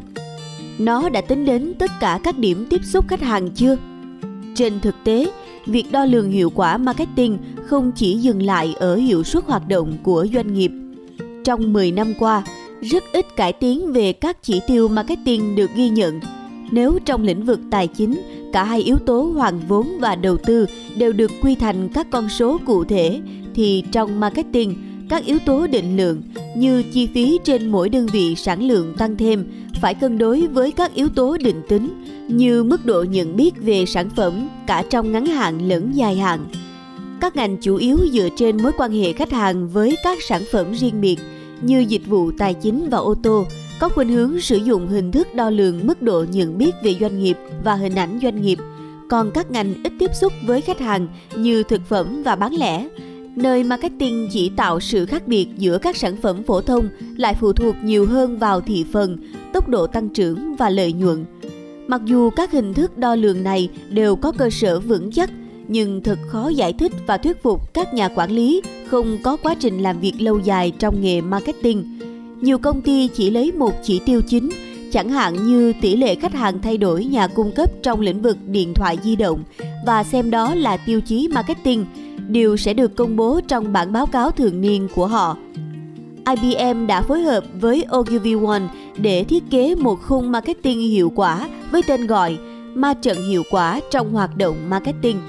Nó 0.78 1.08
đã 1.08 1.20
tính 1.20 1.44
đến 1.44 1.74
tất 1.78 1.90
cả 2.00 2.20
các 2.22 2.38
điểm 2.38 2.66
tiếp 2.70 2.80
xúc 2.84 3.08
khách 3.08 3.22
hàng 3.22 3.50
chưa? 3.50 3.76
Trên 4.60 4.80
thực 4.80 4.94
tế, 5.04 5.30
việc 5.66 5.92
đo 5.92 6.04
lường 6.04 6.30
hiệu 6.30 6.50
quả 6.50 6.76
marketing 6.76 7.38
không 7.66 7.92
chỉ 7.96 8.14
dừng 8.14 8.42
lại 8.42 8.74
ở 8.78 8.96
hiệu 8.96 9.24
suất 9.24 9.44
hoạt 9.44 9.68
động 9.68 9.96
của 10.02 10.26
doanh 10.34 10.54
nghiệp. 10.54 10.70
Trong 11.44 11.72
10 11.72 11.92
năm 11.92 12.14
qua, 12.18 12.44
rất 12.82 13.04
ít 13.12 13.36
cải 13.36 13.52
tiến 13.52 13.92
về 13.92 14.12
các 14.12 14.42
chỉ 14.42 14.60
tiêu 14.66 14.88
marketing 14.88 15.56
được 15.56 15.70
ghi 15.74 15.88
nhận. 15.88 16.20
Nếu 16.70 16.98
trong 17.04 17.24
lĩnh 17.24 17.44
vực 17.44 17.60
tài 17.70 17.86
chính, 17.86 18.20
cả 18.52 18.64
hai 18.64 18.82
yếu 18.82 18.98
tố 18.98 19.22
hoàn 19.22 19.60
vốn 19.68 19.98
và 20.00 20.14
đầu 20.14 20.36
tư 20.36 20.66
đều 20.96 21.12
được 21.12 21.30
quy 21.42 21.54
thành 21.54 21.88
các 21.94 22.06
con 22.10 22.28
số 22.28 22.58
cụ 22.66 22.84
thể 22.84 23.20
thì 23.54 23.84
trong 23.92 24.20
marketing, 24.20 24.74
các 25.08 25.24
yếu 25.24 25.38
tố 25.46 25.66
định 25.66 25.96
lượng 25.96 26.22
như 26.56 26.82
chi 26.92 27.06
phí 27.06 27.38
trên 27.44 27.68
mỗi 27.68 27.88
đơn 27.88 28.06
vị 28.12 28.34
sản 28.34 28.62
lượng 28.62 28.94
tăng 28.98 29.16
thêm 29.16 29.44
phải 29.80 29.94
cân 29.94 30.18
đối 30.18 30.46
với 30.46 30.72
các 30.72 30.94
yếu 30.94 31.08
tố 31.08 31.36
định 31.36 31.62
tính 31.68 31.88
như 32.32 32.62
mức 32.62 32.86
độ 32.86 33.02
nhận 33.02 33.36
biết 33.36 33.54
về 33.56 33.86
sản 33.86 34.10
phẩm 34.16 34.48
cả 34.66 34.84
trong 34.90 35.12
ngắn 35.12 35.26
hạn 35.26 35.68
lẫn 35.68 35.96
dài 35.96 36.16
hạn. 36.16 36.46
Các 37.20 37.36
ngành 37.36 37.56
chủ 37.56 37.76
yếu 37.76 37.98
dựa 38.12 38.28
trên 38.36 38.62
mối 38.62 38.72
quan 38.78 38.92
hệ 38.92 39.12
khách 39.12 39.32
hàng 39.32 39.68
với 39.68 39.96
các 40.04 40.18
sản 40.22 40.42
phẩm 40.52 40.72
riêng 40.72 41.00
biệt 41.00 41.16
như 41.62 41.84
dịch 41.88 42.06
vụ 42.06 42.30
tài 42.38 42.54
chính 42.54 42.88
và 42.90 42.98
ô 42.98 43.14
tô 43.22 43.46
có 43.80 43.88
khuynh 43.88 44.08
hướng 44.08 44.40
sử 44.40 44.56
dụng 44.56 44.88
hình 44.88 45.12
thức 45.12 45.34
đo 45.34 45.50
lường 45.50 45.86
mức 45.86 46.02
độ 46.02 46.24
nhận 46.32 46.58
biết 46.58 46.70
về 46.82 46.94
doanh 47.00 47.18
nghiệp 47.18 47.36
và 47.64 47.74
hình 47.74 47.94
ảnh 47.94 48.18
doanh 48.22 48.42
nghiệp. 48.42 48.58
Còn 49.08 49.30
các 49.30 49.50
ngành 49.50 49.74
ít 49.84 49.92
tiếp 49.98 50.10
xúc 50.20 50.32
với 50.46 50.60
khách 50.60 50.80
hàng 50.80 51.08
như 51.36 51.62
thực 51.62 51.80
phẩm 51.88 52.22
và 52.22 52.36
bán 52.36 52.54
lẻ 52.54 52.88
nơi 53.36 53.64
marketing 53.64 54.28
chỉ 54.32 54.48
tạo 54.48 54.80
sự 54.80 55.06
khác 55.06 55.26
biệt 55.28 55.48
giữa 55.56 55.78
các 55.78 55.96
sản 55.96 56.16
phẩm 56.16 56.42
phổ 56.42 56.60
thông 56.60 56.88
lại 57.16 57.34
phụ 57.40 57.52
thuộc 57.52 57.74
nhiều 57.82 58.06
hơn 58.06 58.38
vào 58.38 58.60
thị 58.60 58.84
phần, 58.92 59.16
tốc 59.52 59.68
độ 59.68 59.86
tăng 59.86 60.08
trưởng 60.08 60.56
và 60.56 60.70
lợi 60.70 60.92
nhuận. 60.92 61.24
Mặc 61.90 62.00
dù 62.04 62.30
các 62.30 62.52
hình 62.52 62.74
thức 62.74 62.98
đo 62.98 63.14
lường 63.14 63.42
này 63.42 63.68
đều 63.88 64.16
có 64.16 64.32
cơ 64.32 64.50
sở 64.50 64.80
vững 64.80 65.12
chắc, 65.12 65.30
nhưng 65.68 66.02
thật 66.02 66.18
khó 66.26 66.48
giải 66.48 66.72
thích 66.72 66.92
và 67.06 67.16
thuyết 67.16 67.42
phục 67.42 67.74
các 67.74 67.94
nhà 67.94 68.08
quản 68.08 68.30
lý 68.30 68.62
không 68.86 69.18
có 69.22 69.36
quá 69.36 69.54
trình 69.60 69.78
làm 69.78 70.00
việc 70.00 70.12
lâu 70.18 70.38
dài 70.38 70.72
trong 70.78 71.00
nghề 71.00 71.20
marketing. 71.20 71.98
Nhiều 72.40 72.58
công 72.58 72.82
ty 72.82 73.08
chỉ 73.08 73.30
lấy 73.30 73.52
một 73.52 73.72
chỉ 73.82 74.00
tiêu 74.06 74.20
chính, 74.28 74.50
chẳng 74.92 75.08
hạn 75.08 75.46
như 75.46 75.72
tỷ 75.80 75.96
lệ 75.96 76.14
khách 76.14 76.34
hàng 76.34 76.62
thay 76.62 76.76
đổi 76.76 77.04
nhà 77.04 77.26
cung 77.26 77.52
cấp 77.52 77.70
trong 77.82 78.00
lĩnh 78.00 78.22
vực 78.22 78.36
điện 78.46 78.74
thoại 78.74 78.98
di 79.02 79.16
động 79.16 79.42
và 79.86 80.04
xem 80.04 80.30
đó 80.30 80.54
là 80.54 80.76
tiêu 80.76 81.00
chí 81.00 81.28
marketing 81.28 81.86
Điều 82.28 82.56
sẽ 82.56 82.74
được 82.74 82.96
công 82.96 83.16
bố 83.16 83.40
trong 83.48 83.72
bản 83.72 83.92
báo 83.92 84.06
cáo 84.06 84.30
thường 84.30 84.60
niên 84.60 84.88
của 84.94 85.06
họ. 85.06 85.36
IBM 86.36 86.86
đã 86.86 87.02
phối 87.02 87.22
hợp 87.22 87.44
với 87.60 87.86
Ogilvy 87.96 88.34
One 88.46 88.62
để 88.96 89.24
thiết 89.24 89.42
kế 89.50 89.74
một 89.74 89.98
khung 90.02 90.32
marketing 90.32 90.80
hiệu 90.80 91.12
quả 91.14 91.48
với 91.70 91.82
tên 91.86 92.06
gọi 92.06 92.38
Ma 92.74 92.94
trận 92.94 93.28
hiệu 93.28 93.42
quả 93.50 93.80
trong 93.90 94.12
hoạt 94.12 94.36
động 94.36 94.56
marketing. 94.70 95.20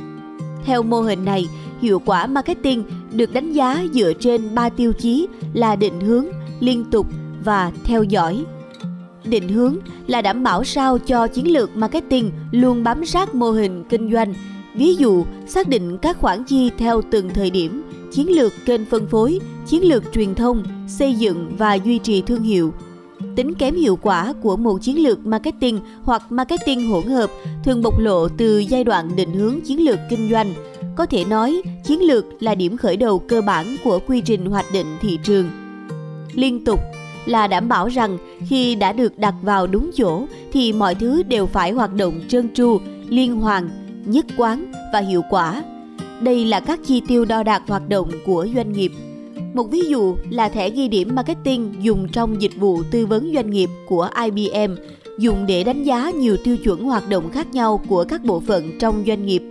Theo 0.66 0.84
mô 0.84 1.02
hình 1.02 1.26
này, 1.26 1.48
hiệu 1.82 2.02
quả 2.06 2.28
marketing 2.28 2.84
được 3.12 3.34
đánh 3.34 3.54
giá 3.54 3.84
dựa 3.94 4.14
trên 4.14 4.56
3 4.56 4.70
tiêu 4.70 4.94
chí 4.94 5.28
là 5.54 5.76
định 5.76 6.02
hướng, 6.02 6.26
liên 6.60 6.86
tục 6.92 7.08
và 7.44 7.72
theo 7.84 8.04
dõi. 8.04 8.46
Định 9.24 9.50
hướng 9.50 9.76
là 10.08 10.22
đảm 10.22 10.44
bảo 10.44 10.64
sao 10.64 10.98
cho 10.98 11.28
chiến 11.28 11.54
lược 11.54 11.78
marketing 11.78 12.32
luôn 12.52 12.84
bám 12.84 13.06
sát 13.06 13.36
mô 13.36 13.52
hình 13.52 13.84
kinh 13.90 14.12
doanh 14.12 14.34
Ví 14.76 14.96
dụ, 14.96 15.26
xác 15.48 15.68
định 15.68 15.98
các 15.98 16.18
khoản 16.18 16.44
chi 16.44 16.72
theo 16.78 17.02
từng 17.12 17.30
thời 17.30 17.50
điểm, 17.50 17.84
chiến 18.12 18.30
lược 18.30 18.54
kênh 18.66 18.86
phân 18.86 19.08
phối, 19.08 19.40
chiến 19.68 19.84
lược 19.84 20.04
truyền 20.14 20.36
thông, 20.36 20.64
xây 20.88 21.14
dựng 21.14 21.52
và 21.58 21.74
duy 21.74 22.00
trì 22.00 22.22
thương 22.22 22.44
hiệu. 22.44 22.74
Tính 23.36 23.54
kém 23.54 23.76
hiệu 23.76 23.96
quả 24.02 24.34
của 24.42 24.58
một 24.58 24.78
chiến 24.82 25.04
lược 25.04 25.26
marketing 25.26 25.80
hoặc 26.04 26.32
marketing 26.32 26.90
hỗn 26.90 27.04
hợp 27.04 27.30
thường 27.64 27.82
bộc 27.82 28.00
lộ 28.00 28.28
từ 28.28 28.60
giai 28.60 28.84
đoạn 28.84 29.16
định 29.16 29.34
hướng 29.34 29.62
chiến 29.62 29.86
lược 29.86 30.00
kinh 30.10 30.30
doanh. 30.32 30.54
Có 30.96 31.06
thể 31.06 31.26
nói, 31.26 31.62
chiến 31.84 32.02
lược 32.02 32.44
là 32.44 32.56
điểm 32.56 32.78
khởi 32.78 32.98
đầu 32.98 33.20
cơ 33.20 33.42
bản 33.42 33.76
của 33.84 34.00
quy 34.08 34.22
trình 34.22 34.46
hoạch 34.46 34.66
định 34.74 34.88
thị 35.02 35.20
trường. 35.24 35.50
Liên 36.34 36.66
tục 36.66 36.80
là 37.26 37.48
đảm 37.48 37.68
bảo 37.68 37.88
rằng 37.88 38.18
khi 38.48 38.76
đã 38.76 38.94
được 38.94 39.18
đặt 39.18 39.34
vào 39.42 39.68
đúng 39.68 39.92
chỗ 39.96 40.26
thì 40.52 40.74
mọi 40.74 40.96
thứ 40.96 41.24
đều 41.24 41.46
phải 41.46 41.72
hoạt 41.72 41.94
động 41.94 42.22
trơn 42.28 42.54
tru, 42.54 42.80
liên 43.10 43.36
hoàn, 43.36 43.70
nhất 44.06 44.26
quán 44.38 44.72
và 44.94 45.00
hiệu 45.00 45.22
quả. 45.30 45.64
Đây 46.22 46.46
là 46.46 46.60
các 46.60 46.80
chi 46.84 47.02
tiêu 47.08 47.26
đo 47.26 47.44
đạc 47.44 47.64
hoạt 47.68 47.90
động 47.90 48.12
của 48.26 48.48
doanh 48.56 48.74
nghiệp. 48.74 48.92
Một 49.54 49.64
ví 49.64 49.82
dụ 49.82 50.16
là 50.30 50.50
thẻ 50.50 50.70
ghi 50.70 50.88
điểm 50.88 51.16
marketing 51.16 51.74
dùng 51.82 52.08
trong 52.12 52.42
dịch 52.42 52.56
vụ 52.56 52.84
tư 52.92 53.06
vấn 53.06 53.32
doanh 53.34 53.50
nghiệp 53.50 53.70
của 53.88 54.10
IBM, 54.24 54.76
dùng 55.18 55.46
để 55.46 55.64
đánh 55.64 55.84
giá 55.84 56.12
nhiều 56.12 56.38
tiêu 56.44 56.58
chuẩn 56.58 56.84
hoạt 56.84 57.10
động 57.10 57.30
khác 57.32 57.48
nhau 57.54 57.82
của 57.88 58.04
các 58.10 58.24
bộ 58.24 58.40
phận 58.40 58.80
trong 58.80 59.04
doanh 59.08 59.26
nghiệp. 59.26 59.44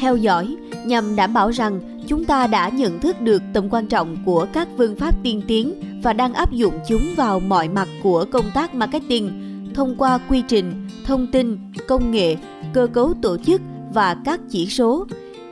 Theo 0.00 0.16
dõi 0.16 0.56
nhằm 0.86 1.16
đảm 1.16 1.34
bảo 1.34 1.50
rằng 1.50 1.80
chúng 2.06 2.24
ta 2.24 2.46
đã 2.46 2.68
nhận 2.68 3.00
thức 3.00 3.20
được 3.20 3.42
tầm 3.54 3.68
quan 3.70 3.86
trọng 3.86 4.16
của 4.26 4.46
các 4.52 4.68
phương 4.76 4.96
pháp 4.96 5.22
tiên 5.22 5.42
tiến 5.46 5.72
và 6.02 6.12
đang 6.12 6.34
áp 6.34 6.52
dụng 6.52 6.74
chúng 6.88 7.14
vào 7.16 7.40
mọi 7.40 7.68
mặt 7.68 7.88
của 8.02 8.24
công 8.32 8.50
tác 8.54 8.74
marketing 8.74 9.30
thông 9.74 9.94
qua 9.98 10.18
quy 10.28 10.42
trình, 10.48 10.88
thông 11.04 11.26
tin, 11.26 11.58
công 11.88 12.10
nghệ 12.10 12.36
cơ 12.72 12.86
cấu 12.92 13.14
tổ 13.22 13.36
chức 13.46 13.60
và 13.94 14.16
các 14.24 14.40
chỉ 14.50 14.66
số. 14.66 15.06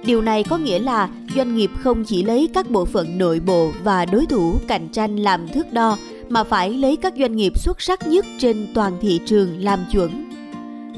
Điều 0.05 0.23
này 0.23 0.45
có 0.45 0.59
nghĩa 0.59 0.79
là 0.79 1.09
doanh 1.37 1.57
nghiệp 1.57 1.71
không 1.79 2.05
chỉ 2.05 2.23
lấy 2.23 2.49
các 2.55 2.71
bộ 2.71 2.85
phận 2.85 3.19
nội 3.19 3.41
bộ 3.41 3.71
và 3.85 4.05
đối 4.05 4.27
thủ 4.27 4.55
cạnh 4.69 4.89
tranh 4.89 5.17
làm 5.17 5.49
thước 5.49 5.73
đo 5.73 5.97
mà 6.29 6.45
phải 6.45 6.71
lấy 6.71 6.97
các 6.97 7.15
doanh 7.19 7.37
nghiệp 7.37 7.59
xuất 7.59 7.83
sắc 7.83 8.07
nhất 8.07 8.27
trên 8.39 8.67
toàn 8.75 8.93
thị 9.01 9.21
trường 9.27 9.65
làm 9.65 9.79
chuẩn. 9.93 10.31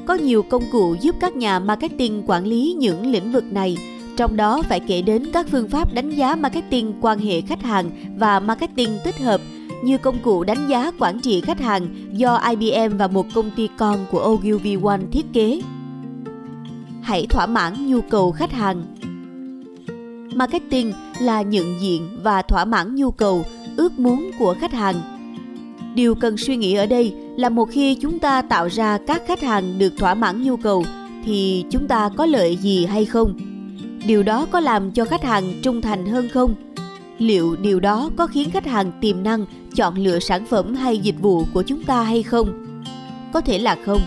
Có 0.07 0.15
nhiều 0.15 0.43
công 0.43 0.63
cụ 0.73 0.97
giúp 1.01 1.17
các 1.21 1.37
nhà 1.37 1.59
marketing 1.59 2.23
quản 2.27 2.47
lý 2.47 2.77
những 2.79 3.07
lĩnh 3.07 3.33
vực 3.33 3.45
này, 3.53 3.79
trong 4.17 4.37
đó 4.37 4.63
phải 4.63 4.81
kể 4.81 5.03
đến 5.03 5.33
các 5.33 5.47
phương 5.51 5.69
pháp 5.69 5.93
đánh 5.93 6.11
giá 6.11 6.37
marketing 6.37 6.93
quan 7.01 7.19
hệ 7.19 7.41
khách 7.41 7.63
hàng 7.63 7.91
và 8.19 8.41
marketing 8.41 8.99
tích 9.05 9.19
hợp 9.19 9.41
như 9.83 9.99
công 9.99 10.19
cụ 10.23 10.45
đánh 10.45 10.69
giá 10.69 10.91
quản 10.99 11.21
trị 11.21 11.41
khách 11.41 11.61
hàng 11.61 11.89
do 12.13 12.37
IBM 12.37 12.97
và 12.97 13.07
một 13.07 13.27
công 13.35 13.51
ty 13.51 13.69
con 13.79 14.07
của 14.11 14.25
Ogilvy 14.29 14.77
One 14.83 15.01
thiết 15.13 15.27
kế 15.33 15.61
hãy 17.05 17.27
thỏa 17.27 17.47
mãn 17.47 17.87
nhu 17.87 18.01
cầu 18.01 18.33
khách 18.33 18.53
hàng. 18.53 18.85
Marketing 20.35 20.93
là 21.21 21.43
nhận 21.43 21.81
diện 21.81 22.09
và 22.23 22.43
thỏa 22.43 22.65
mãn 22.65 22.95
nhu 22.95 23.11
cầu, 23.11 23.45
ước 23.77 23.99
muốn 23.99 24.31
của 24.39 24.55
khách 24.61 24.73
hàng. 24.73 24.95
Điều 25.95 26.15
cần 26.15 26.37
suy 26.37 26.57
nghĩ 26.57 26.75
ở 26.75 26.87
đây 26.87 27.15
là 27.37 27.49
một 27.49 27.69
khi 27.71 27.95
chúng 27.95 28.19
ta 28.19 28.43
tạo 28.43 28.69
ra 28.69 28.99
các 29.07 29.23
khách 29.27 29.43
hàng 29.43 29.79
được 29.79 29.93
thỏa 29.99 30.15
mãn 30.15 30.43
nhu 30.43 30.57
cầu 30.57 30.85
thì 31.25 31.65
chúng 31.71 31.89
ta 31.89 32.11
có 32.17 32.27
lợi 32.27 32.57
gì 32.57 32.87
hay 32.87 33.05
không? 33.05 33.35
Điều 34.07 34.23
đó 34.23 34.47
có 34.51 34.61
làm 34.61 34.91
cho 34.91 35.05
khách 35.05 35.25
hàng 35.25 35.61
trung 35.63 35.81
thành 35.81 36.07
hơn 36.07 36.29
không? 36.29 36.55
Liệu 37.19 37.57
điều 37.57 37.81
đó 37.81 38.11
có 38.17 38.27
khiến 38.27 38.51
khách 38.51 38.67
hàng 38.67 38.93
tiềm 39.01 39.23
năng 39.23 39.47
chọn 39.75 39.95
lựa 39.95 40.19
sản 40.19 40.47
phẩm 40.47 40.75
hay 40.75 40.99
dịch 40.99 41.21
vụ 41.21 41.45
của 41.55 41.63
chúng 41.63 41.83
ta 41.83 42.03
hay 42.03 42.23
không? 42.23 42.77
Có 43.33 43.41
thể 43.41 43.59
là 43.59 43.77
không 43.85 44.01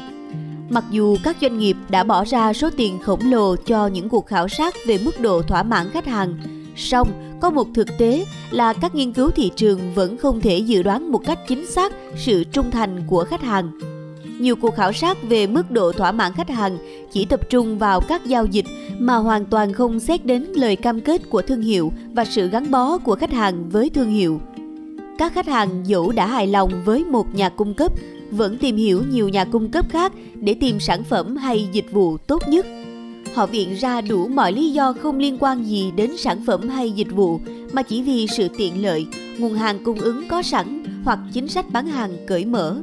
Mặc 0.69 0.83
dù 0.91 1.17
các 1.23 1.37
doanh 1.41 1.59
nghiệp 1.59 1.77
đã 1.89 2.03
bỏ 2.03 2.25
ra 2.25 2.53
số 2.53 2.69
tiền 2.77 2.99
khổng 2.99 3.31
lồ 3.31 3.55
cho 3.55 3.87
những 3.87 4.09
cuộc 4.09 4.25
khảo 4.25 4.47
sát 4.47 4.75
về 4.85 4.97
mức 5.05 5.21
độ 5.21 5.41
thỏa 5.41 5.63
mãn 5.63 5.89
khách 5.89 6.05
hàng, 6.05 6.37
song 6.75 7.37
có 7.41 7.49
một 7.49 7.67
thực 7.73 7.97
tế 7.97 8.25
là 8.51 8.73
các 8.73 8.95
nghiên 8.95 9.13
cứu 9.13 9.29
thị 9.29 9.51
trường 9.55 9.93
vẫn 9.93 10.17
không 10.17 10.41
thể 10.41 10.57
dự 10.57 10.83
đoán 10.83 11.11
một 11.11 11.21
cách 11.25 11.39
chính 11.47 11.67
xác 11.67 11.93
sự 12.17 12.43
trung 12.43 12.71
thành 12.71 13.03
của 13.07 13.23
khách 13.23 13.41
hàng. 13.41 13.71
Nhiều 14.39 14.55
cuộc 14.55 14.75
khảo 14.75 14.93
sát 14.93 15.17
về 15.23 15.47
mức 15.47 15.71
độ 15.71 15.91
thỏa 15.91 16.11
mãn 16.11 16.33
khách 16.33 16.49
hàng 16.49 16.77
chỉ 17.11 17.25
tập 17.25 17.39
trung 17.49 17.77
vào 17.77 18.01
các 18.01 18.25
giao 18.25 18.45
dịch 18.45 18.65
mà 18.99 19.15
hoàn 19.15 19.45
toàn 19.45 19.73
không 19.73 19.99
xét 19.99 20.25
đến 20.25 20.43
lời 20.43 20.75
cam 20.75 21.01
kết 21.01 21.29
của 21.29 21.41
thương 21.41 21.61
hiệu 21.61 21.91
và 22.13 22.25
sự 22.25 22.49
gắn 22.49 22.71
bó 22.71 22.97
của 22.97 23.15
khách 23.15 23.31
hàng 23.31 23.69
với 23.69 23.89
thương 23.89 24.09
hiệu. 24.09 24.41
Các 25.17 25.33
khách 25.33 25.47
hàng 25.47 25.87
dẫu 25.87 26.11
đã 26.11 26.27
hài 26.27 26.47
lòng 26.47 26.71
với 26.85 27.05
một 27.05 27.35
nhà 27.35 27.49
cung 27.49 27.73
cấp 27.73 27.91
vẫn 28.31 28.57
tìm 28.57 28.75
hiểu 28.75 29.03
nhiều 29.11 29.29
nhà 29.29 29.45
cung 29.45 29.71
cấp 29.71 29.85
khác 29.89 30.11
để 30.35 30.53
tìm 30.53 30.79
sản 30.79 31.03
phẩm 31.03 31.35
hay 31.35 31.67
dịch 31.71 31.91
vụ 31.91 32.17
tốt 32.17 32.41
nhất. 32.47 32.65
Họ 33.33 33.45
viện 33.45 33.73
ra 33.73 34.01
đủ 34.01 34.27
mọi 34.27 34.51
lý 34.51 34.71
do 34.71 34.93
không 34.93 35.17
liên 35.17 35.37
quan 35.39 35.63
gì 35.63 35.91
đến 35.95 36.17
sản 36.17 36.45
phẩm 36.45 36.69
hay 36.69 36.91
dịch 36.91 37.11
vụ 37.11 37.39
mà 37.71 37.81
chỉ 37.81 38.01
vì 38.01 38.27
sự 38.37 38.47
tiện 38.57 38.81
lợi, 38.81 39.05
nguồn 39.37 39.53
hàng 39.53 39.83
cung 39.83 39.99
ứng 39.99 40.27
có 40.27 40.41
sẵn 40.41 40.83
hoặc 41.03 41.19
chính 41.33 41.47
sách 41.47 41.65
bán 41.71 41.87
hàng 41.87 42.11
cởi 42.27 42.45
mở. 42.45 42.75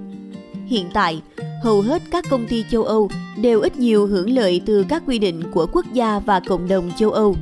Hiện 0.66 0.86
tại, 0.94 1.22
hầu 1.62 1.80
hết 1.80 2.02
các 2.10 2.24
công 2.30 2.46
ty 2.46 2.64
châu 2.70 2.82
Âu 2.82 3.08
đều 3.36 3.60
ít 3.60 3.76
nhiều 3.76 4.06
hưởng 4.06 4.30
lợi 4.30 4.60
từ 4.66 4.84
các 4.88 5.02
quy 5.06 5.18
định 5.18 5.42
của 5.52 5.66
quốc 5.72 5.84
gia 5.92 6.18
và 6.18 6.40
cộng 6.40 6.68
đồng 6.68 6.90
châu 6.98 7.10
Âu. 7.10 7.36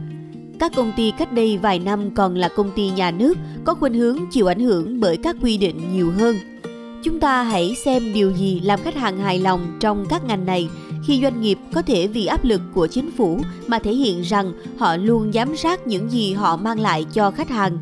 Các 0.59 0.73
công 0.77 0.93
ty 0.97 1.13
cách 1.19 1.33
đây 1.33 1.59
vài 1.59 1.79
năm 1.79 2.11
còn 2.15 2.35
là 2.37 2.49
công 2.49 2.71
ty 2.71 2.91
nhà 2.91 3.11
nước 3.11 3.39
có 3.65 3.75
khuynh 3.75 3.95
hướng 3.95 4.19
chịu 4.31 4.47
ảnh 4.47 4.61
hưởng 4.61 5.01
bởi 5.01 5.17
các 5.17 5.37
quy 5.43 5.57
định 5.57 5.81
nhiều 5.93 6.11
hơn. 6.11 6.37
Chúng 7.03 7.21
ta 7.21 7.43
hãy 7.43 7.75
xem 7.75 8.13
điều 8.15 8.33
gì 8.33 8.61
làm 8.61 8.81
khách 8.83 8.95
hàng 8.95 9.19
hài 9.19 9.39
lòng 9.39 9.77
trong 9.81 10.07
các 10.09 10.25
ngành 10.25 10.47
này 10.47 10.69
khi 11.05 11.21
doanh 11.23 11.41
nghiệp 11.41 11.59
có 11.73 11.83
thể 11.83 12.07
vì 12.07 12.27
áp 12.27 12.45
lực 12.45 12.61
của 12.75 12.87
chính 12.87 13.11
phủ 13.11 13.41
mà 13.67 13.79
thể 13.79 13.93
hiện 13.93 14.23
rằng 14.23 14.53
họ 14.79 14.97
luôn 14.97 15.33
giám 15.33 15.57
sát 15.57 15.87
những 15.87 16.11
gì 16.11 16.33
họ 16.33 16.57
mang 16.57 16.81
lại 16.81 17.07
cho 17.13 17.31
khách 17.31 17.49
hàng. 17.49 17.79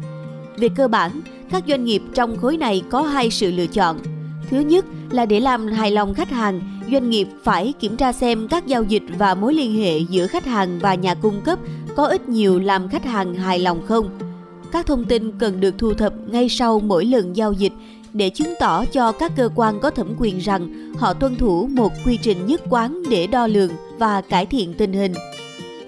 Về 0.56 0.68
cơ 0.76 0.88
bản, 0.88 1.10
các 1.50 1.64
doanh 1.68 1.84
nghiệp 1.84 2.02
trong 2.14 2.36
khối 2.36 2.56
này 2.56 2.82
có 2.90 3.02
hai 3.02 3.30
sự 3.30 3.52
lựa 3.52 3.66
chọn. 3.66 3.98
Thứ 4.50 4.60
nhất 4.60 4.84
là 5.10 5.26
để 5.26 5.40
làm 5.40 5.66
hài 5.66 5.90
lòng 5.90 6.14
khách 6.14 6.30
hàng, 6.30 6.80
doanh 6.92 7.10
nghiệp 7.10 7.28
phải 7.42 7.72
kiểm 7.80 7.96
tra 7.96 8.12
xem 8.12 8.48
các 8.48 8.66
giao 8.66 8.82
dịch 8.82 9.02
và 9.18 9.34
mối 9.34 9.54
liên 9.54 9.76
hệ 9.76 9.98
giữa 9.98 10.26
khách 10.26 10.46
hàng 10.46 10.78
và 10.78 10.94
nhà 10.94 11.14
cung 11.14 11.40
cấp 11.40 11.58
có 11.96 12.06
ít 12.06 12.28
nhiều 12.28 12.58
làm 12.58 12.88
khách 12.88 13.04
hàng 13.04 13.34
hài 13.34 13.58
lòng 13.58 13.86
không. 13.86 14.18
Các 14.72 14.86
thông 14.86 15.04
tin 15.04 15.38
cần 15.38 15.60
được 15.60 15.74
thu 15.78 15.94
thập 15.94 16.14
ngay 16.30 16.48
sau 16.48 16.80
mỗi 16.80 17.04
lần 17.04 17.36
giao 17.36 17.52
dịch 17.52 17.72
để 18.12 18.30
chứng 18.30 18.54
tỏ 18.60 18.84
cho 18.84 19.12
các 19.12 19.32
cơ 19.36 19.48
quan 19.54 19.80
có 19.80 19.90
thẩm 19.90 20.14
quyền 20.18 20.38
rằng 20.38 20.92
họ 20.98 21.14
tuân 21.14 21.36
thủ 21.36 21.66
một 21.66 21.92
quy 22.06 22.18
trình 22.22 22.46
nhất 22.46 22.60
quán 22.70 23.02
để 23.10 23.26
đo 23.26 23.46
lường 23.46 23.72
và 23.98 24.20
cải 24.20 24.46
thiện 24.46 24.74
tình 24.74 24.92
hình. 24.92 25.12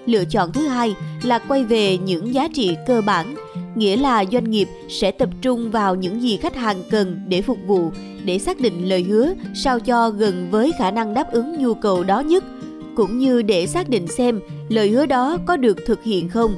Lựa 0.05 0.25
chọn 0.25 0.51
thứ 0.51 0.67
hai 0.67 0.95
là 1.23 1.39
quay 1.39 1.63
về 1.63 1.97
những 1.97 2.33
giá 2.33 2.47
trị 2.53 2.75
cơ 2.87 3.01
bản, 3.01 3.35
nghĩa 3.75 3.97
là 3.97 4.25
doanh 4.31 4.51
nghiệp 4.51 4.67
sẽ 4.89 5.11
tập 5.11 5.29
trung 5.41 5.71
vào 5.71 5.95
những 5.95 6.21
gì 6.21 6.37
khách 6.37 6.55
hàng 6.55 6.83
cần 6.91 7.21
để 7.27 7.41
phục 7.41 7.57
vụ 7.65 7.91
để 8.25 8.39
xác 8.39 8.59
định 8.59 8.89
lời 8.89 9.03
hứa 9.03 9.33
sao 9.55 9.79
cho 9.79 10.09
gần 10.09 10.47
với 10.51 10.71
khả 10.79 10.91
năng 10.91 11.13
đáp 11.13 11.31
ứng 11.31 11.63
nhu 11.63 11.73
cầu 11.73 12.03
đó 12.03 12.19
nhất 12.19 12.43
cũng 12.95 13.19
như 13.19 13.41
để 13.41 13.67
xác 13.67 13.89
định 13.89 14.07
xem 14.07 14.39
lời 14.69 14.89
hứa 14.89 15.05
đó 15.05 15.37
có 15.45 15.57
được 15.57 15.77
thực 15.85 16.03
hiện 16.03 16.29
không 16.29 16.55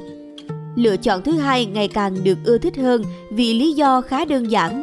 lựa 0.76 0.96
chọn 0.96 1.22
thứ 1.22 1.32
hai 1.32 1.66
ngày 1.66 1.88
càng 1.88 2.24
được 2.24 2.38
ưa 2.44 2.58
thích 2.58 2.76
hơn 2.76 3.02
vì 3.30 3.54
lý 3.54 3.72
do 3.72 4.00
khá 4.00 4.24
đơn 4.24 4.50
giản 4.50 4.82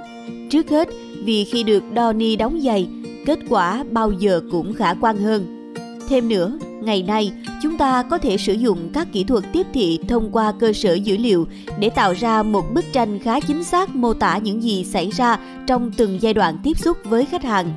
trước 0.54 0.70
hết, 0.70 0.90
vì 1.24 1.44
khi 1.44 1.64
được 1.64 1.84
Donny 1.96 2.36
đóng 2.36 2.62
giày, 2.62 2.88
kết 3.26 3.40
quả 3.50 3.84
bao 3.92 4.12
giờ 4.12 4.42
cũng 4.52 4.74
khả 4.74 4.94
quan 4.94 5.18
hơn. 5.18 5.74
Thêm 6.10 6.30
nữa, 6.30 6.60
ngày 6.82 7.04
nay, 7.04 7.32
chúng 7.62 7.78
ta 7.78 8.04
có 8.04 8.18
thể 8.18 8.38
sử 8.38 8.54
dụng 8.54 8.90
các 8.94 9.08
kỹ 9.14 9.24
thuật 9.24 9.44
tiếp 9.54 9.68
thị 9.74 10.00
thông 10.08 10.32
qua 10.32 10.54
cơ 10.60 10.74
sở 10.74 10.94
dữ 10.94 11.18
liệu 11.18 11.48
để 11.80 11.90
tạo 11.90 12.14
ra 12.14 12.44
một 12.44 12.74
bức 12.74 12.86
tranh 12.94 13.20
khá 13.20 13.40
chính 13.40 13.64
xác 13.64 13.96
mô 13.96 14.14
tả 14.14 14.38
những 14.38 14.64
gì 14.64 14.84
xảy 14.84 15.10
ra 15.10 15.40
trong 15.68 15.92
từng 15.98 16.18
giai 16.22 16.34
đoạn 16.34 16.58
tiếp 16.64 16.78
xúc 16.78 16.98
với 17.04 17.26
khách 17.26 17.44
hàng. 17.44 17.74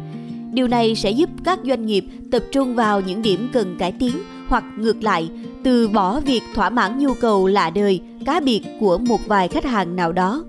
Điều 0.53 0.69
này 0.69 0.95
sẽ 0.95 1.11
giúp 1.11 1.31
các 1.45 1.59
doanh 1.65 1.87
nghiệp 1.87 2.05
tập 2.31 2.43
trung 2.53 2.75
vào 2.75 3.01
những 3.01 3.23
điểm 3.23 3.49
cần 3.53 3.77
cải 3.79 3.93
tiến 3.93 4.12
hoặc 4.49 4.65
ngược 4.79 5.03
lại, 5.03 5.29
từ 5.62 5.89
bỏ 5.89 6.21
việc 6.21 6.43
thỏa 6.55 6.71
mãn 6.71 6.99
nhu 6.99 7.15
cầu 7.15 7.47
lạ 7.47 7.71
đời, 7.71 8.01
cá 8.27 8.41
biệt 8.41 8.62
của 8.81 8.99
một 8.99 9.21
vài 9.27 9.49
khách 9.49 9.65
hàng 9.65 9.97
nào 9.97 10.12
đó 10.12 10.45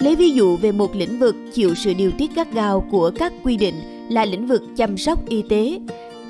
lấy 0.00 0.16
ví 0.16 0.30
dụ 0.30 0.56
về 0.56 0.72
một 0.72 0.96
lĩnh 0.96 1.18
vực 1.18 1.36
chịu 1.54 1.74
sự 1.74 1.94
điều 1.94 2.10
tiết 2.18 2.34
gắt 2.34 2.52
gao 2.52 2.86
của 2.90 3.10
các 3.14 3.32
quy 3.44 3.56
định 3.56 3.74
là 4.10 4.24
lĩnh 4.24 4.46
vực 4.46 4.62
chăm 4.76 4.98
sóc 4.98 5.28
y 5.28 5.42
tế. 5.48 5.78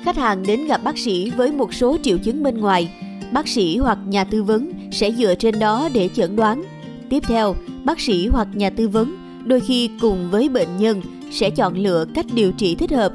Khách 0.03 0.17
hàng 0.17 0.43
đến 0.47 0.67
gặp 0.67 0.83
bác 0.83 0.97
sĩ 0.97 1.29
với 1.29 1.51
một 1.51 1.73
số 1.73 1.97
triệu 2.03 2.17
chứng 2.17 2.43
bên 2.43 2.57
ngoài, 2.57 2.89
bác 3.33 3.47
sĩ 3.47 3.77
hoặc 3.77 3.97
nhà 4.05 4.23
tư 4.23 4.43
vấn 4.43 4.71
sẽ 4.91 5.11
dựa 5.11 5.35
trên 5.35 5.59
đó 5.59 5.89
để 5.93 6.09
chẩn 6.13 6.35
đoán. 6.35 6.63
Tiếp 7.09 7.23
theo, 7.27 7.55
bác 7.83 7.99
sĩ 7.99 8.27
hoặc 8.27 8.47
nhà 8.53 8.69
tư 8.69 8.87
vấn 8.87 9.17
đôi 9.45 9.59
khi 9.59 9.89
cùng 10.01 10.31
với 10.31 10.49
bệnh 10.49 10.77
nhân 10.77 11.01
sẽ 11.31 11.49
chọn 11.49 11.77
lựa 11.77 12.05
cách 12.13 12.25
điều 12.33 12.51
trị 12.51 12.75
thích 12.75 12.91
hợp. 12.91 13.13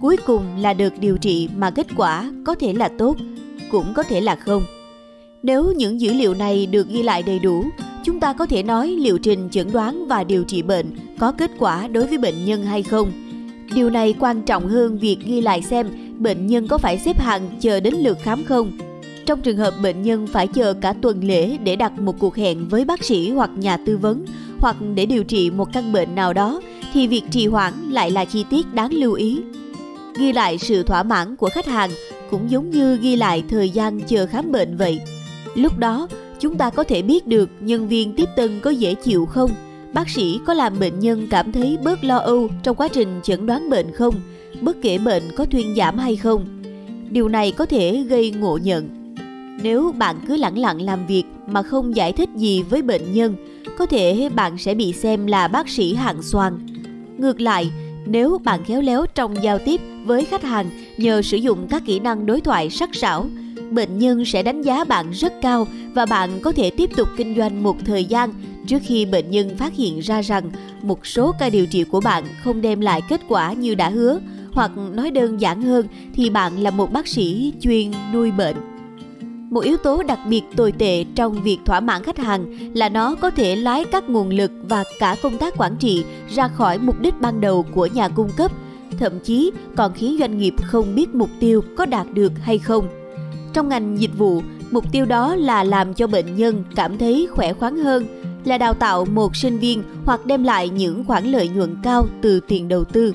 Cuối 0.00 0.16
cùng 0.26 0.42
là 0.58 0.74
được 0.74 0.92
điều 1.00 1.18
trị 1.18 1.48
mà 1.56 1.70
kết 1.70 1.86
quả 1.96 2.32
có 2.44 2.54
thể 2.54 2.72
là 2.72 2.88
tốt, 2.88 3.16
cũng 3.70 3.94
có 3.94 4.02
thể 4.02 4.20
là 4.20 4.36
không. 4.36 4.62
Nếu 5.42 5.72
những 5.76 6.00
dữ 6.00 6.12
liệu 6.12 6.34
này 6.34 6.66
được 6.66 6.88
ghi 6.88 7.02
lại 7.02 7.22
đầy 7.22 7.38
đủ 7.38 7.64
chúng 8.04 8.20
ta 8.20 8.32
có 8.32 8.46
thể 8.46 8.62
nói 8.62 8.88
liệu 8.88 9.18
trình 9.18 9.48
chẩn 9.50 9.72
đoán 9.72 10.08
và 10.08 10.24
điều 10.24 10.44
trị 10.44 10.62
bệnh 10.62 10.86
có 11.18 11.32
kết 11.32 11.50
quả 11.58 11.88
đối 11.88 12.06
với 12.06 12.18
bệnh 12.18 12.44
nhân 12.44 12.64
hay 12.64 12.82
không. 12.82 13.12
Điều 13.74 13.90
này 13.90 14.14
quan 14.20 14.42
trọng 14.42 14.68
hơn 14.68 14.98
việc 14.98 15.16
ghi 15.24 15.40
lại 15.40 15.62
xem 15.62 15.86
bệnh 16.18 16.46
nhân 16.46 16.68
có 16.68 16.78
phải 16.78 16.98
xếp 16.98 17.20
hàng 17.20 17.48
chờ 17.60 17.80
đến 17.80 17.94
lượt 17.94 18.18
khám 18.22 18.44
không. 18.44 18.72
Trong 19.26 19.40
trường 19.40 19.56
hợp 19.56 19.74
bệnh 19.82 20.02
nhân 20.02 20.26
phải 20.26 20.46
chờ 20.46 20.74
cả 20.74 20.94
tuần 21.02 21.24
lễ 21.24 21.56
để 21.56 21.76
đặt 21.76 22.00
một 22.00 22.18
cuộc 22.18 22.36
hẹn 22.36 22.68
với 22.68 22.84
bác 22.84 23.04
sĩ 23.04 23.30
hoặc 23.30 23.50
nhà 23.56 23.76
tư 23.76 23.96
vấn 23.96 24.24
hoặc 24.58 24.76
để 24.94 25.06
điều 25.06 25.24
trị 25.24 25.50
một 25.50 25.72
căn 25.72 25.92
bệnh 25.92 26.14
nào 26.14 26.32
đó, 26.32 26.60
thì 26.92 27.06
việc 27.06 27.22
trì 27.30 27.46
hoãn 27.46 27.72
lại 27.90 28.10
là 28.10 28.24
chi 28.24 28.44
tiết 28.50 28.74
đáng 28.74 28.92
lưu 28.92 29.12
ý. 29.12 29.40
Ghi 30.16 30.32
lại 30.32 30.58
sự 30.58 30.82
thỏa 30.82 31.02
mãn 31.02 31.36
của 31.36 31.48
khách 31.52 31.66
hàng 31.66 31.90
cũng 32.30 32.50
giống 32.50 32.70
như 32.70 32.96
ghi 32.96 33.16
lại 33.16 33.42
thời 33.48 33.70
gian 33.70 34.00
chờ 34.00 34.26
khám 34.26 34.52
bệnh 34.52 34.76
vậy. 34.76 35.00
Lúc 35.54 35.78
đó 35.78 36.08
chúng 36.40 36.58
ta 36.58 36.70
có 36.70 36.84
thể 36.84 37.02
biết 37.02 37.26
được 37.26 37.50
nhân 37.60 37.88
viên 37.88 38.12
tiếp 38.12 38.28
tân 38.36 38.60
có 38.60 38.70
dễ 38.70 38.94
chịu 38.94 39.26
không? 39.26 39.50
Bác 39.92 40.08
sĩ 40.08 40.40
có 40.46 40.54
làm 40.54 40.78
bệnh 40.78 41.00
nhân 41.00 41.26
cảm 41.30 41.52
thấy 41.52 41.78
bớt 41.84 42.04
lo 42.04 42.16
âu 42.16 42.48
trong 42.62 42.76
quá 42.76 42.88
trình 42.88 43.20
chẩn 43.22 43.46
đoán 43.46 43.70
bệnh 43.70 43.92
không? 43.92 44.14
Bất 44.60 44.76
kể 44.82 44.98
bệnh 44.98 45.22
có 45.36 45.44
thuyên 45.44 45.74
giảm 45.76 45.98
hay 45.98 46.16
không? 46.16 46.44
Điều 47.10 47.28
này 47.28 47.52
có 47.52 47.66
thể 47.66 48.04
gây 48.08 48.30
ngộ 48.30 48.58
nhận. 48.62 49.14
Nếu 49.62 49.92
bạn 49.98 50.16
cứ 50.28 50.36
lẳng 50.36 50.58
lặng 50.58 50.80
làm 50.80 51.06
việc 51.06 51.24
mà 51.46 51.62
không 51.62 51.96
giải 51.96 52.12
thích 52.12 52.28
gì 52.36 52.62
với 52.62 52.82
bệnh 52.82 53.12
nhân, 53.12 53.34
có 53.78 53.86
thể 53.86 54.28
bạn 54.34 54.58
sẽ 54.58 54.74
bị 54.74 54.92
xem 54.92 55.26
là 55.26 55.48
bác 55.48 55.68
sĩ 55.68 55.94
hạng 55.94 56.22
xoan. 56.22 56.58
ngược 57.18 57.40
lại, 57.40 57.70
nếu 58.06 58.38
bạn 58.44 58.64
khéo 58.64 58.82
léo 58.82 59.06
trong 59.14 59.42
giao 59.42 59.58
tiếp 59.58 59.80
với 60.04 60.24
khách 60.24 60.42
hàng 60.42 60.70
nhờ 60.96 61.22
sử 61.22 61.36
dụng 61.36 61.66
các 61.70 61.82
kỹ 61.86 62.00
năng 62.00 62.26
đối 62.26 62.40
thoại 62.40 62.70
sắc 62.70 62.94
sảo 62.94 63.26
bệnh 63.70 63.98
nhân 63.98 64.24
sẽ 64.24 64.42
đánh 64.42 64.62
giá 64.62 64.84
bạn 64.84 65.10
rất 65.10 65.32
cao 65.42 65.66
và 65.94 66.06
bạn 66.06 66.40
có 66.40 66.52
thể 66.52 66.70
tiếp 66.70 66.90
tục 66.96 67.08
kinh 67.16 67.36
doanh 67.36 67.62
một 67.62 67.76
thời 67.84 68.04
gian 68.04 68.32
trước 68.66 68.82
khi 68.86 69.06
bệnh 69.06 69.30
nhân 69.30 69.56
phát 69.56 69.74
hiện 69.74 70.00
ra 70.00 70.22
rằng 70.22 70.50
một 70.82 71.06
số 71.06 71.34
ca 71.38 71.50
điều 71.50 71.66
trị 71.66 71.84
của 71.84 72.00
bạn 72.00 72.24
không 72.42 72.60
đem 72.60 72.80
lại 72.80 73.02
kết 73.08 73.20
quả 73.28 73.52
như 73.52 73.74
đã 73.74 73.90
hứa. 73.90 74.20
Hoặc 74.52 74.70
nói 74.76 75.10
đơn 75.10 75.40
giản 75.40 75.62
hơn 75.62 75.86
thì 76.14 76.30
bạn 76.30 76.58
là 76.58 76.70
một 76.70 76.92
bác 76.92 77.08
sĩ 77.08 77.52
chuyên 77.60 77.90
nuôi 78.12 78.30
bệnh. 78.30 78.56
Một 79.50 79.60
yếu 79.60 79.76
tố 79.76 80.02
đặc 80.02 80.18
biệt 80.28 80.42
tồi 80.56 80.72
tệ 80.72 81.04
trong 81.14 81.42
việc 81.42 81.58
thỏa 81.64 81.80
mãn 81.80 82.02
khách 82.02 82.18
hàng 82.18 82.54
là 82.74 82.88
nó 82.88 83.14
có 83.14 83.30
thể 83.30 83.56
lái 83.56 83.84
các 83.84 84.08
nguồn 84.08 84.28
lực 84.28 84.52
và 84.62 84.84
cả 84.98 85.16
công 85.22 85.38
tác 85.38 85.54
quản 85.58 85.76
trị 85.76 86.04
ra 86.34 86.48
khỏi 86.48 86.78
mục 86.78 87.00
đích 87.00 87.20
ban 87.20 87.40
đầu 87.40 87.66
của 87.74 87.86
nhà 87.86 88.08
cung 88.08 88.30
cấp. 88.36 88.52
Thậm 88.98 89.20
chí 89.20 89.50
còn 89.76 89.92
khiến 89.94 90.16
doanh 90.18 90.38
nghiệp 90.38 90.54
không 90.62 90.94
biết 90.94 91.14
mục 91.14 91.30
tiêu 91.40 91.62
có 91.76 91.86
đạt 91.86 92.06
được 92.14 92.32
hay 92.42 92.58
không 92.58 92.99
trong 93.52 93.68
ngành 93.68 94.00
dịch 94.00 94.18
vụ 94.18 94.42
mục 94.70 94.84
tiêu 94.92 95.04
đó 95.04 95.34
là 95.34 95.64
làm 95.64 95.94
cho 95.94 96.06
bệnh 96.06 96.36
nhân 96.36 96.64
cảm 96.76 96.98
thấy 96.98 97.28
khỏe 97.30 97.52
khoắn 97.52 97.76
hơn 97.76 98.06
là 98.44 98.58
đào 98.58 98.74
tạo 98.74 99.04
một 99.04 99.36
sinh 99.36 99.58
viên 99.58 99.82
hoặc 100.04 100.26
đem 100.26 100.44
lại 100.44 100.68
những 100.68 101.04
khoản 101.04 101.24
lợi 101.24 101.48
nhuận 101.48 101.76
cao 101.82 102.06
từ 102.22 102.40
tiền 102.40 102.68
đầu 102.68 102.84
tư 102.84 103.14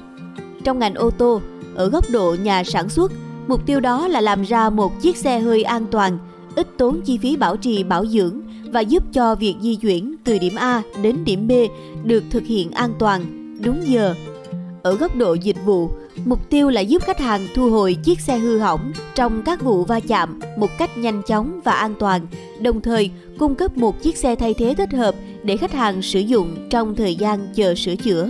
trong 0.63 0.79
ngành 0.79 0.95
ô 0.95 1.09
tô 1.09 1.41
ở 1.75 1.89
góc 1.89 2.05
độ 2.11 2.35
nhà 2.43 2.63
sản 2.63 2.89
xuất 2.89 3.11
mục 3.47 3.65
tiêu 3.65 3.79
đó 3.79 4.07
là 4.07 4.21
làm 4.21 4.43
ra 4.43 4.69
một 4.69 5.01
chiếc 5.01 5.17
xe 5.17 5.39
hơi 5.39 5.63
an 5.63 5.85
toàn 5.91 6.17
ít 6.55 6.67
tốn 6.77 7.01
chi 7.01 7.17
phí 7.17 7.37
bảo 7.37 7.57
trì 7.57 7.83
bảo 7.83 8.05
dưỡng 8.05 8.41
và 8.71 8.79
giúp 8.79 9.03
cho 9.13 9.35
việc 9.35 9.55
di 9.61 9.75
chuyển 9.75 10.15
từ 10.23 10.37
điểm 10.37 10.55
A 10.55 10.81
đến 11.01 11.23
điểm 11.25 11.47
B 11.47 11.51
được 12.03 12.23
thực 12.29 12.43
hiện 12.43 12.71
an 12.71 12.93
toàn, 12.99 13.21
đúng 13.63 13.81
giờ. 13.83 14.15
Ở 14.85 14.95
góc 14.95 15.15
độ 15.15 15.33
dịch 15.33 15.65
vụ, 15.65 15.89
mục 16.25 16.49
tiêu 16.49 16.69
là 16.69 16.81
giúp 16.81 17.01
khách 17.05 17.19
hàng 17.19 17.47
thu 17.55 17.69
hồi 17.69 17.97
chiếc 18.03 18.19
xe 18.19 18.37
hư 18.37 18.59
hỏng 18.59 18.91
trong 19.15 19.41
các 19.45 19.63
vụ 19.63 19.83
va 19.83 19.99
chạm 19.99 20.39
một 20.57 20.69
cách 20.77 20.97
nhanh 20.97 21.21
chóng 21.27 21.61
và 21.63 21.71
an 21.71 21.95
toàn, 21.99 22.27
đồng 22.61 22.81
thời 22.81 23.11
cung 23.39 23.55
cấp 23.55 23.77
một 23.77 24.01
chiếc 24.01 24.17
xe 24.17 24.35
thay 24.35 24.53
thế 24.53 24.75
thích 24.77 24.93
hợp 24.93 25.15
để 25.43 25.57
khách 25.57 25.71
hàng 25.71 26.01
sử 26.01 26.19
dụng 26.19 26.55
trong 26.69 26.95
thời 26.95 27.15
gian 27.15 27.47
chờ 27.55 27.75
sửa 27.75 27.95
chữa. 27.95 28.29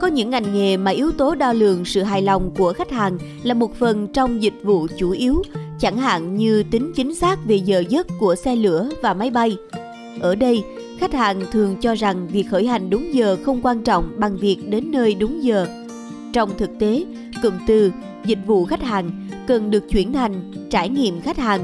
Có 0.00 0.06
những 0.06 0.30
ngành 0.30 0.54
nghề 0.54 0.76
mà 0.76 0.90
yếu 0.90 1.12
tố 1.12 1.34
đo 1.34 1.52
lường 1.52 1.84
sự 1.84 2.02
hài 2.02 2.22
lòng 2.22 2.50
của 2.56 2.72
khách 2.72 2.90
hàng 2.90 3.18
là 3.42 3.54
một 3.54 3.74
phần 3.78 4.06
trong 4.06 4.42
dịch 4.42 4.54
vụ 4.62 4.86
chủ 4.98 5.10
yếu, 5.10 5.42
chẳng 5.80 5.96
hạn 5.96 6.36
như 6.36 6.62
tính 6.62 6.92
chính 6.96 7.14
xác 7.14 7.38
về 7.44 7.56
giờ 7.56 7.84
giấc 7.88 8.06
của 8.18 8.34
xe 8.34 8.56
lửa 8.56 8.88
và 9.02 9.14
máy 9.14 9.30
bay. 9.30 9.56
Ở 10.20 10.34
đây, 10.34 10.62
khách 11.00 11.12
hàng 11.12 11.40
thường 11.52 11.76
cho 11.80 11.94
rằng 11.94 12.28
việc 12.28 12.46
khởi 12.50 12.66
hành 12.66 12.90
đúng 12.90 13.14
giờ 13.14 13.36
không 13.42 13.60
quan 13.62 13.82
trọng 13.82 14.10
bằng 14.16 14.36
việc 14.36 14.70
đến 14.70 14.90
nơi 14.90 15.14
đúng 15.14 15.42
giờ. 15.44 15.66
Trong 16.32 16.50
thực 16.58 16.78
tế, 16.78 17.04
cụm 17.42 17.54
từ 17.66 17.92
dịch 18.24 18.38
vụ 18.46 18.64
khách 18.64 18.82
hàng 18.82 19.28
cần 19.46 19.70
được 19.70 19.90
chuyển 19.90 20.12
thành 20.12 20.52
trải 20.70 20.88
nghiệm 20.88 21.20
khách 21.20 21.38
hàng. 21.38 21.60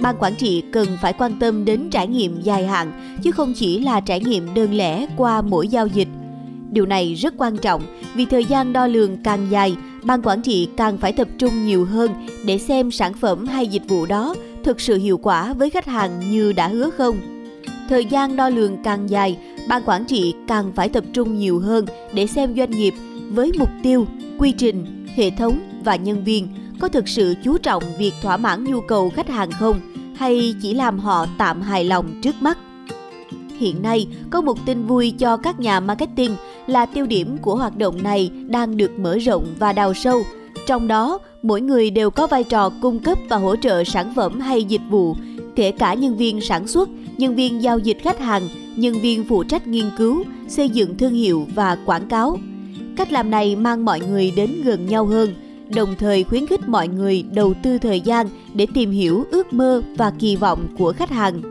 Ban 0.00 0.16
quản 0.18 0.34
trị 0.34 0.62
cần 0.72 0.88
phải 1.02 1.12
quan 1.12 1.38
tâm 1.40 1.64
đến 1.64 1.88
trải 1.90 2.06
nghiệm 2.06 2.40
dài 2.40 2.66
hạn 2.66 3.16
chứ 3.22 3.32
không 3.32 3.52
chỉ 3.56 3.80
là 3.80 4.00
trải 4.00 4.20
nghiệm 4.20 4.54
đơn 4.54 4.74
lẻ 4.74 5.06
qua 5.16 5.42
mỗi 5.42 5.68
giao 5.68 5.86
dịch– 5.86 6.08
Điều 6.74 6.86
này 6.86 7.14
rất 7.14 7.34
quan 7.36 7.56
trọng 7.56 7.82
vì 8.14 8.26
thời 8.26 8.44
gian 8.44 8.72
đo 8.72 8.86
lường 8.86 9.16
càng 9.22 9.46
dài, 9.50 9.76
ban 10.02 10.22
quản 10.22 10.42
trị 10.42 10.68
càng 10.76 10.98
phải 10.98 11.12
tập 11.12 11.28
trung 11.38 11.66
nhiều 11.66 11.84
hơn 11.84 12.10
để 12.44 12.58
xem 12.58 12.90
sản 12.90 13.14
phẩm 13.14 13.46
hay 13.46 13.66
dịch 13.66 13.82
vụ 13.88 14.06
đó 14.06 14.34
thực 14.64 14.80
sự 14.80 14.98
hiệu 14.98 15.18
quả 15.18 15.52
với 15.52 15.70
khách 15.70 15.86
hàng 15.86 16.30
như 16.30 16.52
đã 16.52 16.68
hứa 16.68 16.90
không. 16.90 17.33
Thời 17.88 18.04
gian 18.04 18.36
đo 18.36 18.48
lường 18.48 18.76
càng 18.82 19.10
dài, 19.10 19.38
ban 19.68 19.82
quản 19.86 20.04
trị 20.04 20.34
càng 20.48 20.72
phải 20.74 20.88
tập 20.88 21.04
trung 21.12 21.38
nhiều 21.38 21.58
hơn 21.58 21.86
để 22.12 22.26
xem 22.26 22.54
doanh 22.56 22.70
nghiệp 22.70 22.94
với 23.30 23.52
mục 23.58 23.70
tiêu, 23.82 24.06
quy 24.38 24.52
trình, 24.52 25.06
hệ 25.16 25.30
thống 25.30 25.58
và 25.84 25.96
nhân 25.96 26.24
viên 26.24 26.48
có 26.80 26.88
thực 26.88 27.08
sự 27.08 27.34
chú 27.44 27.58
trọng 27.58 27.82
việc 27.98 28.12
thỏa 28.22 28.36
mãn 28.36 28.64
nhu 28.64 28.80
cầu 28.80 29.10
khách 29.10 29.28
hàng 29.28 29.50
không 29.50 29.80
hay 30.16 30.54
chỉ 30.62 30.74
làm 30.74 30.98
họ 30.98 31.26
tạm 31.38 31.62
hài 31.62 31.84
lòng 31.84 32.20
trước 32.22 32.34
mắt. 32.40 32.58
Hiện 33.58 33.82
nay, 33.82 34.06
có 34.30 34.40
một 34.40 34.66
tin 34.66 34.86
vui 34.86 35.10
cho 35.18 35.36
các 35.36 35.60
nhà 35.60 35.80
marketing 35.80 36.36
là 36.66 36.86
tiêu 36.86 37.06
điểm 37.06 37.38
của 37.38 37.56
hoạt 37.56 37.76
động 37.76 38.02
này 38.02 38.30
đang 38.46 38.76
được 38.76 38.98
mở 38.98 39.18
rộng 39.18 39.46
và 39.58 39.72
đào 39.72 39.94
sâu. 39.94 40.22
Trong 40.66 40.88
đó, 40.88 41.18
mỗi 41.42 41.60
người 41.60 41.90
đều 41.90 42.10
có 42.10 42.26
vai 42.26 42.44
trò 42.44 42.70
cung 42.82 42.98
cấp 42.98 43.18
và 43.28 43.36
hỗ 43.36 43.56
trợ 43.56 43.84
sản 43.84 44.12
phẩm 44.16 44.40
hay 44.40 44.64
dịch 44.64 44.80
vụ, 44.90 45.16
kể 45.56 45.70
cả 45.70 45.94
nhân 45.94 46.16
viên 46.16 46.40
sản 46.40 46.66
xuất, 46.66 46.88
nhân 47.18 47.34
viên 47.34 47.62
giao 47.62 47.78
dịch 47.78 47.98
khách 48.02 48.18
hàng, 48.18 48.48
nhân 48.76 49.00
viên 49.00 49.24
phụ 49.24 49.44
trách 49.44 49.66
nghiên 49.66 49.90
cứu, 49.98 50.24
xây 50.48 50.68
dựng 50.68 50.98
thương 50.98 51.14
hiệu 51.14 51.46
và 51.54 51.76
quảng 51.86 52.08
cáo. 52.08 52.38
Cách 52.96 53.12
làm 53.12 53.30
này 53.30 53.56
mang 53.56 53.84
mọi 53.84 54.00
người 54.00 54.32
đến 54.36 54.50
gần 54.64 54.86
nhau 54.86 55.06
hơn, 55.06 55.34
đồng 55.74 55.94
thời 55.98 56.24
khuyến 56.24 56.46
khích 56.46 56.68
mọi 56.68 56.88
người 56.88 57.24
đầu 57.32 57.54
tư 57.62 57.78
thời 57.78 58.00
gian 58.00 58.26
để 58.54 58.66
tìm 58.74 58.90
hiểu 58.90 59.24
ước 59.30 59.52
mơ 59.52 59.82
và 59.96 60.12
kỳ 60.18 60.36
vọng 60.36 60.66
của 60.78 60.92
khách 60.96 61.10
hàng. 61.10 61.42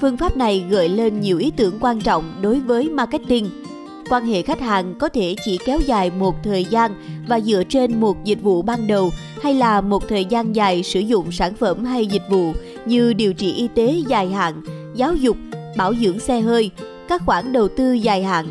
Phương 0.00 0.16
pháp 0.16 0.36
này 0.36 0.64
gợi 0.70 0.88
lên 0.88 1.20
nhiều 1.20 1.38
ý 1.38 1.50
tưởng 1.56 1.74
quan 1.80 2.00
trọng 2.00 2.38
đối 2.42 2.60
với 2.60 2.88
marketing– 2.88 3.50
quan 4.10 4.26
hệ 4.26 4.42
khách 4.42 4.60
hàng 4.60 4.94
có 4.98 5.08
thể 5.08 5.34
chỉ 5.44 5.58
kéo 5.64 5.78
dài 5.86 6.10
một 6.10 6.34
thời 6.44 6.64
gian 6.64 6.94
và 7.28 7.40
dựa 7.40 7.62
trên 7.64 8.00
một 8.00 8.24
dịch 8.24 8.42
vụ 8.42 8.62
ban 8.62 8.86
đầu 8.86 9.10
hay 9.42 9.54
là 9.54 9.80
một 9.80 10.08
thời 10.08 10.24
gian 10.24 10.56
dài 10.56 10.82
sử 10.82 11.00
dụng 11.00 11.32
sản 11.32 11.54
phẩm 11.54 11.84
hay 11.84 12.06
dịch 12.06 12.22
vụ 12.30 12.52
như 12.86 13.12
điều 13.12 13.32
trị 13.32 13.52
y 13.52 13.68
tế 13.74 14.02
dài 14.08 14.28
hạn, 14.28 14.62
giáo 14.96 15.14
dục, 15.14 15.36
bảo 15.76 15.94
dưỡng 15.94 16.18
xe 16.18 16.40
hơi, 16.40 16.70
các 17.08 17.22
khoản 17.26 17.52
đầu 17.52 17.68
tư 17.68 17.92
dài 17.92 18.22
hạn. 18.22 18.46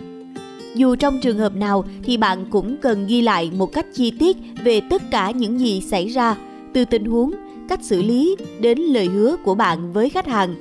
Dù 0.76 0.96
trong 0.96 1.20
trường 1.22 1.38
hợp 1.38 1.56
nào 1.56 1.86
thì 2.04 2.18
bạn 2.18 2.46
cũng 2.50 2.78
cần 2.82 3.08
ghi 3.08 3.22
lại 3.22 3.52
một 3.58 3.74
cách 3.74 3.86
chi 3.94 4.12
tiết 4.20 4.38
về 4.64 4.82
tất 4.90 5.02
cả 5.12 5.32
những 5.32 5.60
gì 5.60 5.82
xảy 5.82 6.08
ra, 6.08 6.36
từ 6.74 6.86
tình 6.86 7.06
huống, 7.06 7.32
cách 7.70 7.80
xử 7.84 8.02
lý 8.02 8.36
đến 8.60 8.80
lời 8.80 9.06
hứa 9.06 9.36
của 9.44 9.56
bạn 9.56 9.94
với 9.94 10.10
khách 10.10 10.28
hàng. 10.28 10.56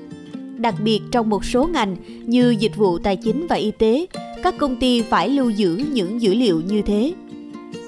Đặc 0.59 0.75
biệt 0.85 1.01
trong 1.11 1.31
một 1.31 1.45
số 1.45 1.67
ngành 1.67 1.97
như 2.25 2.51
dịch 2.59 2.77
vụ 2.77 2.99
tài 2.99 3.17
chính 3.17 3.47
và 3.47 3.57
y 3.57 3.71
tế, 3.71 4.07
các 4.43 4.55
công 4.59 4.77
ty 4.77 5.03
phải 5.03 5.29
lưu 5.29 5.51
giữ 5.51 5.77
những 5.93 6.23
dữ 6.23 6.35
liệu 6.35 6.61
như 6.69 6.83
thế. 6.83 7.13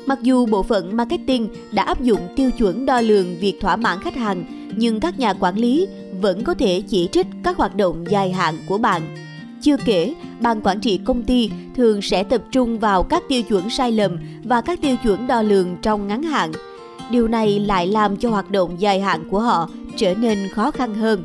Mặc 0.07 0.19
dù 0.23 0.47
bộ 0.47 0.63
phận 0.63 0.97
marketing 0.97 1.49
đã 1.73 1.83
áp 1.83 2.03
dụng 2.03 2.21
tiêu 2.37 2.51
chuẩn 2.51 2.87
đo 2.87 3.01
lường 3.01 3.27
việc 3.41 3.61
thỏa 3.61 3.77
mãn 3.77 4.01
khách 4.01 4.17
hàng, 4.17 4.45
nhưng 4.77 5.01
các 5.01 5.19
nhà 5.19 5.35
quản 5.35 5.57
lý 5.57 5.87
vẫn 6.21 6.45
có 6.45 6.55
thể 6.55 6.83
chỉ 6.89 7.09
trích 7.13 7.27
các 7.45 7.57
hoạt 7.57 7.77
động 7.77 8.05
dài 8.09 8.33
hạn 8.33 8.59
của 8.69 8.79
bạn. 8.79 9.03
Chưa 9.61 9.77
kể, 9.85 10.15
ban 10.41 10.61
quản 10.61 10.81
trị 10.81 11.01
công 11.05 11.23
ty 11.23 11.51
thường 11.77 12.03
sẽ 12.03 12.23
tập 12.23 12.43
trung 12.51 12.79
vào 12.79 13.03
các 13.03 13.23
tiêu 13.29 13.43
chuẩn 13.43 13.71
sai 13.71 13.93
lầm 13.93 14.19
và 14.45 14.61
các 14.61 14.81
tiêu 14.83 14.97
chuẩn 15.03 15.27
đo 15.27 15.43
lường 15.43 15.77
trong 15.83 16.09
ngắn 16.09 16.23
hạn. 16.23 16.53
Điều 17.11 17.29
này 17.29 17.59
lại 17.59 17.87
làm 17.87 18.17
cho 18.17 18.31
hoạt 18.31 18.51
động 18.51 18.77
dài 18.79 19.01
hạn 19.01 19.29
của 19.31 19.41
họ 19.41 19.71
trở 19.97 20.15
nên 20.15 20.49
khó 20.49 20.71
khăn 20.71 20.95
hơn. 20.95 21.23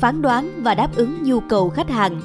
Phán 0.00 0.22
đoán 0.22 0.50
và 0.62 0.74
đáp 0.74 0.96
ứng 0.96 1.22
nhu 1.22 1.40
cầu 1.40 1.68
khách 1.68 1.90
hàng 1.90 2.20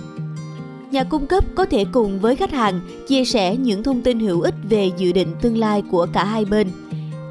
Nhà 0.94 1.04
cung 1.04 1.28
cấp 1.28 1.44
có 1.56 1.66
thể 1.66 1.86
cùng 1.92 2.20
với 2.20 2.36
khách 2.36 2.52
hàng 2.52 2.82
chia 3.08 3.26
sẻ 3.26 3.56
những 3.56 3.84
thông 3.84 4.02
tin 4.02 4.20
hữu 4.20 4.42
ích 4.42 4.56
về 4.70 4.92
dự 4.98 5.12
định 5.12 5.28
tương 5.42 5.58
lai 5.58 5.84
của 5.92 6.08
cả 6.14 6.24
hai 6.24 6.46
bên. 6.46 6.68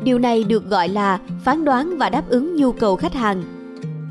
Điều 0.04 0.18
này 0.18 0.44
được 0.44 0.70
gọi 0.70 0.88
là 0.88 1.18
phán 1.44 1.64
đoán 1.64 1.98
và 1.98 2.10
đáp 2.10 2.28
ứng 2.28 2.56
nhu 2.56 2.72
cầu 2.72 2.96
khách 2.96 3.14
hàng. 3.14 3.61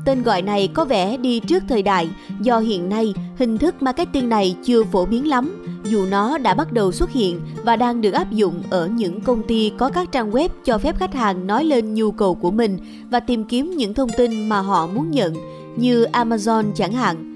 Tên 0.04 0.22
gọi 0.22 0.42
này 0.42 0.68
có 0.74 0.84
vẻ 0.84 1.16
đi 1.16 1.40
trước 1.40 1.62
thời 1.68 1.82
đại 1.82 2.08
do 2.40 2.58
hiện 2.58 2.88
nay 2.88 3.14
hình 3.38 3.58
thức 3.58 3.82
marketing 3.82 4.28
này 4.28 4.56
chưa 4.64 4.84
phổ 4.84 5.06
biến 5.06 5.28
lắm, 5.28 5.64
dù 5.84 6.06
nó 6.06 6.38
đã 6.38 6.54
bắt 6.54 6.72
đầu 6.72 6.92
xuất 6.92 7.10
hiện 7.10 7.40
và 7.64 7.76
đang 7.76 8.00
được 8.00 8.10
áp 8.10 8.30
dụng 8.30 8.62
ở 8.70 8.86
những 8.86 9.20
công 9.20 9.42
ty 9.42 9.72
có 9.78 9.88
các 9.88 10.12
trang 10.12 10.30
web 10.30 10.48
cho 10.64 10.78
phép 10.78 10.98
khách 10.98 11.14
hàng 11.14 11.46
nói 11.46 11.64
lên 11.64 11.94
nhu 11.94 12.10
cầu 12.10 12.34
của 12.34 12.50
mình 12.50 12.78
và 13.10 13.20
tìm 13.20 13.44
kiếm 13.44 13.70
những 13.70 13.94
thông 13.94 14.10
tin 14.16 14.48
mà 14.48 14.60
họ 14.60 14.86
muốn 14.86 15.10
nhận, 15.10 15.34
như 15.76 16.04
Amazon 16.04 16.72
chẳng 16.74 16.92
hạn 16.92 17.32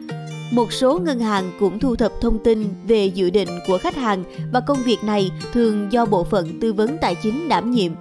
một 0.51 0.73
số 0.73 0.99
ngân 0.99 1.19
hàng 1.19 1.53
cũng 1.61 1.79
thu 1.79 1.97
thập 1.97 2.13
thông 2.21 2.39
tin 2.45 2.65
về 2.87 3.07
dự 3.07 3.31
định 3.31 3.49
của 3.67 3.79
khách 3.79 3.97
hàng 3.97 4.25
và 4.53 4.61
công 4.61 4.83
việc 4.85 5.05
này 5.05 5.31
thường 5.53 5.93
do 5.93 6.07
bộ 6.07 6.25
phận 6.25 6.61
tư 6.61 6.73
vấn 6.73 6.97
tài 7.01 7.15
chính 7.15 7.49
đảm 7.49 7.71
nhiệm. 7.71 7.93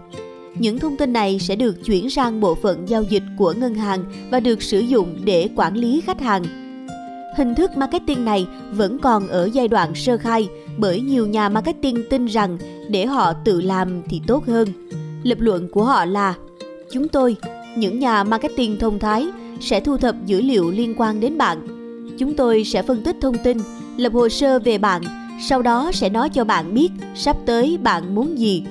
Những 0.60 0.80
thông 0.80 0.98
tin 0.98 1.14
này 1.14 1.40
sẽ 1.40 1.56
được 1.56 1.86
chuyển 1.86 2.10
sang 2.10 2.40
bộ 2.40 2.56
phận 2.56 2.90
giao 2.90 3.04
dịch 3.04 3.24
của 3.38 3.54
ngân 3.54 3.76
hàng 3.76 4.04
và 4.32 4.40
được 4.40 4.62
sử 4.64 4.80
dụng 4.80 5.16
để 5.24 5.50
quản 5.56 5.76
lý 5.76 6.02
khách 6.02 6.22
hàng. 6.22 6.44
Hình 7.38 7.56
thức 7.56 7.78
marketing 7.78 8.26
này 8.26 8.48
vẫn 8.72 9.00
còn 9.00 9.28
ở 9.28 9.50
giai 9.54 9.68
đoạn 9.68 9.96
sơ 9.96 10.18
khai 10.18 10.48
bởi 10.78 11.02
nhiều 11.02 11.28
nhà 11.28 11.50
marketing 11.50 12.04
tin 12.10 12.26
rằng 12.26 12.58
để 12.90 13.06
họ 13.06 13.34
tự 13.34 13.62
làm 13.62 14.02
thì 14.10 14.22
tốt 14.28 14.46
hơn. 14.46 14.68
Lập 15.24 15.38
luận 15.40 15.70
của 15.72 15.84
họ 15.84 16.06
là 16.06 16.34
Chúng 16.92 17.08
tôi, 17.08 17.36
những 17.78 18.00
nhà 18.00 18.24
marketing 18.24 18.80
thông 18.80 19.00
thái, 19.00 19.28
sẽ 19.62 19.80
thu 19.80 19.98
thập 19.98 20.16
dữ 20.26 20.42
liệu 20.42 20.72
liên 20.72 20.94
quan 20.98 21.20
đến 21.20 21.38
bạn 21.38 21.76
Chúng 22.18 22.34
tôi 22.34 22.64
sẽ 22.64 22.82
phân 22.82 23.04
tích 23.04 23.16
thông 23.22 23.38
tin, 23.38 23.58
lập 23.98 24.14
hồ 24.14 24.30
sơ 24.30 24.60
về 24.60 24.78
bạn, 24.78 25.02
sau 25.50 25.62
đó 25.62 25.92
sẽ 25.94 26.10
nói 26.10 26.30
cho 26.30 26.44
bạn 26.44 26.74
biết 26.74 26.90
sắp 27.16 27.38
tới 27.46 27.78
bạn 27.84 28.16
muốn 28.16 28.40
gì. 28.40 28.64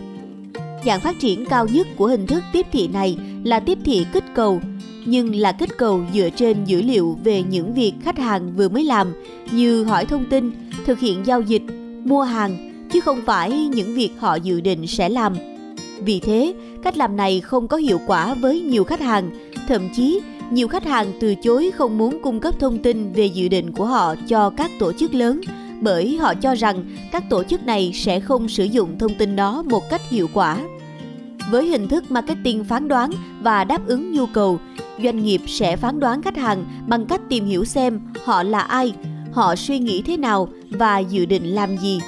Dạng 0.86 1.00
phát 1.00 1.18
triển 1.18 1.44
cao 1.44 1.66
nhất 1.66 1.86
của 1.96 2.06
hình 2.06 2.26
thức 2.26 2.42
tiếp 2.52 2.66
thị 2.72 2.88
này 2.88 3.16
là 3.44 3.60
tiếp 3.60 3.78
thị 3.84 4.06
kích 4.12 4.24
cầu, 4.34 4.60
nhưng 5.04 5.34
là 5.34 5.52
kích 5.52 5.76
cầu 5.78 6.00
dựa 6.14 6.28
trên 6.36 6.64
dữ 6.64 6.82
liệu 6.82 7.18
về 7.24 7.42
những 7.42 7.74
việc 7.74 7.92
khách 8.02 8.18
hàng 8.18 8.52
vừa 8.56 8.68
mới 8.68 8.84
làm 8.84 9.12
như 9.50 9.84
hỏi 9.84 10.04
thông 10.04 10.24
tin, 10.24 10.50
thực 10.86 10.98
hiện 10.98 11.26
giao 11.26 11.40
dịch, 11.40 11.62
mua 12.04 12.22
hàng, 12.22 12.72
chứ 12.92 13.00
không 13.00 13.20
phải 13.26 13.66
những 13.66 13.94
việc 13.94 14.10
họ 14.18 14.34
dự 14.34 14.60
định 14.60 14.86
sẽ 14.86 15.08
làm. 15.08 15.36
Vì 16.00 16.20
thế, 16.20 16.54
cách 16.82 16.96
làm 16.96 17.16
này 17.16 17.40
không 17.40 17.68
có 17.68 17.76
hiệu 17.76 18.00
quả 18.06 18.34
với 18.34 18.60
nhiều 18.60 18.84
khách 18.84 19.00
hàng, 19.00 19.30
thậm 19.68 19.88
chí 19.96 20.20
nhiều 20.50 20.68
khách 20.68 20.84
hàng 20.84 21.12
từ 21.20 21.34
chối 21.34 21.70
không 21.74 21.98
muốn 21.98 22.18
cung 22.22 22.40
cấp 22.40 22.54
thông 22.60 22.78
tin 22.78 23.12
về 23.12 23.26
dự 23.26 23.48
định 23.48 23.72
của 23.72 23.84
họ 23.84 24.14
cho 24.28 24.50
các 24.50 24.70
tổ 24.78 24.92
chức 24.92 25.14
lớn 25.14 25.40
bởi 25.80 26.16
họ 26.16 26.34
cho 26.34 26.54
rằng 26.54 26.84
các 27.12 27.24
tổ 27.30 27.44
chức 27.44 27.62
này 27.66 27.92
sẽ 27.94 28.20
không 28.20 28.48
sử 28.48 28.64
dụng 28.64 28.98
thông 28.98 29.14
tin 29.14 29.36
đó 29.36 29.62
một 29.62 29.90
cách 29.90 30.00
hiệu 30.10 30.28
quả. 30.34 30.58
Với 31.50 31.66
hình 31.66 31.88
thức 31.88 32.11
marketing 32.11 32.64
phán 32.64 32.88
đoán 32.88 33.11
và 33.42 33.64
đáp 33.64 33.87
ứng 33.87 34.12
nhu 34.12 34.26
cầu, 34.26 34.59
doanh 35.02 35.24
nghiệp 35.24 35.40
sẽ 35.46 35.76
phán 35.76 36.00
đoán 36.00 36.22
khách 36.22 36.37
hàng 36.37 36.64
bằng 36.87 37.07
cách 37.07 37.20
tìm 37.28 37.44
hiểu 37.44 37.64
xem 37.64 38.00
họ 38.24 38.42
là 38.42 38.61
ai, 38.61 38.94
họ 39.33 39.57
suy 39.57 39.78
nghĩ 39.78 40.02
thế 40.02 40.16
nào 40.16 40.48
và 40.70 40.98
dự 40.98 41.26
định 41.26 41.44
làm 41.44 41.76
gì. 41.76 42.00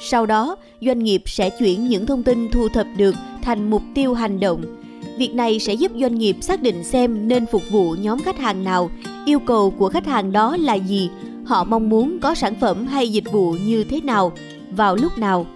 Sau 0.00 0.26
đó, 0.26 0.56
doanh 0.80 0.98
nghiệp 0.98 1.22
sẽ 1.26 1.50
chuyển 1.50 1.88
những 1.88 2.06
thông 2.06 2.22
tin 2.22 2.48
thu 2.50 2.68
thập 2.68 2.86
được 2.96 3.14
thành 3.42 3.70
mục 3.70 3.82
tiêu 3.94 4.14
hành 4.14 4.40
động 4.40 4.80
Việc 5.20 5.34
này 5.34 5.58
sẽ 5.58 5.74
giúp 5.74 5.92
doanh 6.00 6.14
nghiệp 6.14 6.36
xác 6.40 6.62
định 6.62 6.84
xem 6.84 7.28
nên 7.28 7.46
phục 7.46 7.62
vụ 7.70 7.94
nhóm 8.00 8.22
khách 8.22 8.38
hàng 8.38 8.64
nào, 8.64 8.90
yêu 9.26 9.38
cầu 9.40 9.70
của 9.70 9.88
khách 9.88 10.06
hàng 10.06 10.32
đó 10.32 10.56
là 10.56 10.74
gì, 10.74 11.10
họ 11.44 11.64
mong 11.64 11.88
muốn 11.88 12.18
có 12.18 12.34
sản 12.34 12.54
phẩm 12.60 12.86
hay 12.86 13.08
dịch 13.08 13.32
vụ 13.32 13.52
như 13.66 13.84
thế 13.84 14.00
nào, 14.00 14.32
vào 14.70 14.96
lúc 14.96 15.18
nào. 15.18 15.46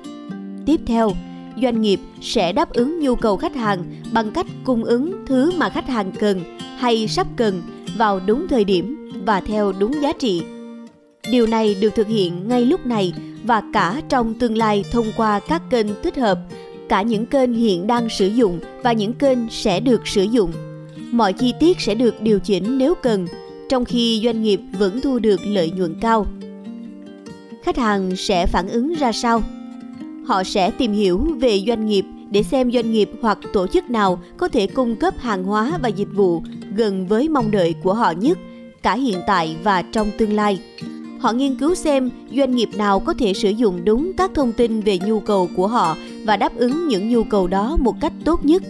Tiếp 0.67 0.81
theo, 0.87 1.11
doanh 1.63 1.81
nghiệp 1.81 2.01
sẽ 2.21 2.53
đáp 2.53 2.73
ứng 2.73 3.01
nhu 3.01 3.15
cầu 3.15 3.37
khách 3.37 3.55
hàng 3.55 3.85
bằng 4.13 4.31
cách 4.31 4.47
cung 4.65 4.85
ứng 4.85 5.27
thứ 5.27 5.53
mà 5.57 5.69
khách 5.69 5.89
hàng 5.89 6.13
cần 6.19 6.41
hay 6.79 7.09
sắp 7.09 7.27
cần 7.37 7.63
vào 7.97 8.21
đúng 8.27 8.49
thời 8.49 8.65
điểm 8.65 9.13
và 9.25 9.41
theo 9.41 9.73
đúng 9.79 9.93
giá 10.03 10.13
trị. 10.13 10.43
Điều 11.31 11.47
này 11.47 11.75
được 11.81 11.95
thực 11.95 12.07
hiện 12.07 12.49
ngay 12.49 12.65
lúc 12.65 12.87
này 12.87 13.13
và 13.45 13.63
cả 13.73 14.03
trong 14.09 14.35
tương 14.35 14.57
lai 14.57 14.85
thông 14.91 15.07
qua 15.17 15.41
các 15.49 15.63
kênh 15.71 15.87
thích 16.03 16.17
hợp 16.17 16.39
cả 16.89 17.03
những 17.03 17.27
kênh 17.27 17.53
hiện 17.53 17.87
đang 17.87 18.09
sử 18.09 18.27
dụng 18.27 18.61
và 18.83 18.93
những 18.93 19.13
kênh 19.13 19.39
sẽ 19.51 19.81
được 19.81 20.09
sử 20.09 20.23
dụng. 20.23 20.53
Mọi 21.11 21.33
chi 21.33 21.55
tiết 21.61 21.81
sẽ 21.81 21.95
được 21.95 22.23
điều 22.23 22.39
chỉnh 22.39 22.79
nếu 22.79 22.95
cần, 22.95 23.27
trong 23.69 23.85
khi 23.85 24.21
doanh 24.25 24.43
nghiệp 24.43 24.61
vẫn 24.79 25.01
thu 25.01 25.19
được 25.19 25.41
lợi 25.45 25.71
nhuận 25.71 25.95
cao. 26.01 26.27
Khách 27.63 27.77
hàng 27.77 28.17
sẽ 28.17 28.47
phản 28.47 28.69
ứng 28.69 28.95
ra 28.95 29.13
sao? 29.13 29.43
Họ 30.27 30.45
sẽ 30.45 30.71
tìm 30.71 30.93
hiểu 30.93 31.27
về 31.41 31.63
doanh 31.67 31.87
nghiệp 31.87 32.05
để 32.31 32.43
xem 32.43 32.73
doanh 32.73 32.93
nghiệp 32.93 33.11
hoặc 33.23 33.39
tổ 33.53 33.67
chức 33.67 33.91
nào 33.91 34.19
có 34.37 34.49
thể 34.49 34.67
cung 34.67 34.97
cấp 34.97 35.15
hàng 35.19 35.45
hóa 35.45 35.79
và 35.83 35.89
dịch 35.89 36.09
vụ 36.15 36.43
gần 36.77 37.07
với 37.07 37.29
mong 37.29 37.51
đợi 37.51 37.75
của 37.83 37.95
họ 37.95 38.11
nhất, 38.11 38.39
cả 38.83 38.95
hiện 38.95 39.19
tại 39.27 39.57
và 39.63 39.83
trong 39.83 40.11
tương 40.19 40.33
lai 40.33 40.61
họ 41.25 41.33
nghiên 41.33 41.55
cứu 41.55 41.75
xem 41.75 42.11
doanh 42.37 42.57
nghiệp 42.57 42.69
nào 42.75 43.01
có 43.01 43.15
thể 43.19 43.35
sử 43.35 43.51
dụng 43.51 43.85
đúng 43.85 44.13
các 44.17 44.31
thông 44.35 44.53
tin 44.53 44.81
về 44.81 44.99
nhu 44.99 45.21
cầu 45.21 45.49
của 45.57 45.67
họ 45.67 45.97
và 46.25 46.37
đáp 46.37 46.57
ứng 46.57 46.89
những 46.89 47.09
nhu 47.09 47.25
cầu 47.25 47.47
đó 47.47 47.77
một 47.81 47.95
cách 48.01 48.13
tốt 48.25 48.45
nhất. 48.45 48.63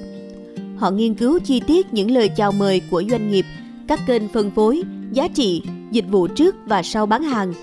Họ 0.76 0.90
nghiên 0.90 1.14
cứu 1.14 1.38
chi 1.38 1.60
tiết 1.60 1.94
những 1.94 2.10
lời 2.10 2.28
chào 2.28 2.52
mời 2.52 2.82
của 2.90 3.02
doanh 3.10 3.30
nghiệp, 3.30 3.46
các 3.88 4.00
kênh 4.06 4.28
phân 4.28 4.50
phối, 4.50 4.82
giá 5.12 5.28
trị, 5.28 5.62
dịch 5.90 6.04
vụ 6.10 6.26
trước 6.26 6.56
và 6.66 6.82
sau 6.82 7.06
bán 7.06 7.22
hàng. 7.22 7.54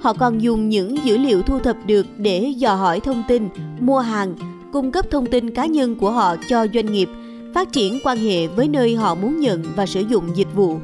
Họ 0.00 0.12
còn 0.12 0.42
dùng 0.42 0.68
những 0.68 1.04
dữ 1.04 1.18
liệu 1.18 1.42
thu 1.42 1.58
thập 1.58 1.76
được 1.86 2.06
để 2.18 2.52
dò 2.56 2.74
hỏi 2.74 3.00
thông 3.00 3.22
tin, 3.28 3.48
mua 3.80 3.98
hàng, 3.98 4.34
cung 4.72 4.92
cấp 4.92 5.06
thông 5.10 5.26
tin 5.26 5.50
cá 5.50 5.66
nhân 5.66 5.96
của 5.96 6.10
họ 6.10 6.36
cho 6.48 6.66
doanh 6.74 6.92
nghiệp, 6.92 7.08
phát 7.54 7.72
triển 7.72 7.98
quan 8.04 8.18
hệ 8.18 8.46
với 8.46 8.68
nơi 8.68 8.96
họ 8.96 9.14
muốn 9.14 9.40
nhận 9.40 9.62
và 9.76 9.86
sử 9.86 10.00
dụng 10.00 10.24
dịch 10.36 10.54
vụ 10.54 10.78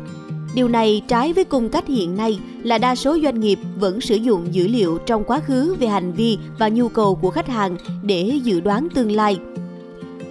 Điều 0.56 0.68
này 0.68 1.02
trái 1.08 1.32
với 1.32 1.44
cung 1.44 1.68
cách 1.68 1.86
hiện 1.86 2.16
nay 2.16 2.40
là 2.62 2.78
đa 2.78 2.94
số 2.94 3.18
doanh 3.22 3.40
nghiệp 3.40 3.58
vẫn 3.78 4.00
sử 4.00 4.16
dụng 4.16 4.46
dữ 4.50 4.68
liệu 4.68 4.98
trong 5.06 5.24
quá 5.24 5.40
khứ 5.40 5.74
về 5.74 5.86
hành 5.86 6.12
vi 6.12 6.38
và 6.58 6.68
nhu 6.68 6.88
cầu 6.88 7.14
của 7.14 7.30
khách 7.30 7.48
hàng 7.48 7.76
để 8.02 8.40
dự 8.42 8.60
đoán 8.60 8.88
tương 8.94 9.12
lai. 9.12 9.38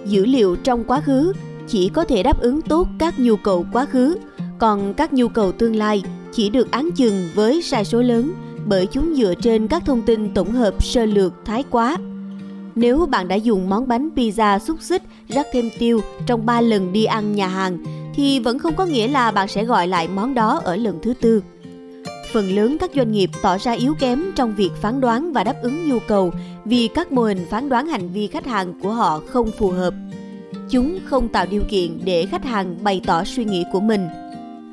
Dữ 0.06 0.26
liệu 0.26 0.56
trong 0.56 0.84
quá 0.84 1.00
khứ 1.00 1.32
chỉ 1.68 1.88
có 1.88 2.04
thể 2.04 2.22
đáp 2.22 2.40
ứng 2.40 2.62
tốt 2.62 2.88
các 2.98 3.18
nhu 3.18 3.36
cầu 3.36 3.66
quá 3.72 3.86
khứ, 3.86 4.16
còn 4.58 4.94
các 4.94 5.12
nhu 5.12 5.28
cầu 5.28 5.52
tương 5.52 5.76
lai 5.76 6.02
chỉ 6.32 6.50
được 6.50 6.70
án 6.70 6.90
chừng 6.90 7.28
với 7.34 7.62
sai 7.62 7.84
số 7.84 8.02
lớn 8.02 8.32
bởi 8.68 8.86
chúng 8.86 9.14
dựa 9.16 9.34
trên 9.34 9.68
các 9.68 9.82
thông 9.86 10.02
tin 10.02 10.34
tổng 10.34 10.52
hợp 10.52 10.84
sơ 10.84 11.06
lược 11.06 11.32
thái 11.44 11.64
quá. 11.70 11.96
Nếu 12.74 13.06
bạn 13.06 13.28
đã 13.28 13.36
dùng 13.36 13.68
món 13.68 13.88
bánh 13.88 14.08
pizza 14.16 14.58
xúc 14.58 14.76
xích 14.80 15.02
rắc 15.28 15.46
thêm 15.52 15.70
tiêu 15.78 16.00
trong 16.26 16.46
3 16.46 16.60
lần 16.60 16.92
đi 16.92 17.04
ăn 17.04 17.32
nhà 17.32 17.48
hàng 17.48 17.78
thì 18.14 18.40
vẫn 18.40 18.58
không 18.58 18.74
có 18.74 18.86
nghĩa 18.86 19.08
là 19.08 19.30
bạn 19.30 19.48
sẽ 19.48 19.64
gọi 19.64 19.88
lại 19.88 20.08
món 20.08 20.34
đó 20.34 20.60
ở 20.64 20.76
lần 20.76 20.98
thứ 21.02 21.14
tư. 21.20 21.42
Phần 22.32 22.56
lớn 22.56 22.76
các 22.80 22.90
doanh 22.94 23.12
nghiệp 23.12 23.30
tỏ 23.42 23.58
ra 23.58 23.72
yếu 23.72 23.94
kém 23.94 24.22
trong 24.36 24.54
việc 24.54 24.70
phán 24.82 25.00
đoán 25.00 25.32
và 25.32 25.44
đáp 25.44 25.56
ứng 25.62 25.88
nhu 25.88 25.98
cầu 26.08 26.32
vì 26.64 26.88
các 26.88 27.12
mô 27.12 27.22
hình 27.22 27.46
phán 27.50 27.68
đoán 27.68 27.86
hành 27.86 28.08
vi 28.12 28.26
khách 28.26 28.46
hàng 28.46 28.80
của 28.82 28.92
họ 28.92 29.20
không 29.26 29.50
phù 29.58 29.70
hợp. 29.70 29.94
Chúng 30.70 30.98
không 31.04 31.28
tạo 31.28 31.46
điều 31.50 31.62
kiện 31.68 31.98
để 32.04 32.26
khách 32.26 32.44
hàng 32.44 32.76
bày 32.82 33.00
tỏ 33.06 33.24
suy 33.24 33.44
nghĩ 33.44 33.64
của 33.72 33.80
mình. 33.80 34.08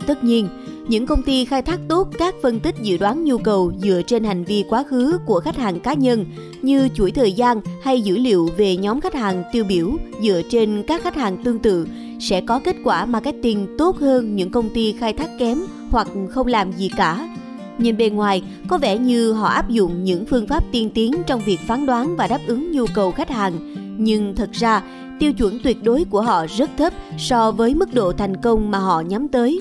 Tất 0.08 0.24
nhiên, 0.24 0.48
những 0.88 1.06
công 1.06 1.24
ty 1.24 1.46
khai 1.46 1.62
thác 1.62 1.80
tốt 1.88 2.08
các 2.20 2.36
phân 2.42 2.60
tích 2.60 2.76
dự 2.82 2.98
đoán 2.98 3.24
nhu 3.24 3.38
cầu 3.38 3.72
dựa 3.84 4.02
trên 4.08 4.24
hành 4.24 4.44
vi 4.44 4.64
quá 4.70 4.84
khứ 4.84 5.20
của 5.26 5.40
khách 5.40 5.58
hàng 5.58 5.80
cá 5.80 5.94
nhân 5.94 6.26
như 6.62 6.90
chuỗi 6.96 7.12
thời 7.12 7.32
gian 7.32 7.62
hay 7.84 8.02
dữ 8.02 8.18
liệu 8.18 8.50
về 8.58 8.78
nhóm 8.78 9.02
khách 9.02 9.14
hàng 9.14 9.44
tiêu 9.52 9.64
biểu 9.64 9.92
dựa 10.22 10.42
trên 10.50 10.84
các 10.88 11.04
khách 11.04 11.16
hàng 11.16 11.44
tương 11.44 11.60
tự 11.60 11.88
sẽ 12.20 12.42
có 12.42 12.60
kết 12.60 12.76
quả 12.84 13.06
marketing 13.06 13.68
tốt 13.78 13.98
hơn 14.00 14.36
những 14.36 14.52
công 14.52 14.70
ty 14.70 14.94
khai 15.00 15.14
thác 15.14 15.30
kém 15.40 15.60
hoặc 15.92 16.08
không 16.30 16.48
làm 16.48 16.72
gì 16.72 16.90
cả. 16.98 17.38
Nhìn 17.78 17.98
bề 17.98 18.10
ngoài, 18.10 18.44
có 18.68 18.78
vẻ 18.78 18.98
như 18.98 19.34
họ 19.34 19.48
áp 19.48 19.70
dụng 19.70 20.04
những 20.04 20.26
phương 20.26 20.48
pháp 20.48 20.64
tiên 20.72 20.90
tiến 20.94 21.14
trong 21.28 21.42
việc 21.46 21.60
phán 21.68 21.86
đoán 21.86 22.16
và 22.16 22.28
đáp 22.28 22.40
ứng 22.48 22.72
nhu 22.72 22.86
cầu 22.94 23.12
khách 23.12 23.30
hàng. 23.30 23.54
Nhưng 23.98 24.36
thật 24.36 24.50
ra, 24.52 24.84
tiêu 25.20 25.34
chuẩn 25.34 25.60
tuyệt 25.64 25.84
đối 25.84 26.04
của 26.04 26.22
họ 26.22 26.46
rất 26.58 26.70
thấp 26.78 26.94
so 27.18 27.52
với 27.52 27.76
mức 27.76 27.94
độ 27.94 28.12
thành 28.12 28.42
công 28.42 28.72
mà 28.72 28.78
họ 28.78 29.02
nhắm 29.02 29.28
tới. 29.28 29.60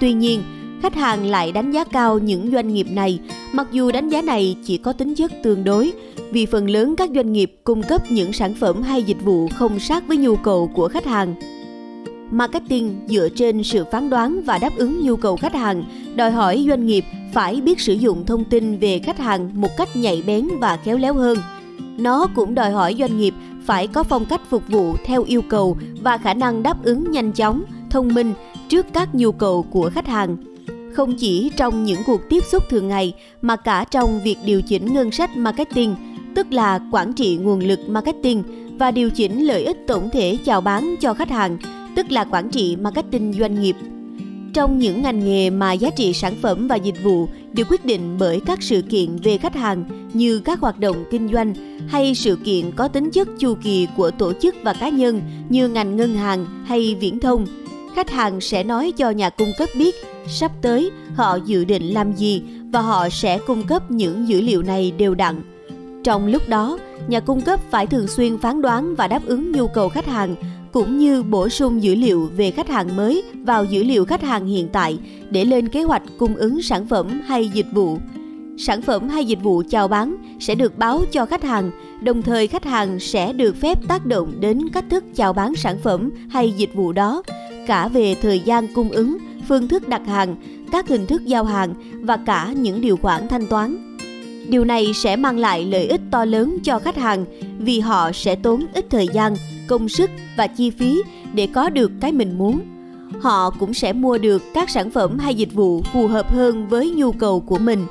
Tuy 0.00 0.12
nhiên, 0.12 0.42
khách 0.82 0.94
hàng 0.94 1.26
lại 1.26 1.52
đánh 1.52 1.70
giá 1.70 1.84
cao 1.84 2.18
những 2.18 2.50
doanh 2.52 2.68
nghiệp 2.74 2.86
này, 2.90 3.18
mặc 3.52 3.66
dù 3.72 3.92
đánh 3.92 4.08
giá 4.08 4.22
này 4.22 4.56
chỉ 4.64 4.76
có 4.76 4.92
tính 4.92 5.14
chất 5.14 5.32
tương 5.42 5.64
đối, 5.64 5.92
vì 6.30 6.46
phần 6.46 6.70
lớn 6.70 6.96
các 6.96 7.10
doanh 7.14 7.32
nghiệp 7.32 7.56
cung 7.64 7.82
cấp 7.82 8.02
những 8.10 8.32
sản 8.32 8.54
phẩm 8.54 8.82
hay 8.82 9.02
dịch 9.02 9.24
vụ 9.24 9.48
không 9.54 9.80
sát 9.80 10.08
với 10.08 10.16
nhu 10.16 10.36
cầu 10.36 10.70
của 10.74 10.88
khách 10.88 11.06
hàng. 11.06 11.34
Marketing 12.30 12.94
dựa 13.08 13.28
trên 13.28 13.62
sự 13.62 13.84
phán 13.92 14.10
đoán 14.10 14.42
và 14.42 14.58
đáp 14.58 14.76
ứng 14.76 15.00
nhu 15.06 15.16
cầu 15.16 15.36
khách 15.36 15.54
hàng, 15.54 15.84
đòi 16.16 16.30
hỏi 16.30 16.64
doanh 16.68 16.86
nghiệp 16.86 17.04
phải 17.32 17.60
biết 17.60 17.80
sử 17.80 17.92
dụng 17.92 18.26
thông 18.26 18.44
tin 18.44 18.78
về 18.78 18.98
khách 18.98 19.18
hàng 19.18 19.50
một 19.60 19.76
cách 19.76 19.96
nhạy 19.96 20.22
bén 20.26 20.48
và 20.60 20.76
khéo 20.76 20.98
léo 20.98 21.14
hơn. 21.14 21.38
Nó 21.98 22.26
cũng 22.34 22.54
đòi 22.54 22.70
hỏi 22.70 22.96
doanh 22.98 23.18
nghiệp 23.18 23.34
phải 23.66 23.86
có 23.86 24.02
phong 24.02 24.24
cách 24.24 24.40
phục 24.50 24.62
vụ 24.68 24.94
theo 25.04 25.24
yêu 25.24 25.42
cầu 25.42 25.76
và 26.02 26.18
khả 26.18 26.34
năng 26.34 26.62
đáp 26.62 26.84
ứng 26.84 27.10
nhanh 27.10 27.32
chóng, 27.32 27.64
thông 27.94 28.14
minh 28.14 28.34
trước 28.68 28.86
các 28.92 29.14
nhu 29.14 29.32
cầu 29.32 29.62
của 29.62 29.90
khách 29.94 30.06
hàng. 30.06 30.36
Không 30.92 31.14
chỉ 31.18 31.50
trong 31.56 31.84
những 31.84 32.00
cuộc 32.06 32.20
tiếp 32.28 32.44
xúc 32.44 32.62
thường 32.70 32.88
ngày 32.88 33.14
mà 33.42 33.56
cả 33.56 33.84
trong 33.90 34.20
việc 34.24 34.36
điều 34.44 34.62
chỉnh 34.62 34.94
ngân 34.94 35.10
sách 35.10 35.36
marketing, 35.36 35.94
tức 36.34 36.52
là 36.52 36.80
quản 36.92 37.12
trị 37.12 37.36
nguồn 37.36 37.60
lực 37.60 37.80
marketing 37.88 38.42
và 38.78 38.90
điều 38.90 39.10
chỉnh 39.10 39.46
lợi 39.46 39.64
ích 39.64 39.76
tổng 39.86 40.10
thể 40.10 40.38
chào 40.44 40.60
bán 40.60 40.94
cho 41.00 41.14
khách 41.14 41.30
hàng, 41.30 41.58
tức 41.96 42.12
là 42.12 42.24
quản 42.24 42.50
trị 42.50 42.76
marketing 42.76 43.32
doanh 43.32 43.62
nghiệp. 43.62 43.76
Trong 44.54 44.78
những 44.78 45.02
ngành 45.02 45.24
nghề 45.24 45.50
mà 45.50 45.72
giá 45.72 45.90
trị 45.90 46.12
sản 46.12 46.34
phẩm 46.42 46.68
và 46.68 46.76
dịch 46.76 47.02
vụ 47.02 47.28
được 47.52 47.66
quyết 47.70 47.84
định 47.84 48.16
bởi 48.18 48.40
các 48.46 48.62
sự 48.62 48.82
kiện 48.82 49.16
về 49.16 49.38
khách 49.38 49.54
hàng 49.54 49.84
như 50.12 50.38
các 50.38 50.60
hoạt 50.60 50.78
động 50.78 51.04
kinh 51.10 51.28
doanh 51.32 51.54
hay 51.88 52.14
sự 52.14 52.36
kiện 52.36 52.70
có 52.76 52.88
tính 52.88 53.10
chất 53.10 53.28
chu 53.38 53.54
kỳ 53.62 53.86
của 53.96 54.10
tổ 54.10 54.32
chức 54.42 54.54
và 54.62 54.72
cá 54.72 54.88
nhân 54.88 55.20
như 55.48 55.68
ngành 55.68 55.96
ngân 55.96 56.14
hàng 56.14 56.46
hay 56.66 56.96
viễn 57.00 57.20
thông, 57.20 57.46
khách 57.94 58.10
hàng 58.10 58.40
sẽ 58.40 58.64
nói 58.64 58.92
cho 58.96 59.10
nhà 59.10 59.30
cung 59.30 59.52
cấp 59.58 59.68
biết 59.78 59.94
sắp 60.26 60.52
tới 60.62 60.90
họ 61.14 61.38
dự 61.44 61.64
định 61.64 61.94
làm 61.94 62.12
gì 62.12 62.42
và 62.72 62.80
họ 62.80 63.08
sẽ 63.08 63.38
cung 63.38 63.62
cấp 63.62 63.90
những 63.90 64.28
dữ 64.28 64.40
liệu 64.40 64.62
này 64.62 64.90
đều 64.90 65.14
đặn. 65.14 65.42
Trong 66.04 66.26
lúc 66.26 66.48
đó, 66.48 66.78
nhà 67.08 67.20
cung 67.20 67.40
cấp 67.40 67.60
phải 67.70 67.86
thường 67.86 68.06
xuyên 68.06 68.38
phán 68.38 68.62
đoán 68.62 68.94
và 68.94 69.08
đáp 69.08 69.26
ứng 69.26 69.52
nhu 69.52 69.68
cầu 69.68 69.88
khách 69.88 70.06
hàng 70.06 70.34
cũng 70.72 70.98
như 70.98 71.22
bổ 71.22 71.48
sung 71.48 71.82
dữ 71.82 71.94
liệu 71.94 72.30
về 72.36 72.50
khách 72.50 72.68
hàng 72.68 72.96
mới 72.96 73.22
vào 73.42 73.64
dữ 73.64 73.82
liệu 73.82 74.04
khách 74.04 74.22
hàng 74.22 74.46
hiện 74.46 74.68
tại 74.72 74.98
để 75.30 75.44
lên 75.44 75.68
kế 75.68 75.82
hoạch 75.82 76.02
cung 76.18 76.36
ứng 76.36 76.62
sản 76.62 76.86
phẩm 76.86 77.20
hay 77.26 77.48
dịch 77.48 77.66
vụ. 77.72 77.98
Sản 78.58 78.82
phẩm 78.82 79.08
hay 79.08 79.24
dịch 79.24 79.42
vụ 79.42 79.62
chào 79.70 79.88
bán 79.88 80.16
sẽ 80.40 80.54
được 80.54 80.78
báo 80.78 81.04
cho 81.12 81.26
khách 81.26 81.42
hàng, 81.42 81.70
đồng 82.02 82.22
thời 82.22 82.46
khách 82.46 82.64
hàng 82.64 83.00
sẽ 83.00 83.32
được 83.32 83.56
phép 83.56 83.78
tác 83.88 84.06
động 84.06 84.32
đến 84.40 84.68
cách 84.72 84.84
thức 84.90 85.04
chào 85.14 85.32
bán 85.32 85.54
sản 85.54 85.78
phẩm 85.78 86.10
hay 86.30 86.52
dịch 86.52 86.74
vụ 86.74 86.92
đó, 86.92 87.22
cả 87.66 87.88
về 87.88 88.14
thời 88.22 88.40
gian 88.40 88.74
cung 88.74 88.88
ứng, 88.88 89.18
phương 89.48 89.68
thức 89.68 89.88
đặt 89.88 90.06
hàng, 90.06 90.36
các 90.72 90.88
hình 90.88 91.06
thức 91.06 91.24
giao 91.24 91.44
hàng 91.44 91.74
và 92.02 92.16
cả 92.16 92.52
những 92.56 92.80
điều 92.80 92.96
khoản 92.96 93.28
thanh 93.28 93.46
toán. 93.46 93.96
Điều 94.48 94.64
này 94.64 94.92
sẽ 94.94 95.16
mang 95.16 95.38
lại 95.38 95.64
lợi 95.64 95.86
ích 95.86 96.00
to 96.10 96.24
lớn 96.24 96.58
cho 96.64 96.78
khách 96.78 96.96
hàng 96.96 97.24
vì 97.58 97.80
họ 97.80 98.12
sẽ 98.12 98.36
tốn 98.36 98.66
ít 98.74 98.86
thời 98.90 99.08
gian, 99.08 99.36
công 99.66 99.88
sức 99.88 100.10
và 100.36 100.46
chi 100.46 100.70
phí 100.70 101.02
để 101.34 101.46
có 101.46 101.70
được 101.70 101.92
cái 102.00 102.12
mình 102.12 102.38
muốn. 102.38 102.60
Họ 103.20 103.50
cũng 103.50 103.74
sẽ 103.74 103.92
mua 103.92 104.18
được 104.18 104.42
các 104.54 104.70
sản 104.70 104.90
phẩm 104.90 105.18
hay 105.18 105.34
dịch 105.34 105.52
vụ 105.52 105.82
phù 105.82 106.06
hợp 106.06 106.32
hơn 106.32 106.68
với 106.68 106.90
nhu 106.90 107.12
cầu 107.12 107.40
của 107.40 107.58
mình. 107.58 107.86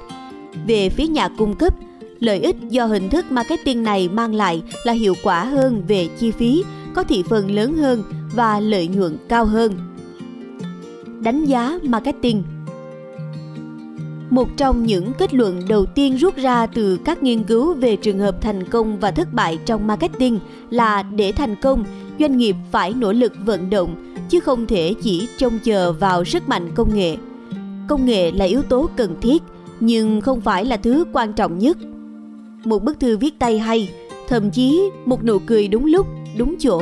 Về 0.68 0.90
phía 0.90 1.08
nhà 1.08 1.30
cung 1.38 1.56
cấp, 1.56 1.74
lợi 2.20 2.40
ích 2.40 2.56
do 2.70 2.86
hình 2.86 3.10
thức 3.10 3.32
marketing 3.32 3.84
này 3.84 4.10
mang 4.10 4.36
lại 4.36 4.62
là 4.84 4.94
hiệu 4.94 5.14
quả 5.24 5.46
hơn 5.46 5.84
về 5.88 6.08
chi 6.20 6.32
phí, 6.32 6.64
có 6.94 7.04
thị 7.04 7.24
phần 7.30 7.52
lớn 7.52 7.74
hơn 7.74 8.04
và 8.36 8.60
lợi 8.60 8.88
nhuận 8.88 9.18
cao 9.30 9.46
hơn. 9.46 9.74
Đánh 11.22 11.46
giá 11.46 11.80
marketing 11.84 12.44
một 14.34 14.58
trong 14.58 14.86
những 14.86 15.14
kết 15.18 15.34
luận 15.34 15.62
đầu 15.68 15.86
tiên 15.86 16.16
rút 16.16 16.36
ra 16.36 16.66
từ 16.66 16.98
các 16.98 17.24
nghiên 17.24 17.44
cứu 17.44 17.74
về 17.74 17.96
trường 17.96 18.20
hợp 18.20 18.42
thành 18.42 18.64
công 18.70 19.00
và 19.00 19.12
thất 19.12 19.34
bại 19.34 19.60
trong 19.66 19.88
marketing 19.88 20.40
là 20.70 21.04
để 21.04 21.32
thành 21.32 21.56
công, 21.56 21.86
doanh 22.20 22.38
nghiệp 22.38 22.56
phải 22.72 22.94
nỗ 22.94 23.12
lực 23.12 23.34
vận 23.46 23.70
động 23.70 24.16
chứ 24.30 24.40
không 24.40 24.66
thể 24.68 24.94
chỉ 25.02 25.28
trông 25.38 25.60
chờ 25.64 25.94
vào 25.94 26.26
sức 26.26 26.50
mạnh 26.50 26.72
công 26.76 26.96
nghệ. 26.96 27.18
Công 27.88 28.06
nghệ 28.06 28.32
là 28.32 28.46
yếu 28.46 28.62
tố 28.62 28.90
cần 28.96 29.16
thiết 29.22 29.44
nhưng 29.80 30.22
không 30.22 30.42
phải 30.42 30.66
là 30.66 30.78
thứ 30.78 31.06
quan 31.14 31.34
trọng 31.34 31.60
nhất. 31.60 31.78
Một 32.64 32.84
bức 32.84 33.00
thư 33.00 33.18
viết 33.18 33.40
tay 33.40 33.60
hay, 33.60 33.90
thậm 34.28 34.52
chí 34.52 34.90
một 35.06 35.24
nụ 35.24 35.40
cười 35.40 35.68
đúng 35.68 35.86
lúc, 35.86 36.08
đúng 36.38 36.56
chỗ 36.60 36.82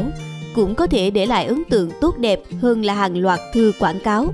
cũng 0.56 0.76
có 0.76 0.88
thể 0.88 1.10
để 1.10 1.26
lại 1.26 1.46
ấn 1.46 1.64
tượng 1.70 1.90
tốt 2.02 2.18
đẹp 2.18 2.42
hơn 2.62 2.86
là 2.86 2.94
hàng 2.94 3.18
loạt 3.18 3.40
thư 3.54 3.72
quảng 3.80 4.00
cáo. 4.00 4.34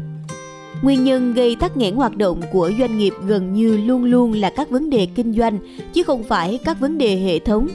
Nguyên 0.81 1.03
nhân 1.03 1.33
gây 1.33 1.55
tắc 1.55 1.77
nghẽn 1.77 1.95
hoạt 1.95 2.17
động 2.17 2.41
của 2.51 2.71
doanh 2.79 2.97
nghiệp 2.97 3.13
gần 3.25 3.53
như 3.53 3.77
luôn 3.77 4.03
luôn 4.03 4.33
là 4.33 4.49
các 4.49 4.69
vấn 4.69 4.89
đề 4.89 5.07
kinh 5.15 5.33
doanh 5.33 5.59
chứ 5.93 6.03
không 6.03 6.23
phải 6.23 6.59
các 6.65 6.79
vấn 6.79 6.97
đề 6.97 7.17
hệ 7.17 7.39
thống. 7.39 7.67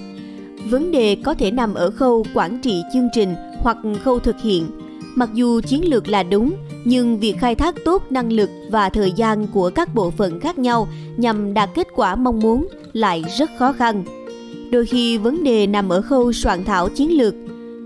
Vấn 0.71 0.93
đề 0.93 1.17
có 1.25 1.35
thể 1.35 1.51
nằm 1.51 1.75
ở 1.75 1.91
khâu 1.91 2.27
quản 2.35 2.61
trị 2.63 2.83
chương 2.93 3.09
trình 3.15 3.35
hoặc 3.59 3.77
khâu 4.05 4.19
thực 4.19 4.37
hiện. 4.43 4.67
Mặc 5.15 5.29
dù 5.35 5.61
chiến 5.61 5.91
lược 5.91 6.09
là 6.09 6.23
đúng, 6.23 6.53
nhưng 6.85 7.19
việc 7.19 7.35
khai 7.39 7.55
thác 7.55 7.75
tốt 7.85 8.03
năng 8.11 8.33
lực 8.33 8.51
và 8.71 8.89
thời 8.89 9.13
gian 9.13 9.47
của 9.47 9.71
các 9.71 9.95
bộ 9.95 10.11
phận 10.11 10.41
khác 10.41 10.59
nhau 10.59 10.89
nhằm 11.17 11.55
đạt 11.55 11.71
kết 11.75 11.89
quả 11.95 12.15
mong 12.15 12.41
muốn 12.41 12.69
lại 12.93 13.25
rất 13.39 13.51
khó 13.59 13.73
khăn. 13.73 14.05
Đôi 14.71 14.87
khi 14.87 15.19
vấn 15.19 15.45
đề 15.45 15.67
nằm 15.67 15.89
ở 15.89 16.03
khâu 16.03 16.33
soạn 16.33 16.65
thảo 16.65 16.89
chiến 16.89 17.19
lược. 17.19 17.35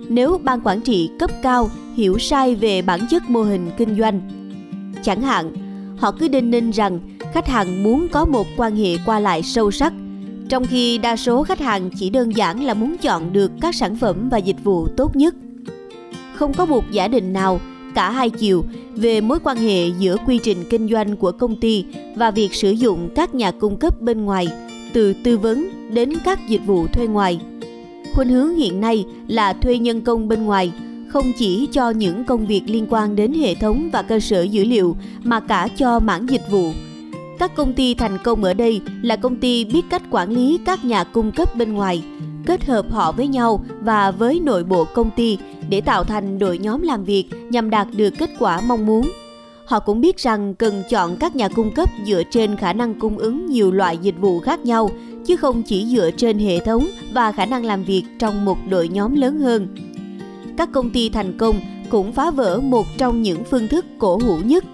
Nếu 0.09 0.39
ban 0.45 0.61
quản 0.61 0.81
trị 0.81 1.11
cấp 1.19 1.31
cao 1.43 1.71
hiểu 1.97 2.19
sai 2.19 2.55
về 2.55 2.83
bản 2.83 3.01
chất 3.11 3.31
mô 3.31 3.43
hình 3.43 3.71
kinh 3.79 3.97
doanh, 3.99 4.21
Chẳng 5.07 5.23
hạn, 5.23 5.53
họ 5.97 6.13
cứ 6.13 6.29
đinh 6.29 6.51
ninh 6.51 6.71
rằng 6.71 7.01
khách 7.33 7.49
hàng 7.49 7.83
muốn 7.83 8.09
có 8.09 8.25
một 8.25 8.47
quan 8.57 8.77
hệ 8.77 8.97
qua 9.07 9.21
lại 9.21 9.43
sâu 9.43 9.71
sắc, 9.71 9.93
trong 10.49 10.67
khi 10.67 10.99
đa 10.99 11.17
số 11.17 11.43
khách 11.43 11.59
hàng 11.59 11.91
chỉ 11.99 12.11
đơn 12.11 12.37
giản 12.37 12.65
là 12.65 12.75
muốn 12.75 12.97
chọn 12.97 13.33
được 13.33 13.53
các 13.61 13.75
sản 13.75 13.97
phẩm 13.97 14.29
và 14.29 14.39
dịch 14.39 14.65
vụ 14.65 14.89
tốt 14.97 15.17
nhất. 15.17 15.35
Không 16.35 16.55
có 16.55 16.67
một 16.67 16.91
giả 16.91 17.09
định 17.09 17.33
nào 17.33 17.61
cả 17.95 18.11
hai 18.11 18.31
chiều 18.31 18.65
về 18.95 19.21
mối 19.21 19.39
quan 19.45 19.57
hệ 19.57 19.89
giữa 19.99 20.17
quy 20.27 20.39
trình 20.43 20.59
kinh 20.71 20.89
doanh 20.89 21.17
của 21.17 21.33
công 21.33 21.57
ty 21.57 21.85
và 22.17 22.31
việc 22.31 22.55
sử 22.55 22.71
dụng 22.71 23.09
các 23.15 23.35
nhà 23.35 23.51
cung 23.51 23.77
cấp 23.77 24.01
bên 24.01 24.25
ngoài, 24.25 24.49
từ 24.93 25.15
tư 25.25 25.39
vấn 25.39 25.69
đến 25.93 26.13
các 26.25 26.49
dịch 26.49 26.67
vụ 26.67 26.87
thuê 26.87 27.07
ngoài. 27.07 27.41
Khuynh 28.17 28.29
hướng 28.29 28.57
hiện 28.57 28.81
nay 28.81 29.05
là 29.29 29.53
thuê 29.53 29.79
nhân 29.79 30.01
công 30.01 30.29
bên 30.29 30.45
ngoài 30.45 30.73
không 31.09 31.33
chỉ 31.39 31.69
cho 31.73 31.91
những 31.91 32.25
công 32.25 32.47
việc 32.47 32.63
liên 32.67 32.87
quan 32.91 33.17
đến 33.17 33.33
hệ 33.33 33.55
thống 33.55 33.91
và 33.93 34.03
cơ 34.03 34.21
sở 34.21 34.43
dữ 34.43 34.65
liệu 34.65 34.97
mà 35.23 35.41
cả 35.41 35.69
cho 35.77 35.99
mảng 35.99 36.29
dịch 36.31 36.51
vụ. 36.51 36.73
Các 37.39 37.55
công 37.55 37.73
ty 37.73 37.95
thành 37.95 38.19
công 38.25 38.45
ở 38.45 38.55
đây 38.55 38.81
là 39.03 39.17
công 39.17 39.37
ty 39.37 39.65
biết 39.65 39.83
cách 39.91 40.03
quản 40.11 40.31
lý 40.31 40.59
các 40.67 40.85
nhà 40.85 41.05
cung 41.05 41.33
cấp 41.33 41.57
bên 41.57 41.73
ngoài, 41.73 42.03
kết 42.47 42.65
hợp 42.65 42.87
họ 42.91 43.13
với 43.13 43.29
nhau 43.29 43.65
và 43.81 44.11
với 44.11 44.41
nội 44.41 44.65
bộ 44.65 44.85
công 44.85 45.11
ty 45.17 45.39
để 45.69 45.81
tạo 45.81 46.05
thành 46.05 46.39
đội 46.39 46.59
nhóm 46.59 46.83
làm 46.83 47.05
việc 47.05 47.25
nhằm 47.51 47.71
đạt 47.71 47.89
được 47.97 48.11
kết 48.19 48.31
quả 48.39 48.61
mong 48.61 48.87
muốn. 48.87 49.11
Họ 49.67 49.81
cũng 49.81 50.01
biết 50.01 50.19
rằng 50.19 50.55
cần 50.55 50.83
chọn 50.91 51.17
các 51.17 51.37
nhà 51.37 51.49
cung 51.49 51.75
cấp 51.75 51.89
dựa 52.07 52.23
trên 52.31 52.57
khả 52.57 52.73
năng 52.73 52.95
cung 52.95 53.19
ứng 53.19 53.47
nhiều 53.47 53.73
loại 53.73 53.99
dịch 53.99 54.15
vụ 54.21 54.41
khác 54.41 54.65
nhau, 54.65 54.91
chứ 55.27 55.37
không 55.37 55.63
chỉ 55.63 55.87
dựa 55.87 56.11
trên 56.11 56.39
hệ 56.39 56.59
thống 56.59 56.87
và 57.13 57.33
khả 57.33 57.47
năng 57.47 57.65
làm 57.65 57.85
việc 57.85 58.05
trong 58.19 58.45
một 58.45 58.59
đội 58.69 58.89
nhóm 58.89 59.15
lớn 59.15 59.39
hơn. 59.39 59.69
Các 60.57 60.73
công 60.73 60.91
ty 60.91 61.09
thành 61.09 61.39
công 61.39 61.61
cũng 61.91 62.13
phá 62.13 62.31
vỡ 62.31 62.61
một 62.61 62.87
trong 62.99 63.23
những 63.23 63.45
phương 63.45 63.69
thức 63.69 63.85
cổ 63.99 64.21
hủ 64.25 64.39
nhất 64.45 64.65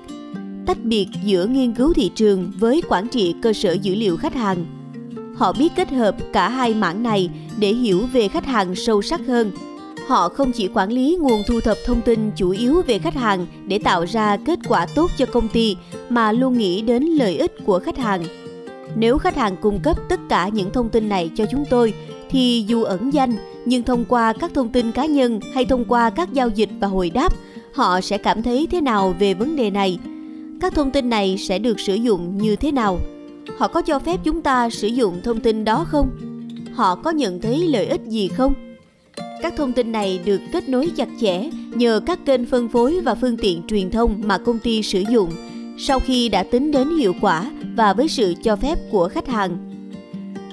tách 0.66 0.84
biệt 0.84 1.08
giữa 1.24 1.46
nghiên 1.46 1.72
cứu 1.72 1.92
thị 1.92 2.10
trường 2.14 2.52
với 2.58 2.82
quản 2.88 3.08
trị 3.08 3.34
cơ 3.42 3.52
sở 3.52 3.72
dữ 3.72 3.94
liệu 3.94 4.16
khách 4.16 4.34
hàng. 4.34 4.66
Họ 5.36 5.52
biết 5.52 5.72
kết 5.76 5.90
hợp 5.90 6.16
cả 6.32 6.48
hai 6.48 6.74
mảng 6.74 7.02
này 7.02 7.30
để 7.58 7.68
hiểu 7.68 8.06
về 8.12 8.28
khách 8.28 8.46
hàng 8.46 8.74
sâu 8.74 9.02
sắc 9.02 9.20
hơn 9.26 9.50
họ 10.08 10.28
không 10.28 10.52
chỉ 10.52 10.68
quản 10.74 10.92
lý 10.92 11.16
nguồn 11.20 11.42
thu 11.46 11.60
thập 11.60 11.76
thông 11.86 12.00
tin 12.00 12.30
chủ 12.36 12.50
yếu 12.50 12.82
về 12.82 12.98
khách 12.98 13.14
hàng 13.14 13.46
để 13.66 13.78
tạo 13.78 14.04
ra 14.06 14.36
kết 14.36 14.58
quả 14.68 14.86
tốt 14.86 15.10
cho 15.16 15.26
công 15.26 15.48
ty 15.48 15.76
mà 16.08 16.32
luôn 16.32 16.58
nghĩ 16.58 16.82
đến 16.82 17.02
lợi 17.02 17.36
ích 17.36 17.52
của 17.66 17.78
khách 17.78 17.98
hàng 17.98 18.22
nếu 18.96 19.18
khách 19.18 19.36
hàng 19.36 19.56
cung 19.56 19.80
cấp 19.82 19.96
tất 20.08 20.20
cả 20.28 20.48
những 20.48 20.70
thông 20.72 20.88
tin 20.88 21.08
này 21.08 21.30
cho 21.34 21.44
chúng 21.50 21.64
tôi 21.70 21.94
thì 22.30 22.64
dù 22.68 22.82
ẩn 22.82 23.12
danh 23.12 23.36
nhưng 23.64 23.82
thông 23.82 24.04
qua 24.04 24.32
các 24.32 24.50
thông 24.54 24.68
tin 24.68 24.92
cá 24.92 25.06
nhân 25.06 25.40
hay 25.54 25.64
thông 25.64 25.84
qua 25.84 26.10
các 26.10 26.32
giao 26.32 26.48
dịch 26.48 26.68
và 26.80 26.88
hồi 26.88 27.10
đáp, 27.10 27.32
họ 27.74 28.00
sẽ 28.00 28.18
cảm 28.18 28.42
thấy 28.42 28.68
thế 28.70 28.80
nào 28.80 29.14
về 29.18 29.34
vấn 29.34 29.56
đề 29.56 29.70
này? 29.70 29.98
Các 30.60 30.74
thông 30.74 30.90
tin 30.90 31.10
này 31.10 31.36
sẽ 31.38 31.58
được 31.58 31.80
sử 31.80 31.94
dụng 31.94 32.38
như 32.38 32.56
thế 32.56 32.72
nào? 32.72 32.98
Họ 33.58 33.68
có 33.68 33.82
cho 33.82 33.98
phép 33.98 34.20
chúng 34.24 34.42
ta 34.42 34.70
sử 34.70 34.88
dụng 34.88 35.20
thông 35.24 35.40
tin 35.40 35.64
đó 35.64 35.84
không? 35.88 36.10
Họ 36.74 36.94
có 36.94 37.10
nhận 37.10 37.40
thấy 37.40 37.68
lợi 37.68 37.86
ích 37.86 38.00
gì 38.06 38.28
không? 38.28 38.71
Các 39.42 39.56
thông 39.56 39.72
tin 39.72 39.92
này 39.92 40.20
được 40.24 40.40
kết 40.52 40.68
nối 40.68 40.90
chặt 40.96 41.08
chẽ 41.20 41.50
nhờ 41.74 42.00
các 42.06 42.18
kênh 42.26 42.46
phân 42.46 42.68
phối 42.68 43.00
và 43.00 43.14
phương 43.14 43.36
tiện 43.36 43.62
truyền 43.68 43.90
thông 43.90 44.20
mà 44.24 44.38
công 44.38 44.58
ty 44.58 44.82
sử 44.82 45.04
dụng. 45.10 45.30
Sau 45.78 46.00
khi 46.00 46.28
đã 46.28 46.42
tính 46.42 46.70
đến 46.70 46.96
hiệu 46.98 47.14
quả 47.20 47.50
và 47.76 47.92
với 47.92 48.08
sự 48.08 48.34
cho 48.42 48.56
phép 48.56 48.78
của 48.90 49.08
khách 49.08 49.28
hàng. 49.28 49.58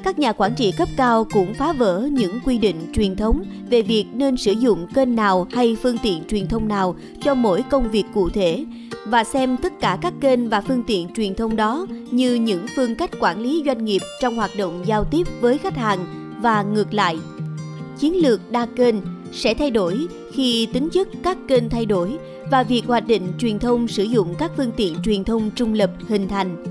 Các 0.04 0.20
nhà 0.20 0.34
quản 0.34 0.56
trị 0.56 0.72
cấp 0.78 0.90
cao 0.98 1.28
cũng 1.34 1.54
phá 1.54 1.74
vỡ 1.74 2.08
những 2.12 2.40
quy 2.46 2.58
định 2.58 2.76
truyền 2.94 3.16
thống 3.16 3.44
về 3.70 3.82
việc 3.82 4.06
nên 4.14 4.38
sử 4.38 4.52
dụng 4.52 4.88
kênh 4.94 5.16
nào 5.16 5.48
hay 5.52 5.78
phương 5.82 5.98
tiện 6.04 6.24
truyền 6.30 6.48
thông 6.48 6.68
nào 6.68 6.96
cho 7.24 7.36
mỗi 7.36 7.64
công 7.70 7.92
việc 7.92 8.06
cụ 8.14 8.30
thể 8.30 8.66
và 9.06 9.24
xem 9.24 9.58
tất 9.58 9.74
cả 9.80 9.98
các 10.02 10.14
kênh 10.22 10.50
và 10.50 10.62
phương 10.62 10.84
tiện 10.88 11.08
truyền 11.16 11.36
thông 11.36 11.56
đó 11.56 11.88
như 12.12 12.36
những 12.36 12.66
phương 12.76 12.96
cách 12.96 13.12
quản 13.20 13.42
lý 13.42 13.64
doanh 13.66 13.86
nghiệp 13.86 14.02
trong 14.22 14.36
hoạt 14.36 14.52
động 14.58 14.84
giao 14.86 15.04
tiếp 15.04 15.28
với 15.42 15.58
khách 15.58 15.78
hàng 15.78 16.00
và 16.42 16.64
ngược 16.64 16.94
lại. 16.94 17.18
Chiến 18.00 18.16
lược 18.16 18.52
đa 18.52 18.66
kênh 18.66 18.96
sẽ 19.32 19.54
thay 19.54 19.72
đổi 19.72 20.08
khi 20.32 20.68
tính 20.74 20.90
chất 20.90 21.08
các 21.24 21.38
kênh 21.48 21.70
thay 21.70 21.86
đổi 21.86 22.18
và 22.52 22.64
việc 22.64 22.86
hoạch 22.88 23.08
định 23.08 23.24
truyền 23.40 23.60
thông 23.60 23.88
sử 23.88 24.04
dụng 24.04 24.36
các 24.40 24.52
phương 24.58 24.72
tiện 24.78 24.96
truyền 25.04 25.24
thông 25.24 25.52
trung 25.56 25.74
lập 25.74 25.92
hình 26.08 26.28
thành. 26.28 26.64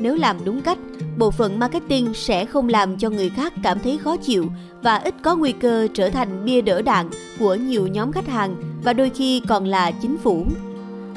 Nếu 0.00 0.16
làm 0.16 0.36
đúng 0.44 0.62
cách, 0.62 0.78
bộ 1.18 1.30
phận 1.30 1.58
marketing 1.58 2.14
sẽ 2.14 2.44
không 2.44 2.68
làm 2.68 2.96
cho 2.98 3.10
người 3.10 3.28
khác 3.28 3.52
cảm 3.62 3.78
thấy 3.80 3.98
khó 3.98 4.16
chịu 4.16 4.46
và 4.82 4.96
ít 4.96 5.14
có 5.22 5.36
nguy 5.36 5.52
cơ 5.52 5.88
trở 5.94 6.10
thành 6.10 6.44
bia 6.44 6.60
đỡ 6.60 6.82
đạn 6.82 7.10
của 7.38 7.54
nhiều 7.54 7.86
nhóm 7.86 8.12
khách 8.12 8.28
hàng 8.28 8.56
và 8.84 8.92
đôi 8.92 9.10
khi 9.10 9.40
còn 9.48 9.64
là 9.64 9.90
chính 9.90 10.18
phủ. 10.18 10.46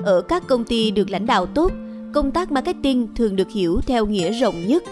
Ở 0.03 0.21
các 0.21 0.47
công 0.47 0.63
ty 0.63 0.91
được 0.91 1.09
lãnh 1.09 1.25
đạo 1.25 1.45
tốt, 1.45 1.71
công 2.13 2.31
tác 2.31 2.51
marketing 2.51 3.07
thường 3.15 3.35
được 3.35 3.51
hiểu 3.51 3.81
theo 3.85 4.05
nghĩa 4.05 4.31
rộng 4.31 4.67
nhất, 4.67 4.83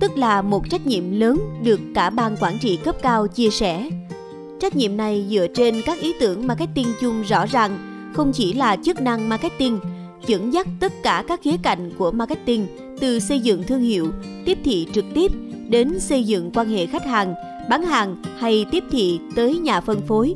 tức 0.00 0.18
là 0.18 0.42
một 0.42 0.70
trách 0.70 0.86
nhiệm 0.86 1.20
lớn 1.20 1.40
được 1.62 1.80
cả 1.94 2.10
ban 2.10 2.36
quản 2.40 2.58
trị 2.58 2.76
cấp 2.76 2.96
cao 3.02 3.26
chia 3.28 3.50
sẻ. 3.50 3.90
Trách 4.60 4.76
nhiệm 4.76 4.96
này 4.96 5.26
dựa 5.30 5.46
trên 5.54 5.82
các 5.86 5.98
ý 6.00 6.12
tưởng 6.20 6.46
marketing 6.46 6.86
chung 7.00 7.22
rõ 7.22 7.46
ràng, 7.46 7.78
không 8.14 8.32
chỉ 8.32 8.52
là 8.52 8.76
chức 8.76 9.00
năng 9.00 9.28
marketing, 9.28 9.78
dẫn 10.26 10.52
dắt 10.52 10.66
tất 10.80 10.92
cả 11.02 11.24
các 11.28 11.40
khía 11.42 11.56
cạnh 11.62 11.90
của 11.98 12.10
marketing 12.10 12.66
từ 13.00 13.18
xây 13.18 13.40
dựng 13.40 13.62
thương 13.62 13.80
hiệu, 13.80 14.12
tiếp 14.44 14.58
thị 14.64 14.86
trực 14.92 15.04
tiếp 15.14 15.32
đến 15.68 16.00
xây 16.00 16.24
dựng 16.24 16.50
quan 16.54 16.68
hệ 16.68 16.86
khách 16.86 17.06
hàng, 17.06 17.34
bán 17.70 17.82
hàng 17.82 18.22
hay 18.38 18.66
tiếp 18.70 18.84
thị 18.90 19.20
tới 19.34 19.58
nhà 19.58 19.80
phân 19.80 20.00
phối. 20.06 20.34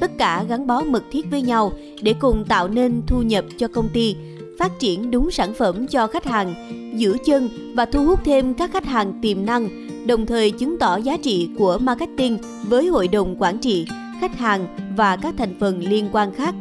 Tất 0.00 0.10
cả 0.18 0.44
gắn 0.48 0.66
bó 0.66 0.82
mật 0.82 1.02
thiết 1.10 1.30
với 1.30 1.42
nhau 1.42 1.72
để 2.02 2.14
cùng 2.20 2.44
tạo 2.48 2.68
nên 2.68 3.02
thu 3.06 3.22
nhập 3.22 3.44
cho 3.58 3.68
công 3.68 3.88
ty, 3.88 4.16
phát 4.58 4.72
triển 4.78 5.10
đúng 5.10 5.30
sản 5.30 5.54
phẩm 5.54 5.86
cho 5.86 6.06
khách 6.06 6.24
hàng, 6.24 6.54
giữ 6.98 7.16
chân 7.26 7.48
và 7.74 7.84
thu 7.84 8.04
hút 8.04 8.20
thêm 8.24 8.54
các 8.54 8.72
khách 8.72 8.86
hàng 8.86 9.18
tiềm 9.22 9.46
năng, 9.46 9.68
đồng 10.06 10.26
thời 10.26 10.50
chứng 10.50 10.78
tỏ 10.78 10.96
giá 10.96 11.16
trị 11.16 11.48
của 11.58 11.78
marketing 11.78 12.38
với 12.68 12.86
hội 12.86 13.08
đồng 13.08 13.36
quản 13.38 13.58
trị, 13.58 13.86
khách 14.20 14.38
hàng 14.38 14.66
và 14.96 15.16
các 15.16 15.34
thành 15.38 15.54
phần 15.60 15.80
liên 15.80 16.08
quan 16.12 16.34
khác. 16.34 16.54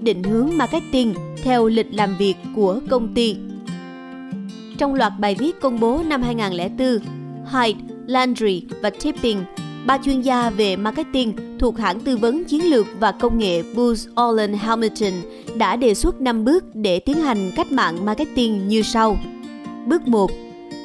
Định 0.00 0.22
hướng 0.22 0.50
marketing 0.56 1.14
theo 1.42 1.66
lịch 1.66 1.94
làm 1.94 2.16
việc 2.16 2.34
của 2.56 2.80
công 2.90 3.14
ty. 3.14 3.36
Trong 4.78 4.94
loạt 4.94 5.12
bài 5.20 5.36
viết 5.38 5.60
công 5.60 5.80
bố 5.80 6.02
năm 6.06 6.22
2004, 6.22 6.98
Hyde, 7.52 7.80
Landry 8.06 8.62
và 8.82 8.90
Tipping, 8.90 9.44
ba 9.86 9.98
chuyên 10.04 10.20
gia 10.20 10.50
về 10.50 10.76
marketing 10.76 11.58
thuộc 11.58 11.78
hãng 11.78 12.00
tư 12.00 12.16
vấn 12.16 12.44
chiến 12.44 12.70
lược 12.70 12.86
và 13.00 13.12
công 13.12 13.38
nghệ 13.38 13.62
Booz 13.62 14.08
Allen 14.14 14.52
Hamilton 14.52 15.12
đã 15.58 15.76
đề 15.76 15.94
xuất 15.94 16.20
5 16.20 16.44
bước 16.44 16.64
để 16.74 17.00
tiến 17.00 17.16
hành 17.16 17.50
cách 17.56 17.72
mạng 17.72 18.04
marketing 18.04 18.68
như 18.68 18.82
sau. 18.82 19.18
Bước 19.86 20.08
1. 20.08 20.30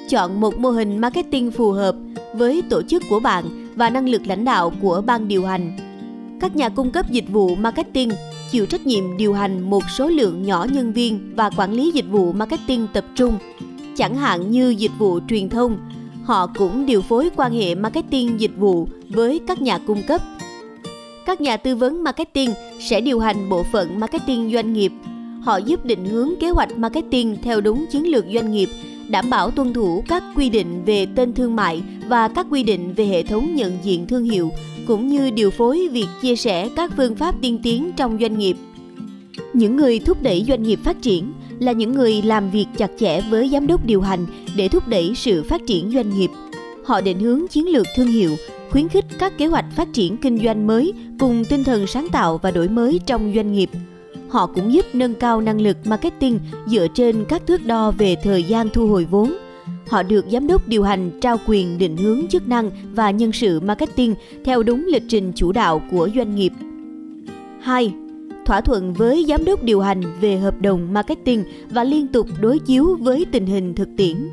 Chọn 0.10 0.42
một 0.42 0.58
mô 0.58 0.70
hình 0.70 0.98
marketing 0.98 1.52
phù 1.52 1.72
hợp 1.72 1.96
với 2.36 2.62
tổ 2.70 2.82
chức 2.82 3.04
của 3.10 3.20
bạn 3.20 3.68
và 3.76 3.90
năng 3.90 4.10
lực 4.10 4.28
lãnh 4.28 4.46
đạo 4.46 4.74
của 4.82 5.02
ban 5.06 5.28
điều 5.28 5.46
hành. 5.46 5.78
Các 6.42 6.56
nhà 6.56 6.70
cung 6.70 6.92
cấp 6.92 7.12
dịch 7.12 7.30
vụ 7.30 7.56
marketing 7.56 8.10
chịu 8.52 8.66
trách 8.66 8.86
nhiệm 8.86 9.18
điều 9.18 9.34
hành 9.34 9.70
một 9.70 9.84
số 9.90 10.08
lượng 10.08 10.44
nhỏ 10.44 10.68
nhân 10.72 10.94
viên 10.94 11.34
và 11.36 11.50
quản 11.50 11.74
lý 11.74 11.92
dịch 11.92 12.06
vụ 12.10 12.32
marketing 12.32 12.88
tập 12.94 13.06
trung 13.16 13.38
chẳng 13.96 14.16
hạn 14.16 14.52
như 14.52 14.70
dịch 14.70 14.92
vụ 14.98 15.20
truyền 15.30 15.50
thông, 15.50 15.78
họ 16.24 16.48
cũng 16.48 16.86
điều 16.86 17.02
phối 17.02 17.30
quan 17.36 17.54
hệ 17.54 17.76
marketing 17.76 18.40
dịch 18.40 18.58
vụ 18.58 18.88
với 19.10 19.40
các 19.48 19.62
nhà 19.62 19.78
cung 19.78 20.04
cấp. 20.04 20.22
Các 21.26 21.42
nhà 21.42 21.58
tư 21.58 21.76
vấn 21.76 22.04
marketing 22.04 22.54
sẽ 22.80 23.02
điều 23.02 23.20
hành 23.20 23.50
bộ 23.50 23.64
phận 23.64 24.00
marketing 24.00 24.52
doanh 24.54 24.74
nghiệp. 24.74 24.92
Họ 25.44 25.58
giúp 25.58 25.86
định 25.86 26.06
hướng 26.06 26.34
kế 26.40 26.50
hoạch 26.50 26.78
marketing 26.78 27.38
theo 27.44 27.62
đúng 27.62 27.86
chiến 27.92 28.12
lược 28.12 28.26
doanh 28.34 28.52
nghiệp, 28.52 28.70
đảm 29.10 29.30
bảo 29.30 29.52
tuân 29.52 29.74
thủ 29.74 30.04
các 30.08 30.24
quy 30.36 30.50
định 30.50 30.84
về 30.86 31.06
tên 31.16 31.34
thương 31.34 31.56
mại 31.56 31.82
và 32.08 32.28
các 32.28 32.48
quy 32.52 32.64
định 32.64 32.94
về 32.94 33.06
hệ 33.06 33.24
thống 33.24 33.56
nhận 33.56 33.78
diện 33.84 34.08
thương 34.08 34.24
hiệu, 34.24 34.52
cũng 34.88 35.08
như 35.08 35.30
điều 35.30 35.52
phối 35.52 35.88
việc 35.92 36.08
chia 36.22 36.36
sẻ 36.36 36.70
các 36.76 36.92
phương 36.98 37.16
pháp 37.16 37.36
tiên 37.42 37.60
tiến 37.64 37.92
trong 37.98 38.18
doanh 38.22 38.38
nghiệp. 38.38 38.58
Những 39.54 39.76
người 39.76 40.00
thúc 40.00 40.22
đẩy 40.22 40.46
doanh 40.48 40.64
nghiệp 40.64 40.80
phát 40.84 41.02
triển 41.02 41.34
là 41.60 41.72
những 41.72 41.92
người 41.92 42.22
làm 42.22 42.52
việc 42.52 42.66
chặt 42.78 42.92
chẽ 43.00 43.22
với 43.30 43.50
giám 43.50 43.68
đốc 43.68 43.86
điều 43.86 44.02
hành 44.02 44.26
để 44.56 44.68
thúc 44.68 44.88
đẩy 44.88 45.14
sự 45.16 45.44
phát 45.44 45.62
triển 45.68 45.92
doanh 45.94 46.18
nghiệp. 46.18 46.30
Họ 46.86 47.02
định 47.02 47.20
hướng 47.20 47.48
chiến 47.48 47.68
lược 47.68 47.86
thương 47.96 48.08
hiệu, 48.08 48.36
khuyến 48.74 48.90
khích 48.90 49.06
các 49.20 49.38
kế 49.38 49.48
hoạch 49.48 49.66
phát 49.76 49.88
triển 49.94 50.18
kinh 50.18 50.38
doanh 50.38 50.68
mới 50.68 50.94
cùng 51.20 51.46
tinh 51.46 51.64
thần 51.64 51.88
sáng 51.88 52.08
tạo 52.12 52.38
và 52.38 52.52
đổi 52.52 52.68
mới 52.68 53.00
trong 53.06 53.34
doanh 53.36 53.54
nghiệp. 53.54 53.70
Họ 54.30 54.48
cũng 54.48 54.74
giúp 54.74 54.86
nâng 54.94 55.14
cao 55.14 55.42
năng 55.42 55.62
lực 55.62 55.78
marketing 55.86 56.40
dựa 56.68 56.88
trên 56.94 57.26
các 57.26 57.48
thước 57.48 57.66
đo 57.66 57.92
về 57.92 58.16
thời 58.24 58.44
gian 58.44 58.70
thu 58.70 58.88
hồi 58.88 59.06
vốn. 59.06 59.34
Họ 59.88 60.04
được 60.04 60.26
giám 60.32 60.48
đốc 60.48 60.68
điều 60.68 60.84
hành 60.84 61.20
trao 61.22 61.38
quyền 61.48 61.78
định 61.78 61.98
hướng 61.98 62.28
chức 62.28 62.48
năng 62.48 62.72
và 62.94 63.12
nhân 63.12 63.32
sự 63.32 63.60
marketing 63.60 64.16
theo 64.46 64.64
đúng 64.64 64.86
lịch 64.86 65.04
trình 65.08 65.32
chủ 65.36 65.52
đạo 65.52 65.82
của 65.92 66.10
doanh 66.16 66.36
nghiệp. 66.36 66.52
2 67.62 67.94
thỏa 68.46 68.62
thuận 68.62 68.94
với 68.94 69.26
giám 69.28 69.46
đốc 69.46 69.64
điều 69.64 69.82
hành 69.82 70.02
về 70.22 70.38
hợp 70.38 70.62
đồng 70.62 70.94
marketing 70.94 71.44
và 71.70 71.84
liên 71.84 72.08
tục 72.08 72.28
đối 72.42 72.60
chiếu 72.60 72.98
với 73.00 73.26
tình 73.32 73.46
hình 73.46 73.76
thực 73.76 73.90
tiễn. 73.98 74.30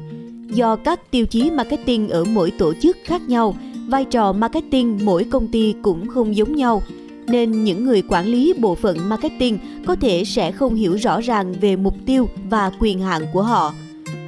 Do 0.49 0.77
các 0.77 1.11
tiêu 1.11 1.27
chí 1.27 1.51
marketing 1.51 2.09
ở 2.09 2.25
mỗi 2.25 2.51
tổ 2.51 2.73
chức 2.83 2.97
khác 3.05 3.29
nhau, 3.29 3.55
vai 3.91 4.05
trò 4.05 4.33
marketing 4.33 4.99
mỗi 5.03 5.25
công 5.25 5.49
ty 5.49 5.75
cũng 5.83 6.07
không 6.07 6.37
giống 6.37 6.57
nhau, 6.57 6.83
nên 7.27 7.65
những 7.65 7.85
người 7.85 8.03
quản 8.09 8.27
lý 8.27 8.55
bộ 8.59 8.75
phận 8.75 9.09
marketing 9.09 9.59
có 9.87 9.97
thể 9.97 10.25
sẽ 10.25 10.53
không 10.53 10.75
hiểu 10.75 10.97
rõ 10.97 11.21
ràng 11.21 11.55
về 11.61 11.77
mục 11.77 11.95
tiêu 12.07 12.29
và 12.51 12.71
quyền 12.81 13.01
hạn 13.01 13.23
của 13.33 13.43
họ. 13.43 13.75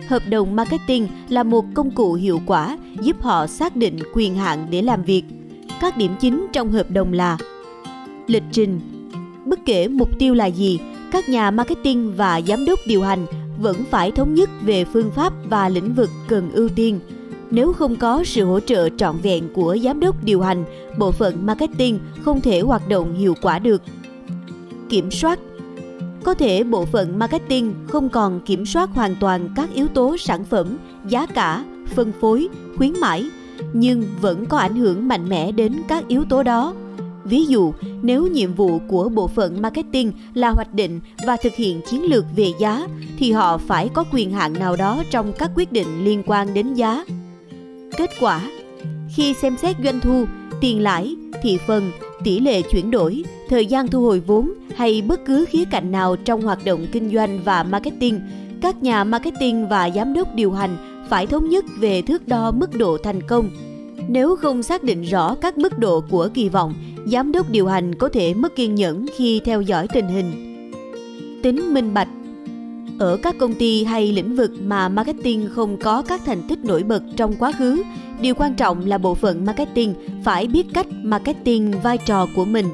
Hợp 0.08 0.22
đồng 0.30 0.56
marketing 0.56 1.08
là 1.28 1.42
một 1.42 1.64
công 1.74 1.90
cụ 1.90 2.14
hiệu 2.14 2.40
quả 2.46 2.78
giúp 3.00 3.22
họ 3.22 3.46
xác 3.46 3.76
định 3.76 3.98
quyền 4.14 4.34
hạn 4.34 4.66
để 4.70 4.82
làm 4.82 5.02
việc. 5.02 5.22
Các 5.80 5.96
điểm 5.96 6.12
chính 6.20 6.46
trong 6.52 6.72
hợp 6.72 6.90
đồng 6.90 7.12
là 7.12 7.38
lịch 8.26 8.44
trình, 8.52 8.80
Bất 9.44 9.60
kể 9.64 9.88
mục 9.88 10.18
tiêu 10.18 10.34
là 10.34 10.46
gì, 10.46 10.78
các 11.12 11.28
nhà 11.28 11.50
marketing 11.50 12.12
và 12.16 12.40
giám 12.40 12.64
đốc 12.64 12.78
điều 12.86 13.02
hành 13.02 13.26
vẫn 13.58 13.76
phải 13.90 14.10
thống 14.10 14.34
nhất 14.34 14.50
về 14.62 14.84
phương 14.84 15.10
pháp 15.10 15.32
và 15.44 15.68
lĩnh 15.68 15.94
vực 15.94 16.10
cần 16.28 16.50
ưu 16.52 16.68
tiên. 16.68 17.00
Nếu 17.54 17.72
không 17.72 17.96
có 17.96 18.24
sự 18.24 18.44
hỗ 18.44 18.60
trợ 18.60 18.88
trọn 18.88 19.16
vẹn 19.22 19.48
của 19.54 19.76
giám 19.84 20.00
đốc 20.00 20.24
điều 20.24 20.40
hành, 20.40 20.64
bộ 20.98 21.12
phận 21.12 21.46
marketing 21.46 21.98
không 22.22 22.40
thể 22.40 22.60
hoạt 22.60 22.88
động 22.88 23.14
hiệu 23.14 23.34
quả 23.42 23.58
được. 23.58 23.82
Kiểm 24.88 25.10
soát 25.10 25.38
có 26.24 26.34
thể 26.34 26.64
bộ 26.64 26.84
phận 26.84 27.18
marketing 27.18 27.74
không 27.88 28.08
còn 28.08 28.40
kiểm 28.40 28.66
soát 28.66 28.90
hoàn 28.94 29.16
toàn 29.20 29.48
các 29.56 29.74
yếu 29.74 29.88
tố 29.88 30.16
sản 30.16 30.44
phẩm, 30.44 30.76
giá 31.08 31.26
cả, 31.26 31.64
phân 31.94 32.12
phối, 32.20 32.48
khuyến 32.76 32.92
mãi, 33.00 33.30
nhưng 33.72 34.04
vẫn 34.20 34.46
có 34.46 34.58
ảnh 34.58 34.76
hưởng 34.76 35.08
mạnh 35.08 35.28
mẽ 35.28 35.52
đến 35.52 35.82
các 35.88 36.08
yếu 36.08 36.24
tố 36.24 36.42
đó 36.42 36.74
Ví 37.24 37.44
dụ, 37.46 37.72
nếu 38.02 38.26
nhiệm 38.26 38.54
vụ 38.54 38.78
của 38.88 39.08
bộ 39.08 39.28
phận 39.28 39.62
marketing 39.62 40.12
là 40.34 40.50
hoạch 40.50 40.74
định 40.74 41.00
và 41.26 41.36
thực 41.36 41.54
hiện 41.54 41.80
chiến 41.90 42.02
lược 42.02 42.24
về 42.36 42.52
giá, 42.60 42.86
thì 43.18 43.32
họ 43.32 43.58
phải 43.58 43.88
có 43.88 44.04
quyền 44.12 44.30
hạn 44.30 44.52
nào 44.52 44.76
đó 44.76 45.02
trong 45.10 45.32
các 45.38 45.50
quyết 45.54 45.72
định 45.72 46.04
liên 46.04 46.22
quan 46.26 46.54
đến 46.54 46.74
giá. 46.74 47.04
Kết 47.96 48.10
quả 48.20 48.50
Khi 49.16 49.34
xem 49.34 49.56
xét 49.62 49.76
doanh 49.84 50.00
thu, 50.00 50.24
tiền 50.60 50.82
lãi, 50.82 51.16
thị 51.42 51.58
phần, 51.66 51.90
tỷ 52.24 52.40
lệ 52.40 52.62
chuyển 52.62 52.90
đổi, 52.90 53.24
thời 53.48 53.66
gian 53.66 53.88
thu 53.88 54.02
hồi 54.02 54.20
vốn 54.20 54.52
hay 54.76 55.02
bất 55.02 55.20
cứ 55.26 55.44
khía 55.48 55.64
cạnh 55.64 55.92
nào 55.92 56.16
trong 56.16 56.42
hoạt 56.42 56.64
động 56.64 56.86
kinh 56.92 57.10
doanh 57.10 57.40
và 57.44 57.62
marketing, 57.62 58.20
các 58.62 58.82
nhà 58.82 59.04
marketing 59.04 59.68
và 59.68 59.90
giám 59.90 60.12
đốc 60.12 60.34
điều 60.34 60.52
hành 60.52 60.76
phải 61.08 61.26
thống 61.26 61.48
nhất 61.48 61.64
về 61.78 62.02
thước 62.02 62.28
đo 62.28 62.50
mức 62.50 62.74
độ 62.74 62.98
thành 62.98 63.22
công. 63.22 63.50
Nếu 64.08 64.36
không 64.36 64.62
xác 64.62 64.82
định 64.82 65.02
rõ 65.02 65.34
các 65.34 65.58
mức 65.58 65.78
độ 65.78 66.00
của 66.10 66.28
kỳ 66.34 66.48
vọng 66.48 66.74
giám 67.06 67.32
đốc 67.32 67.50
điều 67.50 67.66
hành 67.66 67.94
có 67.94 68.08
thể 68.08 68.34
mất 68.34 68.56
kiên 68.56 68.74
nhẫn 68.74 69.06
khi 69.16 69.40
theo 69.44 69.60
dõi 69.62 69.86
tình 69.94 70.08
hình. 70.08 70.32
Tính 71.42 71.74
minh 71.74 71.94
bạch 71.94 72.08
ở 72.98 73.16
các 73.22 73.38
công 73.38 73.54
ty 73.54 73.84
hay 73.84 74.12
lĩnh 74.12 74.36
vực 74.36 74.50
mà 74.64 74.88
marketing 74.88 75.48
không 75.52 75.76
có 75.76 76.02
các 76.02 76.20
thành 76.26 76.42
tích 76.48 76.64
nổi 76.64 76.82
bật 76.82 77.02
trong 77.16 77.34
quá 77.38 77.52
khứ, 77.52 77.82
điều 78.20 78.34
quan 78.34 78.54
trọng 78.54 78.86
là 78.86 78.98
bộ 78.98 79.14
phận 79.14 79.44
marketing 79.44 79.94
phải 80.24 80.46
biết 80.46 80.66
cách 80.74 80.86
marketing 81.02 81.72
vai 81.82 81.98
trò 81.98 82.26
của 82.36 82.44
mình. 82.44 82.66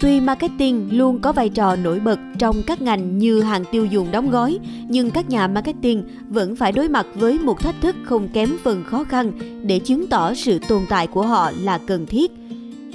Tuy 0.00 0.20
marketing 0.20 0.88
luôn 0.92 1.20
có 1.20 1.32
vai 1.32 1.48
trò 1.48 1.76
nổi 1.76 2.00
bật 2.00 2.18
trong 2.38 2.56
các 2.66 2.82
ngành 2.82 3.18
như 3.18 3.40
hàng 3.40 3.64
tiêu 3.72 3.84
dùng 3.84 4.10
đóng 4.10 4.30
gói, 4.30 4.58
nhưng 4.88 5.10
các 5.10 5.30
nhà 5.30 5.46
marketing 5.48 6.04
vẫn 6.28 6.56
phải 6.56 6.72
đối 6.72 6.88
mặt 6.88 7.06
với 7.14 7.38
một 7.38 7.60
thách 7.60 7.80
thức 7.80 7.96
không 8.04 8.28
kém 8.28 8.56
phần 8.64 8.84
khó 8.84 9.04
khăn 9.04 9.32
để 9.62 9.78
chứng 9.78 10.06
tỏ 10.06 10.34
sự 10.34 10.58
tồn 10.68 10.82
tại 10.88 11.06
của 11.06 11.22
họ 11.22 11.50
là 11.62 11.78
cần 11.86 12.06
thiết– 12.06 12.30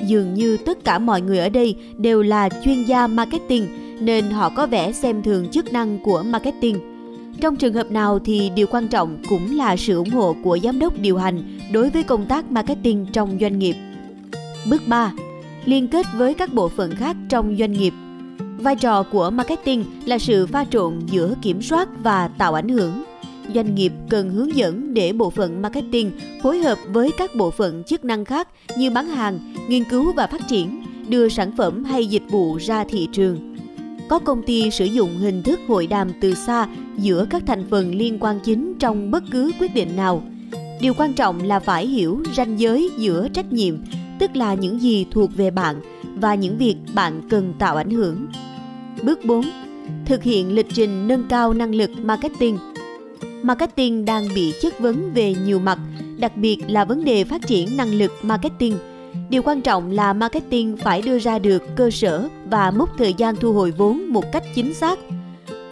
dường 0.07 0.33
như 0.33 0.57
tất 0.57 0.83
cả 0.83 0.99
mọi 0.99 1.21
người 1.21 1.39
ở 1.39 1.49
đây 1.49 1.75
đều 1.97 2.21
là 2.21 2.49
chuyên 2.63 2.83
gia 2.83 3.07
marketing 3.07 3.67
nên 4.01 4.31
họ 4.31 4.49
có 4.49 4.67
vẻ 4.67 4.91
xem 4.91 5.23
thường 5.23 5.49
chức 5.49 5.73
năng 5.73 5.99
của 5.99 6.23
marketing. 6.23 6.79
Trong 7.41 7.55
trường 7.55 7.73
hợp 7.73 7.91
nào 7.91 8.19
thì 8.19 8.51
điều 8.55 8.67
quan 8.67 8.87
trọng 8.87 9.17
cũng 9.29 9.57
là 9.57 9.77
sự 9.77 9.97
ủng 9.97 10.09
hộ 10.09 10.35
của 10.43 10.57
giám 10.63 10.79
đốc 10.79 10.99
điều 10.99 11.17
hành 11.17 11.59
đối 11.71 11.89
với 11.89 12.03
công 12.03 12.25
tác 12.25 12.51
marketing 12.51 13.05
trong 13.13 13.37
doanh 13.41 13.59
nghiệp. 13.59 13.75
Bước 14.69 14.81
3. 14.87 15.13
Liên 15.65 15.87
kết 15.87 16.05
với 16.17 16.33
các 16.33 16.53
bộ 16.53 16.69
phận 16.69 16.95
khác 16.95 17.15
trong 17.29 17.55
doanh 17.59 17.71
nghiệp. 17.71 17.93
Vai 18.57 18.75
trò 18.75 19.03
của 19.03 19.29
marketing 19.29 19.85
là 20.05 20.19
sự 20.19 20.47
pha 20.47 20.65
trộn 20.65 20.99
giữa 21.05 21.35
kiểm 21.41 21.61
soát 21.61 21.89
và 22.03 22.27
tạo 22.27 22.53
ảnh 22.53 22.69
hưởng. 22.69 23.03
Doanh 23.55 23.75
nghiệp 23.75 23.93
cần 24.09 24.29
hướng 24.29 24.55
dẫn 24.55 24.93
để 24.93 25.13
bộ 25.13 25.29
phận 25.29 25.61
marketing 25.61 26.11
phối 26.43 26.59
hợp 26.59 26.77
với 26.87 27.11
các 27.17 27.35
bộ 27.35 27.51
phận 27.51 27.83
chức 27.83 28.05
năng 28.05 28.25
khác 28.25 28.47
như 28.77 28.91
bán 28.91 29.07
hàng, 29.07 29.53
nghiên 29.67 29.83
cứu 29.83 30.13
và 30.13 30.27
phát 30.27 30.47
triển, 30.47 30.83
đưa 31.07 31.29
sản 31.29 31.51
phẩm 31.57 31.83
hay 31.83 32.05
dịch 32.05 32.23
vụ 32.29 32.57
ra 32.57 32.83
thị 32.83 33.07
trường. 33.11 33.50
Có 34.11 34.19
công 34.19 34.43
ty 34.43 34.71
sử 34.71 34.85
dụng 34.85 35.17
hình 35.17 35.43
thức 35.43 35.59
hội 35.67 35.87
đàm 35.87 36.11
từ 36.21 36.33
xa 36.33 36.67
giữa 36.97 37.25
các 37.29 37.43
thành 37.47 37.65
phần 37.69 37.95
liên 37.95 38.17
quan 38.19 38.39
chính 38.43 38.73
trong 38.79 39.11
bất 39.11 39.23
cứ 39.31 39.51
quyết 39.59 39.73
định 39.75 39.95
nào. 39.95 40.23
Điều 40.81 40.93
quan 40.93 41.13
trọng 41.13 41.43
là 41.43 41.59
phải 41.59 41.87
hiểu 41.87 42.23
ranh 42.35 42.59
giới 42.59 42.89
giữa 42.97 43.27
trách 43.33 43.53
nhiệm, 43.53 43.77
tức 44.19 44.35
là 44.35 44.53
những 44.53 44.81
gì 44.81 45.05
thuộc 45.11 45.35
về 45.35 45.51
bạn 45.51 45.81
và 46.15 46.35
những 46.35 46.57
việc 46.57 46.75
bạn 46.93 47.21
cần 47.29 47.53
tạo 47.59 47.75
ảnh 47.75 47.91
hưởng. 47.91 48.27
Bước 49.03 49.25
4. 49.25 49.41
Thực 50.05 50.23
hiện 50.23 50.55
lịch 50.55 50.67
trình 50.73 51.07
nâng 51.07 51.27
cao 51.29 51.53
năng 51.53 51.75
lực 51.75 51.89
marketing. 52.03 52.57
Marketing 53.43 54.05
đang 54.05 54.27
bị 54.35 54.53
chất 54.61 54.79
vấn 54.79 55.11
về 55.13 55.35
nhiều 55.45 55.59
mặt, 55.59 55.79
đặc 56.17 56.37
biệt 56.37 56.57
là 56.67 56.85
vấn 56.85 57.05
đề 57.05 57.23
phát 57.23 57.47
triển 57.47 57.77
năng 57.77 57.93
lực 57.93 58.11
marketing– 58.21 58.77
Điều 59.29 59.41
quan 59.41 59.61
trọng 59.61 59.91
là 59.91 60.13
marketing 60.13 60.77
phải 60.77 61.01
đưa 61.01 61.19
ra 61.19 61.39
được 61.39 61.63
cơ 61.75 61.89
sở 61.91 62.29
và 62.49 62.71
mốc 62.71 62.97
thời 62.97 63.13
gian 63.13 63.35
thu 63.35 63.53
hồi 63.53 63.71
vốn 63.71 64.05
một 64.07 64.31
cách 64.31 64.43
chính 64.55 64.73
xác. 64.73 64.99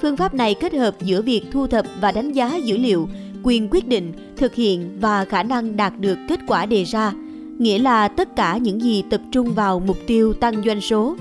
Phương 0.01 0.17
pháp 0.17 0.33
này 0.33 0.53
kết 0.53 0.73
hợp 0.73 0.95
giữa 1.01 1.21
việc 1.21 1.41
thu 1.51 1.67
thập 1.67 1.85
và 2.01 2.11
đánh 2.11 2.31
giá 2.31 2.55
dữ 2.55 2.77
liệu, 2.77 3.09
quyền 3.43 3.67
quyết 3.71 3.87
định, 3.87 4.13
thực 4.37 4.55
hiện 4.55 4.97
và 5.01 5.25
khả 5.25 5.43
năng 5.43 5.77
đạt 5.77 5.99
được 5.99 6.17
kết 6.29 6.39
quả 6.47 6.65
đề 6.65 6.83
ra, 6.83 7.13
nghĩa 7.57 7.79
là 7.79 8.07
tất 8.07 8.35
cả 8.35 8.57
những 8.57 8.81
gì 8.81 9.03
tập 9.09 9.21
trung 9.31 9.53
vào 9.53 9.79
mục 9.79 9.97
tiêu 10.07 10.33
tăng 10.33 10.63
doanh 10.65 10.81
số. 10.81 11.15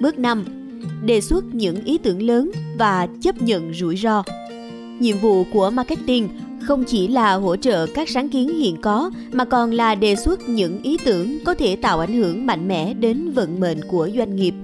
Bước 0.00 0.18
5. 0.18 0.44
Đề 1.04 1.20
xuất 1.20 1.44
những 1.54 1.84
ý 1.84 1.98
tưởng 1.98 2.22
lớn 2.22 2.50
và 2.78 3.08
chấp 3.20 3.42
nhận 3.42 3.74
rủi 3.74 3.96
ro. 3.96 4.22
Nhiệm 5.00 5.18
vụ 5.18 5.44
của 5.52 5.70
marketing 5.70 6.28
không 6.66 6.84
chỉ 6.84 7.08
là 7.08 7.34
hỗ 7.34 7.56
trợ 7.56 7.86
các 7.86 8.08
sáng 8.08 8.28
kiến 8.28 8.48
hiện 8.48 8.76
có 8.80 9.10
mà 9.32 9.44
còn 9.44 9.70
là 9.70 9.94
đề 9.94 10.16
xuất 10.16 10.48
những 10.48 10.82
ý 10.82 10.98
tưởng 11.04 11.44
có 11.44 11.54
thể 11.54 11.76
tạo 11.76 12.00
ảnh 12.00 12.12
hưởng 12.12 12.46
mạnh 12.46 12.68
mẽ 12.68 12.94
đến 12.94 13.32
vận 13.32 13.60
mệnh 13.60 13.78
của 13.90 14.08
doanh 14.16 14.36
nghiệp. 14.36 14.54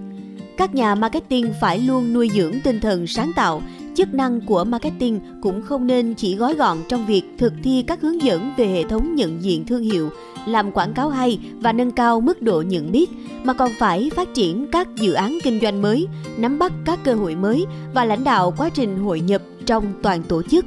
Các 0.57 0.75
nhà 0.75 0.95
marketing 0.95 1.53
phải 1.61 1.79
luôn 1.79 2.13
nuôi 2.13 2.31
dưỡng 2.35 2.61
tinh 2.65 2.81
thần 2.81 3.07
sáng 3.07 3.33
tạo, 3.37 3.63
chức 3.95 4.15
năng 4.15 4.41
của 4.41 4.65
marketing 4.65 5.21
cũng 5.43 5.63
không 5.63 5.87
nên 5.87 6.15
chỉ 6.15 6.37
gói 6.37 6.55
gọn 6.55 6.79
trong 6.89 7.07
việc 7.07 7.23
thực 7.39 7.53
thi 7.63 7.85
các 7.87 8.01
hướng 8.03 8.23
dẫn 8.23 8.53
về 8.57 8.67
hệ 8.67 8.85
thống 8.85 9.15
nhận 9.15 9.43
diện 9.43 9.67
thương 9.67 9.83
hiệu, 9.83 10.11
làm 10.47 10.73
quảng 10.73 10.95
cáo 10.95 11.11
hay 11.11 11.39
và 11.61 11.73
nâng 11.73 11.91
cao 11.91 12.21
mức 12.21 12.43
độ 12.43 12.63
nhận 12.63 12.93
biết, 12.93 13.11
mà 13.45 13.53
còn 13.53 13.71
phải 13.79 14.11
phát 14.17 14.35
triển 14.35 14.67
các 14.73 14.89
dự 14.97 15.13
án 15.13 15.39
kinh 15.43 15.61
doanh 15.61 15.83
mới, 15.83 16.07
nắm 16.37 16.59
bắt 16.59 16.73
các 16.85 16.99
cơ 17.05 17.15
hội 17.15 17.35
mới 17.35 17.67
và 17.95 18.05
lãnh 18.05 18.25
đạo 18.25 18.55
quá 18.57 18.69
trình 18.69 18.99
hội 18.99 19.21
nhập 19.21 19.43
trong 19.67 19.85
toàn 20.03 20.23
tổ 20.23 20.43
chức 20.43 20.65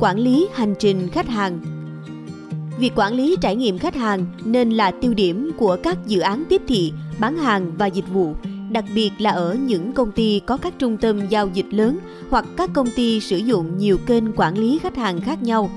quản 0.00 0.18
lý 0.18 0.48
hành 0.52 0.74
trình 0.78 1.08
khách 1.08 1.28
hàng. 1.28 1.60
Việc 2.78 2.92
quản 2.96 3.14
lý 3.14 3.36
trải 3.40 3.56
nghiệm 3.56 3.78
khách 3.78 3.94
hàng 3.94 4.26
nên 4.44 4.70
là 4.70 4.90
tiêu 4.90 5.14
điểm 5.14 5.50
của 5.58 5.76
các 5.82 5.98
dự 6.06 6.20
án 6.20 6.44
tiếp 6.48 6.62
thị, 6.68 6.92
bán 7.18 7.36
hàng 7.36 7.72
và 7.78 7.86
dịch 7.86 8.08
vụ, 8.12 8.34
đặc 8.70 8.84
biệt 8.94 9.10
là 9.18 9.30
ở 9.30 9.54
những 9.54 9.92
công 9.92 10.12
ty 10.12 10.40
có 10.46 10.56
các 10.56 10.74
trung 10.78 10.96
tâm 10.96 11.28
giao 11.28 11.48
dịch 11.54 11.66
lớn 11.70 11.98
hoặc 12.30 12.44
các 12.56 12.70
công 12.74 12.88
ty 12.96 13.20
sử 13.20 13.36
dụng 13.36 13.78
nhiều 13.78 13.98
kênh 14.06 14.32
quản 14.36 14.58
lý 14.58 14.78
khách 14.82 14.96
hàng 14.96 15.20
khác 15.20 15.42
nhau. 15.42 15.70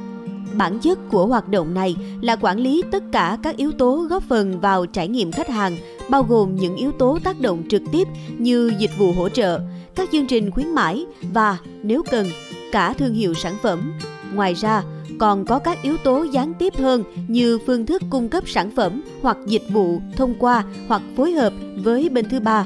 Bản 0.54 0.80
chất 0.80 1.00
của 1.10 1.26
hoạt 1.26 1.50
động 1.50 1.74
này 1.74 1.96
là 2.22 2.36
quản 2.36 2.60
lý 2.60 2.84
tất 2.92 3.04
cả 3.12 3.38
các 3.44 3.58
yếu 3.58 3.72
tố 3.72 4.06
góp 4.10 4.24
phần 4.24 4.60
vào 4.60 4.86
trải 4.86 5.08
nghiệm 5.08 5.32
khách 5.32 5.50
hàng, 5.50 5.78
bao 6.10 6.24
gồm 6.24 6.56
những 6.56 6.76
yếu 6.76 6.92
tố 6.92 7.20
tác 7.24 7.40
động 7.40 7.64
trực 7.70 7.82
tiếp 7.92 8.08
như 8.38 8.74
dịch 8.80 8.92
vụ 8.98 9.12
hỗ 9.12 9.30
trợ, 9.30 9.60
các 9.96 10.10
chương 10.12 10.28
trình 10.28 10.52
khuyến 10.52 10.70
mãi 10.70 11.06
và, 11.34 11.58
nếu 11.84 12.04
cần 12.12 12.28
cả 12.72 12.94
thương 12.94 13.14
hiệu 13.14 13.34
sản 13.34 13.56
phẩm. 13.62 13.94
Ngoài 14.34 14.54
ra, 14.54 14.84
còn 15.20 15.46
có 15.46 15.60
các 15.60 15.82
yếu 15.82 15.98
tố 15.98 16.24
gián 16.24 16.54
tiếp 16.54 16.74
hơn 16.78 17.04
như 17.28 17.60
phương 17.66 17.86
thức 17.86 18.02
cung 18.10 18.30
cấp 18.30 18.44
sản 18.48 18.72
phẩm 18.76 19.02
hoặc 19.22 19.38
dịch 19.48 19.64
vụ 19.72 20.02
thông 20.16 20.34
qua 20.40 20.64
hoặc 20.88 21.02
phối 21.18 21.32
hợp 21.32 21.54
với 21.84 22.10
bên 22.10 22.30
thứ 22.30 22.40
ba, 22.40 22.66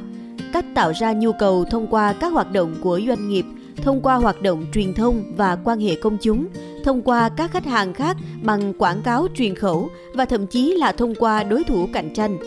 cách 0.53 0.65
tạo 0.75 0.91
ra 0.99 1.13
nhu 1.13 1.31
cầu 1.39 1.65
thông 1.71 1.87
qua 1.87 2.13
các 2.13 2.33
hoạt 2.33 2.51
động 2.51 2.75
của 2.81 3.01
doanh 3.07 3.29
nghiệp, 3.29 3.45
thông 3.83 4.01
qua 4.01 4.15
hoạt 4.15 4.41
động 4.41 4.65
truyền 4.73 4.93
thông 4.93 5.23
và 5.37 5.57
quan 5.63 5.79
hệ 5.79 5.95
công 5.95 6.17
chúng, 6.21 6.47
thông 6.83 7.01
qua 7.01 7.29
các 7.29 7.51
khách 7.51 7.65
hàng 7.65 7.93
khác 7.93 8.17
bằng 8.43 8.73
quảng 8.77 9.01
cáo 9.01 9.27
truyền 9.35 9.55
khẩu 9.55 9.89
và 10.13 10.25
thậm 10.25 10.47
chí 10.47 10.75
là 10.75 10.91
thông 10.91 11.15
qua 11.15 11.43
đối 11.43 11.63
thủ 11.63 11.87
cạnh 11.93 12.13
tranh. 12.13 12.37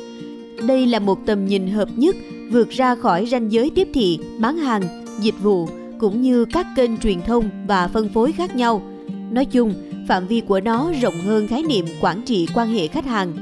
Đây 0.66 0.86
là 0.86 0.98
một 0.98 1.18
tầm 1.26 1.46
nhìn 1.46 1.68
hợp 1.68 1.88
nhất 1.96 2.16
vượt 2.50 2.70
ra 2.70 2.94
khỏi 2.94 3.26
ranh 3.26 3.52
giới 3.52 3.70
tiếp 3.74 3.88
thị, 3.94 4.18
bán 4.40 4.56
hàng, 4.56 5.04
dịch 5.20 5.34
vụ 5.42 5.68
cũng 5.99 6.22
như 6.22 6.44
các 6.44 6.66
kênh 6.76 6.99
truyền 6.99 7.22
thông 7.22 7.51
và 7.66 7.88
phân 7.88 8.09
phối 8.09 8.32
khác 8.32 8.57
nhau. 8.57 8.82
Nói 9.30 9.44
chung, 9.44 9.74
phạm 10.09 10.26
vi 10.26 10.40
của 10.40 10.61
nó 10.61 10.92
rộng 11.03 11.20
hơn 11.24 11.49
khái 11.49 11.62
niệm 11.62 11.86
quản 12.01 12.22
trị 12.22 12.49
quan 12.55 12.68
hệ 12.68 12.86
khách 12.88 13.07
hàng. 13.07 13.32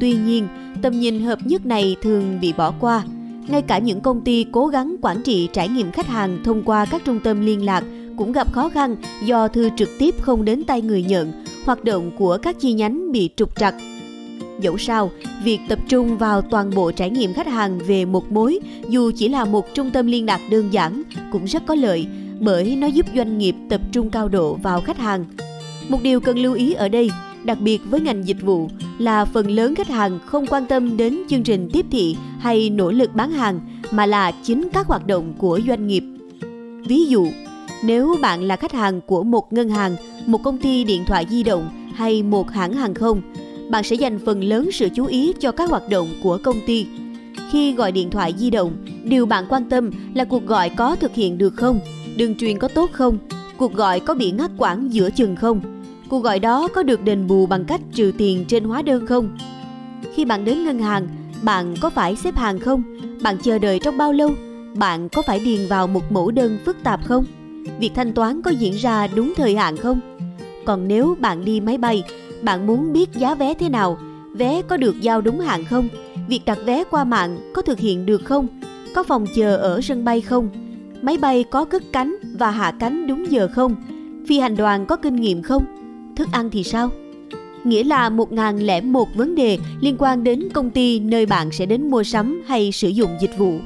Tuy 0.00 0.14
nhiên, 0.14 0.48
tầm 0.82 1.00
nhìn 1.00 1.22
hợp 1.22 1.38
nhất 1.44 1.66
này 1.66 1.96
thường 2.02 2.38
bị 2.40 2.52
bỏ 2.52 2.74
qua. 2.80 3.04
Ngay 3.48 3.62
cả 3.62 3.78
những 3.78 4.00
công 4.00 4.20
ty 4.20 4.46
cố 4.52 4.66
gắng 4.66 4.96
quản 5.02 5.22
trị 5.22 5.48
trải 5.52 5.68
nghiệm 5.68 5.92
khách 5.92 6.06
hàng 6.06 6.38
thông 6.44 6.62
qua 6.62 6.84
các 6.84 7.02
trung 7.04 7.20
tâm 7.20 7.40
liên 7.40 7.64
lạc 7.64 7.84
cũng 8.16 8.32
gặp 8.32 8.52
khó 8.52 8.68
khăn 8.68 8.96
do 9.24 9.48
thư 9.48 9.68
trực 9.76 9.88
tiếp 9.98 10.14
không 10.20 10.44
đến 10.44 10.64
tay 10.64 10.82
người 10.82 11.02
nhận, 11.02 11.44
hoạt 11.64 11.84
động 11.84 12.10
của 12.18 12.38
các 12.42 12.60
chi 12.60 12.72
nhánh 12.72 13.12
bị 13.12 13.30
trục 13.36 13.56
trặc 13.56 13.74
Dẫu 14.62 14.78
sao, 14.78 15.10
việc 15.44 15.60
tập 15.68 15.78
trung 15.88 16.18
vào 16.18 16.42
toàn 16.42 16.70
bộ 16.74 16.92
trải 16.92 17.10
nghiệm 17.10 17.34
khách 17.34 17.46
hàng 17.46 17.78
về 17.78 18.04
một 18.04 18.32
mối 18.32 18.58
dù 18.88 19.10
chỉ 19.16 19.28
là 19.28 19.44
một 19.44 19.74
trung 19.74 19.90
tâm 19.90 20.06
liên 20.06 20.26
lạc 20.26 20.40
đơn 20.50 20.72
giản 20.72 21.02
cũng 21.32 21.44
rất 21.44 21.66
có 21.66 21.74
lợi 21.74 22.06
bởi 22.40 22.76
nó 22.76 22.86
giúp 22.86 23.06
doanh 23.16 23.38
nghiệp 23.38 23.54
tập 23.68 23.80
trung 23.92 24.10
cao 24.10 24.28
độ 24.28 24.54
vào 24.54 24.80
khách 24.80 24.98
hàng. 24.98 25.24
Một 25.88 25.98
điều 26.02 26.20
cần 26.20 26.38
lưu 26.38 26.54
ý 26.54 26.72
ở 26.72 26.88
đây, 26.88 27.10
đặc 27.44 27.58
biệt 27.60 27.80
với 27.90 28.00
ngành 28.00 28.26
dịch 28.28 28.42
vụ 28.42 28.68
là 28.98 29.24
phần 29.24 29.50
lớn 29.50 29.74
khách 29.74 29.88
hàng 29.88 30.18
không 30.26 30.46
quan 30.46 30.66
tâm 30.66 30.96
đến 30.96 31.18
chương 31.28 31.42
trình 31.42 31.70
tiếp 31.72 31.86
thị 31.90 32.16
hay 32.38 32.70
nỗ 32.70 32.90
lực 32.90 33.14
bán 33.14 33.30
hàng 33.30 33.60
mà 33.90 34.06
là 34.06 34.32
chính 34.42 34.68
các 34.72 34.86
hoạt 34.86 35.06
động 35.06 35.34
của 35.38 35.60
doanh 35.66 35.86
nghiệp. 35.86 36.04
Ví 36.86 37.04
dụ, 37.04 37.26
nếu 37.84 38.16
bạn 38.22 38.42
là 38.42 38.56
khách 38.56 38.72
hàng 38.72 39.00
của 39.00 39.22
một 39.22 39.52
ngân 39.52 39.68
hàng, 39.68 39.96
một 40.26 40.42
công 40.42 40.58
ty 40.58 40.84
điện 40.84 41.04
thoại 41.06 41.26
di 41.30 41.42
động 41.42 41.70
hay 41.94 42.22
một 42.22 42.50
hãng 42.50 42.72
hàng 42.72 42.94
không, 42.94 43.22
bạn 43.70 43.84
sẽ 43.84 43.96
dành 43.96 44.18
phần 44.18 44.44
lớn 44.44 44.72
sự 44.72 44.88
chú 44.94 45.06
ý 45.06 45.32
cho 45.40 45.52
các 45.52 45.70
hoạt 45.70 45.88
động 45.88 46.08
của 46.22 46.38
công 46.42 46.60
ty. 46.66 46.86
Khi 47.50 47.74
gọi 47.74 47.92
điện 47.92 48.10
thoại 48.10 48.34
di 48.38 48.50
động, 48.50 48.72
điều 49.04 49.26
bạn 49.26 49.44
quan 49.48 49.64
tâm 49.70 49.90
là 50.14 50.24
cuộc 50.24 50.46
gọi 50.46 50.68
có 50.68 50.96
thực 50.96 51.14
hiện 51.14 51.38
được 51.38 51.54
không, 51.56 51.80
đường 52.16 52.34
truyền 52.34 52.58
có 52.58 52.68
tốt 52.68 52.90
không, 52.92 53.18
cuộc 53.56 53.74
gọi 53.74 54.00
có 54.00 54.14
bị 54.14 54.30
ngắt 54.30 54.50
quãng 54.58 54.94
giữa 54.94 55.10
chừng 55.10 55.36
không, 55.36 55.60
cuộc 56.08 56.20
gọi 56.20 56.38
đó 56.38 56.68
có 56.68 56.82
được 56.82 57.04
đền 57.04 57.26
bù 57.26 57.46
bằng 57.46 57.64
cách 57.64 57.80
trừ 57.94 58.12
tiền 58.18 58.44
trên 58.48 58.64
hóa 58.64 58.82
đơn 58.82 59.06
không. 59.06 59.36
Khi 60.14 60.24
bạn 60.24 60.44
đến 60.44 60.64
ngân 60.64 60.78
hàng, 60.78 61.08
bạn 61.42 61.74
có 61.80 61.90
phải 61.90 62.16
xếp 62.16 62.36
hàng 62.36 62.58
không? 62.58 62.82
Bạn 63.22 63.36
chờ 63.42 63.58
đợi 63.58 63.78
trong 63.78 63.98
bao 63.98 64.12
lâu? 64.12 64.30
Bạn 64.74 65.08
có 65.08 65.22
phải 65.22 65.40
điền 65.40 65.66
vào 65.68 65.86
một 65.86 66.12
mẫu 66.12 66.30
đơn 66.30 66.58
phức 66.64 66.76
tạp 66.82 67.04
không? 67.04 67.24
Việc 67.78 67.90
thanh 67.94 68.12
toán 68.12 68.42
có 68.42 68.50
diễn 68.50 68.72
ra 68.72 69.06
đúng 69.06 69.32
thời 69.36 69.56
hạn 69.56 69.76
không? 69.76 70.00
Còn 70.64 70.88
nếu 70.88 71.16
bạn 71.20 71.44
đi 71.44 71.60
máy 71.60 71.78
bay, 71.78 72.02
bạn 72.42 72.66
muốn 72.66 72.92
biết 72.92 73.12
giá 73.12 73.34
vé 73.34 73.54
thế 73.54 73.68
nào, 73.68 73.98
vé 74.32 74.62
có 74.62 74.76
được 74.76 75.00
giao 75.00 75.20
đúng 75.20 75.40
hạn 75.40 75.64
không, 75.64 75.88
việc 76.28 76.40
đặt 76.46 76.58
vé 76.64 76.84
qua 76.90 77.04
mạng 77.04 77.38
có 77.54 77.62
thực 77.62 77.78
hiện 77.78 78.06
được 78.06 78.24
không, 78.24 78.46
có 78.94 79.02
phòng 79.02 79.26
chờ 79.36 79.56
ở 79.56 79.80
sân 79.80 80.04
bay 80.04 80.20
không, 80.20 80.48
máy 81.02 81.18
bay 81.18 81.44
có 81.50 81.64
cất 81.64 81.82
cánh 81.92 82.16
và 82.38 82.50
hạ 82.50 82.72
cánh 82.80 83.06
đúng 83.06 83.32
giờ 83.32 83.48
không, 83.54 83.76
phi 84.28 84.38
hành 84.38 84.56
đoàn 84.56 84.86
có 84.86 84.96
kinh 84.96 85.16
nghiệm 85.16 85.42
không, 85.42 85.64
thức 86.16 86.28
ăn 86.32 86.50
thì 86.50 86.64
sao? 86.64 86.90
Nghĩa 87.64 87.84
là 87.84 88.08
một 88.10 88.32
ngàn 88.32 88.58
lẻ 88.58 88.80
một 88.80 89.08
vấn 89.14 89.34
đề 89.34 89.58
liên 89.80 89.96
quan 89.98 90.24
đến 90.24 90.48
công 90.54 90.70
ty 90.70 91.00
nơi 91.00 91.26
bạn 91.26 91.50
sẽ 91.52 91.66
đến 91.66 91.90
mua 91.90 92.02
sắm 92.02 92.42
hay 92.46 92.72
sử 92.72 92.88
dụng 92.88 93.10
dịch 93.20 93.38
vụ. 93.38 93.58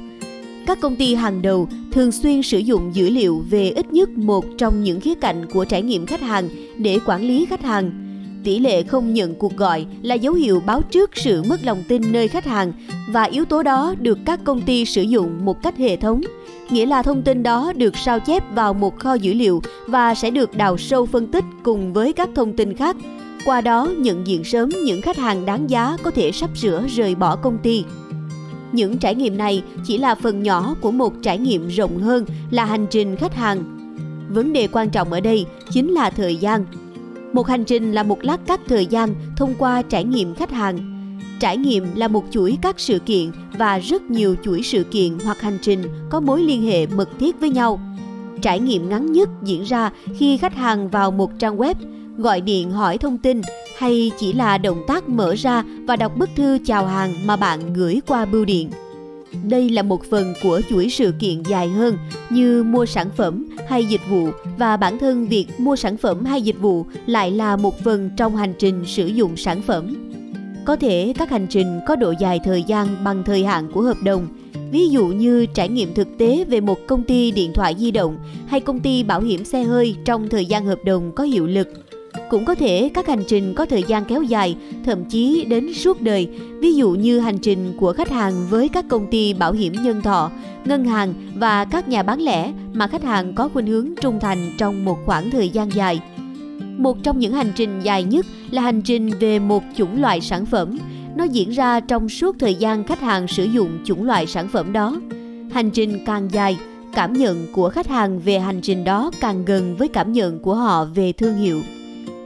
Các 0.65 0.79
công 0.81 0.95
ty 0.95 1.15
hàng 1.15 1.41
đầu 1.41 1.67
thường 1.91 2.11
xuyên 2.11 2.41
sử 2.41 2.57
dụng 2.57 2.95
dữ 2.95 3.09
liệu 3.09 3.45
về 3.49 3.69
ít 3.69 3.93
nhất 3.93 4.09
một 4.09 4.45
trong 4.57 4.83
những 4.83 4.99
khía 4.99 5.15
cạnh 5.15 5.45
của 5.53 5.65
trải 5.65 5.81
nghiệm 5.81 6.05
khách 6.05 6.21
hàng 6.21 6.49
để 6.77 6.99
quản 7.05 7.21
lý 7.21 7.45
khách 7.45 7.61
hàng 7.61 8.06
tỷ 8.43 8.59
lệ 8.59 8.83
không 8.83 9.13
nhận 9.13 9.35
cuộc 9.35 9.57
gọi 9.57 9.85
là 10.01 10.15
dấu 10.15 10.33
hiệu 10.33 10.61
báo 10.65 10.81
trước 10.81 11.11
sự 11.15 11.43
mất 11.43 11.63
lòng 11.63 11.83
tin 11.87 12.01
nơi 12.11 12.27
khách 12.27 12.45
hàng 12.45 12.73
và 13.09 13.23
yếu 13.23 13.45
tố 13.45 13.63
đó 13.63 13.95
được 13.99 14.17
các 14.25 14.39
công 14.43 14.61
ty 14.61 14.85
sử 14.85 15.01
dụng 15.01 15.45
một 15.45 15.63
cách 15.63 15.77
hệ 15.77 15.97
thống. 15.97 16.21
Nghĩa 16.69 16.85
là 16.85 17.03
thông 17.03 17.21
tin 17.21 17.43
đó 17.43 17.73
được 17.75 17.97
sao 17.97 18.19
chép 18.19 18.43
vào 18.55 18.73
một 18.73 18.99
kho 18.99 19.13
dữ 19.13 19.33
liệu 19.33 19.61
và 19.87 20.15
sẽ 20.15 20.31
được 20.31 20.57
đào 20.57 20.77
sâu 20.77 21.05
phân 21.05 21.27
tích 21.27 21.43
cùng 21.63 21.93
với 21.93 22.13
các 22.13 22.29
thông 22.35 22.53
tin 22.53 22.75
khác. 22.75 22.95
Qua 23.45 23.61
đó 23.61 23.89
nhận 23.97 24.27
diện 24.27 24.43
sớm 24.43 24.69
những 24.69 25.01
khách 25.01 25.17
hàng 25.17 25.45
đáng 25.45 25.69
giá 25.69 25.97
có 26.03 26.11
thể 26.11 26.31
sắp 26.31 26.49
sửa 26.57 26.83
rời 26.87 27.15
bỏ 27.15 27.35
công 27.35 27.57
ty. 27.57 27.83
Những 28.71 28.97
trải 28.97 29.15
nghiệm 29.15 29.37
này 29.37 29.63
chỉ 29.85 29.97
là 29.97 30.15
phần 30.15 30.43
nhỏ 30.43 30.75
của 30.81 30.91
một 30.91 31.13
trải 31.21 31.37
nghiệm 31.37 31.67
rộng 31.67 31.97
hơn 31.97 32.25
là 32.51 32.65
hành 32.65 32.87
trình 32.89 33.15
khách 33.15 33.35
hàng. 33.35 33.63
Vấn 34.29 34.53
đề 34.53 34.67
quan 34.67 34.89
trọng 34.89 35.11
ở 35.11 35.19
đây 35.19 35.45
chính 35.69 35.91
là 35.91 36.09
thời 36.09 36.35
gian. 36.35 36.65
Một 37.33 37.47
hành 37.47 37.65
trình 37.65 37.93
là 37.93 38.03
một 38.03 38.23
lát 38.23 38.39
cắt 38.47 38.59
thời 38.67 38.85
gian 38.85 39.15
thông 39.37 39.53
qua 39.59 39.81
trải 39.81 40.03
nghiệm 40.03 40.35
khách 40.35 40.51
hàng. 40.51 40.77
Trải 41.39 41.57
nghiệm 41.57 41.85
là 41.95 42.07
một 42.07 42.23
chuỗi 42.31 42.57
các 42.61 42.79
sự 42.79 42.99
kiện 42.99 43.31
và 43.57 43.79
rất 43.79 44.01
nhiều 44.01 44.35
chuỗi 44.43 44.61
sự 44.63 44.83
kiện 44.83 45.17
hoặc 45.25 45.41
hành 45.41 45.57
trình 45.61 45.83
có 46.09 46.19
mối 46.19 46.43
liên 46.43 46.61
hệ 46.61 46.87
mật 46.87 47.09
thiết 47.19 47.39
với 47.39 47.49
nhau. 47.49 47.79
Trải 48.41 48.59
nghiệm 48.59 48.89
ngắn 48.89 49.11
nhất 49.11 49.29
diễn 49.43 49.63
ra 49.63 49.91
khi 50.17 50.37
khách 50.37 50.55
hàng 50.55 50.89
vào 50.89 51.11
một 51.11 51.31
trang 51.39 51.57
web, 51.57 51.73
gọi 52.17 52.41
điện 52.41 52.71
hỏi 52.71 52.97
thông 52.97 53.17
tin 53.17 53.41
hay 53.77 54.11
chỉ 54.17 54.33
là 54.33 54.57
động 54.57 54.83
tác 54.87 55.09
mở 55.09 55.35
ra 55.37 55.63
và 55.87 55.95
đọc 55.95 56.17
bức 56.17 56.29
thư 56.35 56.57
chào 56.65 56.85
hàng 56.85 57.13
mà 57.25 57.35
bạn 57.35 57.73
gửi 57.73 58.01
qua 58.07 58.25
bưu 58.25 58.45
điện. 58.45 58.69
Đây 59.43 59.69
là 59.69 59.81
một 59.81 60.03
phần 60.03 60.33
của 60.43 60.61
chuỗi 60.69 60.89
sự 60.89 61.13
kiện 61.19 61.43
dài 61.43 61.69
hơn 61.69 61.97
như 62.29 62.63
mua 62.63 62.85
sản 62.85 63.09
phẩm 63.15 63.45
hay 63.67 63.85
dịch 63.85 64.01
vụ 64.09 64.29
và 64.57 64.77
bản 64.77 64.99
thân 64.99 65.27
việc 65.27 65.47
mua 65.57 65.75
sản 65.75 65.97
phẩm 65.97 66.25
hay 66.25 66.41
dịch 66.41 66.59
vụ 66.59 66.85
lại 67.05 67.31
là 67.31 67.55
một 67.55 67.79
phần 67.83 68.09
trong 68.17 68.35
hành 68.35 68.53
trình 68.59 68.83
sử 68.85 69.07
dụng 69.07 69.37
sản 69.37 69.61
phẩm. 69.61 70.13
Có 70.65 70.75
thể 70.75 71.13
các 71.17 71.29
hành 71.29 71.47
trình 71.49 71.79
có 71.87 71.95
độ 71.95 72.13
dài 72.19 72.39
thời 72.43 72.63
gian 72.63 73.03
bằng 73.03 73.23
thời 73.23 73.45
hạn 73.45 73.71
của 73.73 73.81
hợp 73.81 73.97
đồng, 74.03 74.27
ví 74.71 74.89
dụ 74.89 75.07
như 75.07 75.45
trải 75.45 75.69
nghiệm 75.69 75.93
thực 75.93 76.07
tế 76.17 76.45
về 76.47 76.61
một 76.61 76.79
công 76.87 77.03
ty 77.03 77.31
điện 77.31 77.51
thoại 77.53 77.75
di 77.77 77.91
động 77.91 78.17
hay 78.47 78.59
công 78.59 78.79
ty 78.79 79.03
bảo 79.03 79.21
hiểm 79.21 79.45
xe 79.45 79.63
hơi 79.63 79.95
trong 80.05 80.29
thời 80.29 80.45
gian 80.45 80.65
hợp 80.65 80.79
đồng 80.85 81.11
có 81.15 81.23
hiệu 81.23 81.47
lực 81.47 81.86
cũng 82.29 82.45
có 82.45 82.55
thể 82.55 82.89
các 82.93 83.07
hành 83.07 83.23
trình 83.27 83.53
có 83.53 83.65
thời 83.65 83.83
gian 83.83 84.05
kéo 84.05 84.23
dài, 84.23 84.55
thậm 84.85 85.05
chí 85.05 85.45
đến 85.45 85.73
suốt 85.73 86.01
đời, 86.01 86.27
ví 86.59 86.75
dụ 86.75 86.91
như 86.91 87.19
hành 87.19 87.37
trình 87.37 87.73
của 87.79 87.93
khách 87.93 88.09
hàng 88.09 88.33
với 88.49 88.69
các 88.69 88.85
công 88.87 89.07
ty 89.11 89.33
bảo 89.33 89.53
hiểm 89.53 89.73
nhân 89.83 90.01
thọ, 90.01 90.31
ngân 90.65 90.85
hàng 90.85 91.13
và 91.35 91.65
các 91.65 91.87
nhà 91.87 92.03
bán 92.03 92.21
lẻ 92.21 92.53
mà 92.73 92.87
khách 92.87 93.03
hàng 93.03 93.35
có 93.35 93.49
khuynh 93.49 93.67
hướng 93.67 93.89
trung 94.01 94.19
thành 94.19 94.51
trong 94.57 94.85
một 94.85 94.97
khoảng 95.05 95.31
thời 95.31 95.49
gian 95.49 95.69
dài. 95.73 95.99
Một 96.77 96.97
trong 97.03 97.19
những 97.19 97.33
hành 97.33 97.51
trình 97.55 97.79
dài 97.83 98.03
nhất 98.03 98.25
là 98.51 98.61
hành 98.61 98.81
trình 98.81 99.09
về 99.19 99.39
một 99.39 99.63
chủng 99.75 100.01
loại 100.01 100.21
sản 100.21 100.45
phẩm. 100.45 100.77
Nó 101.15 101.23
diễn 101.23 101.49
ra 101.49 101.79
trong 101.79 102.09
suốt 102.09 102.35
thời 102.39 102.55
gian 102.55 102.83
khách 102.83 103.01
hàng 103.01 103.27
sử 103.27 103.43
dụng 103.43 103.69
chủng 103.85 104.03
loại 104.03 104.27
sản 104.27 104.47
phẩm 104.47 104.73
đó. 104.73 105.01
Hành 105.51 105.69
trình 105.69 106.05
càng 106.05 106.29
dài, 106.31 106.57
cảm 106.93 107.13
nhận 107.13 107.47
của 107.53 107.69
khách 107.69 107.87
hàng 107.87 108.19
về 108.19 108.39
hành 108.39 108.61
trình 108.61 108.83
đó 108.83 109.11
càng 109.21 109.45
gần 109.45 109.75
với 109.77 109.87
cảm 109.87 110.13
nhận 110.13 110.39
của 110.39 110.55
họ 110.55 110.85
về 110.85 111.11
thương 111.11 111.37
hiệu 111.37 111.61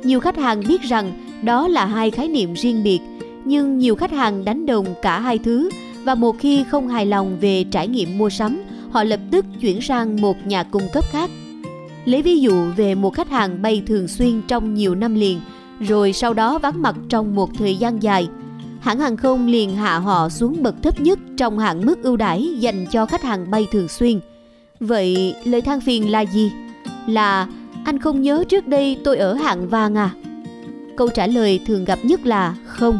nhiều 0.03 0.19
khách 0.19 0.37
hàng 0.37 0.63
biết 0.67 0.81
rằng 0.81 1.11
đó 1.43 1.67
là 1.67 1.85
hai 1.85 2.11
khái 2.11 2.27
niệm 2.27 2.53
riêng 2.53 2.83
biệt, 2.83 2.99
nhưng 3.45 3.77
nhiều 3.77 3.95
khách 3.95 4.11
hàng 4.11 4.45
đánh 4.45 4.65
đồng 4.65 4.85
cả 5.01 5.19
hai 5.19 5.37
thứ 5.37 5.69
và 6.03 6.15
một 6.15 6.35
khi 6.39 6.63
không 6.69 6.87
hài 6.87 7.05
lòng 7.05 7.37
về 7.41 7.63
trải 7.63 7.87
nghiệm 7.87 8.17
mua 8.17 8.29
sắm, 8.29 8.61
họ 8.91 9.03
lập 9.03 9.19
tức 9.31 9.45
chuyển 9.61 9.81
sang 9.81 10.21
một 10.21 10.47
nhà 10.47 10.63
cung 10.63 10.87
cấp 10.93 11.03
khác. 11.11 11.29
Lấy 12.05 12.21
ví 12.21 12.39
dụ 12.39 12.53
về 12.77 12.95
một 12.95 13.13
khách 13.13 13.29
hàng 13.29 13.61
bay 13.61 13.83
thường 13.87 14.07
xuyên 14.07 14.41
trong 14.47 14.73
nhiều 14.73 14.95
năm 14.95 15.15
liền, 15.15 15.39
rồi 15.79 16.13
sau 16.13 16.33
đó 16.33 16.59
vắng 16.59 16.81
mặt 16.81 16.95
trong 17.09 17.35
một 17.35 17.49
thời 17.57 17.75
gian 17.75 18.03
dài. 18.03 18.27
Hãng 18.79 18.99
hàng 18.99 19.17
không 19.17 19.47
liền 19.47 19.75
hạ 19.75 19.99
họ 19.99 20.29
xuống 20.29 20.63
bậc 20.63 20.75
thấp 20.83 21.01
nhất 21.01 21.19
trong 21.37 21.59
hạng 21.59 21.85
mức 21.85 22.03
ưu 22.03 22.17
đãi 22.17 22.53
dành 22.59 22.85
cho 22.91 23.05
khách 23.05 23.23
hàng 23.23 23.51
bay 23.51 23.67
thường 23.71 23.87
xuyên. 23.87 24.19
Vậy 24.79 25.35
lời 25.43 25.61
than 25.61 25.81
phiền 25.81 26.11
là 26.11 26.21
gì? 26.21 26.51
Là 27.07 27.47
anh 27.91 27.99
không 27.99 28.21
nhớ 28.21 28.43
trước 28.49 28.67
đây 28.67 28.97
tôi 29.03 29.17
ở 29.17 29.33
hạng 29.33 29.67
vàng 29.67 29.95
à? 29.95 30.09
Câu 30.97 31.09
trả 31.09 31.27
lời 31.27 31.59
thường 31.65 31.85
gặp 31.85 31.99
nhất 32.03 32.25
là 32.25 32.55
không. 32.65 32.99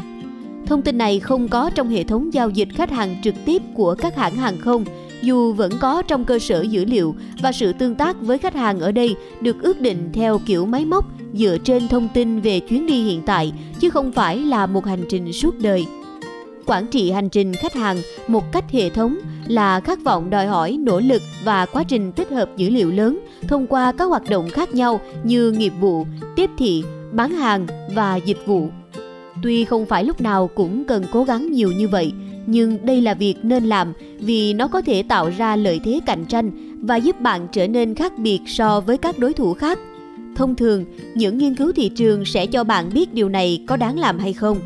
Thông 0.66 0.82
tin 0.82 0.98
này 0.98 1.20
không 1.20 1.48
có 1.48 1.70
trong 1.70 1.90
hệ 1.90 2.04
thống 2.04 2.34
giao 2.34 2.50
dịch 2.50 2.68
khách 2.76 2.92
hàng 2.92 3.16
trực 3.24 3.36
tiếp 3.46 3.62
của 3.76 3.96
các 3.96 4.16
hãng 4.16 4.36
hàng 4.36 4.58
không, 4.58 4.86
dù 5.22 5.54
vẫn 5.54 5.72
có 5.80 6.02
trong 6.02 6.26
cơ 6.26 6.40
sở 6.40 6.62
dữ 6.62 6.86
liệu 6.86 7.16
và 7.42 7.52
sự 7.52 7.74
tương 7.74 7.96
tác 7.96 8.22
với 8.22 8.38
khách 8.38 8.56
hàng 8.56 8.80
ở 8.80 8.92
đây 8.92 9.16
được 9.42 9.62
ước 9.62 9.82
định 9.82 10.10
theo 10.14 10.40
kiểu 10.46 10.66
máy 10.66 10.86
móc 10.86 11.06
dựa 11.34 11.58
trên 11.64 11.88
thông 11.88 12.08
tin 12.14 12.40
về 12.40 12.60
chuyến 12.60 12.86
đi 12.86 13.04
hiện 13.04 13.22
tại 13.26 13.54
chứ 13.80 13.90
không 13.90 14.12
phải 14.12 14.38
là 14.38 14.66
một 14.66 14.86
hành 14.86 15.06
trình 15.10 15.34
suốt 15.34 15.60
đời. 15.60 15.86
Quản 16.66 16.88
trị 16.88 17.12
hành 17.12 17.30
trình 17.30 17.54
khách 17.54 17.74
hàng 17.74 17.98
một 18.28 18.52
cách 18.52 18.72
hệ 18.72 18.90
thống 18.90 19.18
là 19.52 19.80
khát 19.80 20.04
vọng 20.04 20.30
đòi 20.30 20.48
hỏi 20.48 20.78
nỗ 20.80 21.00
lực 21.00 21.22
và 21.44 21.66
quá 21.66 21.84
trình 21.84 22.12
tích 22.12 22.30
hợp 22.30 22.50
dữ 22.58 22.70
liệu 22.70 22.92
lớn 22.92 23.20
thông 23.48 23.68
qua 23.68 23.92
các 23.92 24.06
hoạt 24.06 24.30
động 24.30 24.50
khác 24.50 24.76
nhau 24.76 25.02
như 25.24 25.52
nghiệp 25.52 25.74
vụ, 25.80 26.06
tiếp 26.36 26.50
thị, 26.58 26.84
bán 27.12 27.32
hàng 27.32 27.68
và 27.96 28.16
dịch 28.16 28.46
vụ. 28.46 28.70
Tuy 29.44 29.66
không 29.66 29.86
phải 29.86 30.04
lúc 30.04 30.22
nào 30.22 30.48
cũng 30.48 30.84
cần 30.84 31.04
cố 31.12 31.24
gắng 31.24 31.52
nhiều 31.52 31.72
như 31.72 31.88
vậy, 31.88 32.14
nhưng 32.46 32.86
đây 32.86 33.02
là 33.02 33.14
việc 33.14 33.36
nên 33.44 33.64
làm 33.66 33.94
vì 34.20 34.54
nó 34.54 34.68
có 34.68 34.82
thể 34.82 35.04
tạo 35.04 35.32
ra 35.38 35.56
lợi 35.56 35.80
thế 35.84 36.00
cạnh 36.06 36.26
tranh 36.26 36.52
và 36.82 36.96
giúp 36.96 37.22
bạn 37.22 37.48
trở 37.52 37.68
nên 37.68 37.96
khác 37.96 38.18
biệt 38.18 38.40
so 38.48 38.80
với 38.80 38.98
các 38.98 39.20
đối 39.20 39.34
thủ 39.34 39.54
khác. 39.54 39.80
Thông 40.36 40.56
thường, 40.56 40.86
những 41.16 41.38
nghiên 41.38 41.56
cứu 41.56 41.72
thị 41.72 41.90
trường 41.90 42.26
sẽ 42.26 42.46
cho 42.46 42.64
bạn 42.64 42.90
biết 42.94 43.14
điều 43.14 43.30
này 43.30 43.64
có 43.68 43.78
đáng 43.78 44.00
làm 44.00 44.20
hay 44.20 44.34
không 44.34 44.60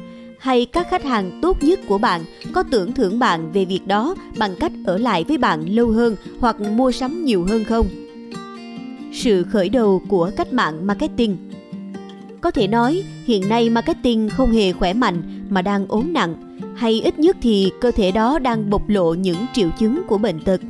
hay 0.45 0.65
các 0.65 0.87
khách 0.89 1.03
hàng 1.03 1.39
tốt 1.41 1.63
nhất 1.63 1.79
của 1.87 1.97
bạn 1.97 2.21
có 2.53 2.63
tưởng 2.63 2.91
thưởng 2.91 3.19
bạn 3.19 3.51
về 3.51 3.65
việc 3.65 3.87
đó 3.87 4.15
bằng 4.37 4.55
cách 4.59 4.71
ở 4.85 4.97
lại 4.97 5.25
với 5.27 5.37
bạn 5.37 5.65
lâu 5.69 5.87
hơn 5.87 6.15
hoặc 6.39 6.61
mua 6.61 6.91
sắm 6.91 7.25
nhiều 7.25 7.45
hơn 7.49 7.63
không? 7.63 7.87
Sự 9.13 9.43
khởi 9.43 9.69
đầu 9.69 10.01
của 10.07 10.31
cách 10.37 10.53
mạng 10.53 10.87
marketing 10.87 11.37
Có 12.41 12.51
thể 12.51 12.67
nói, 12.67 13.03
hiện 13.25 13.49
nay 13.49 13.69
marketing 13.69 14.29
không 14.29 14.51
hề 14.51 14.73
khỏe 14.73 14.93
mạnh 14.93 15.45
mà 15.49 15.61
đang 15.61 15.85
ốm 15.87 16.13
nặng, 16.13 16.57
hay 16.75 17.01
ít 17.01 17.19
nhất 17.19 17.37
thì 17.41 17.71
cơ 17.81 17.91
thể 17.91 18.11
đó 18.11 18.39
đang 18.39 18.69
bộc 18.69 18.89
lộ 18.89 19.13
những 19.13 19.37
triệu 19.53 19.69
chứng 19.79 20.01
của 20.07 20.17
bệnh 20.17 20.39
tật. 20.39 20.61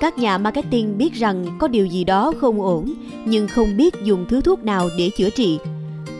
Các 0.00 0.18
nhà 0.18 0.38
marketing 0.38 0.98
biết 0.98 1.14
rằng 1.14 1.46
có 1.60 1.68
điều 1.68 1.86
gì 1.86 2.04
đó 2.04 2.32
không 2.40 2.62
ổn, 2.62 2.94
nhưng 3.26 3.48
không 3.48 3.76
biết 3.76 3.94
dùng 4.04 4.26
thứ 4.28 4.40
thuốc 4.40 4.64
nào 4.64 4.88
để 4.98 5.10
chữa 5.16 5.30
trị 5.30 5.58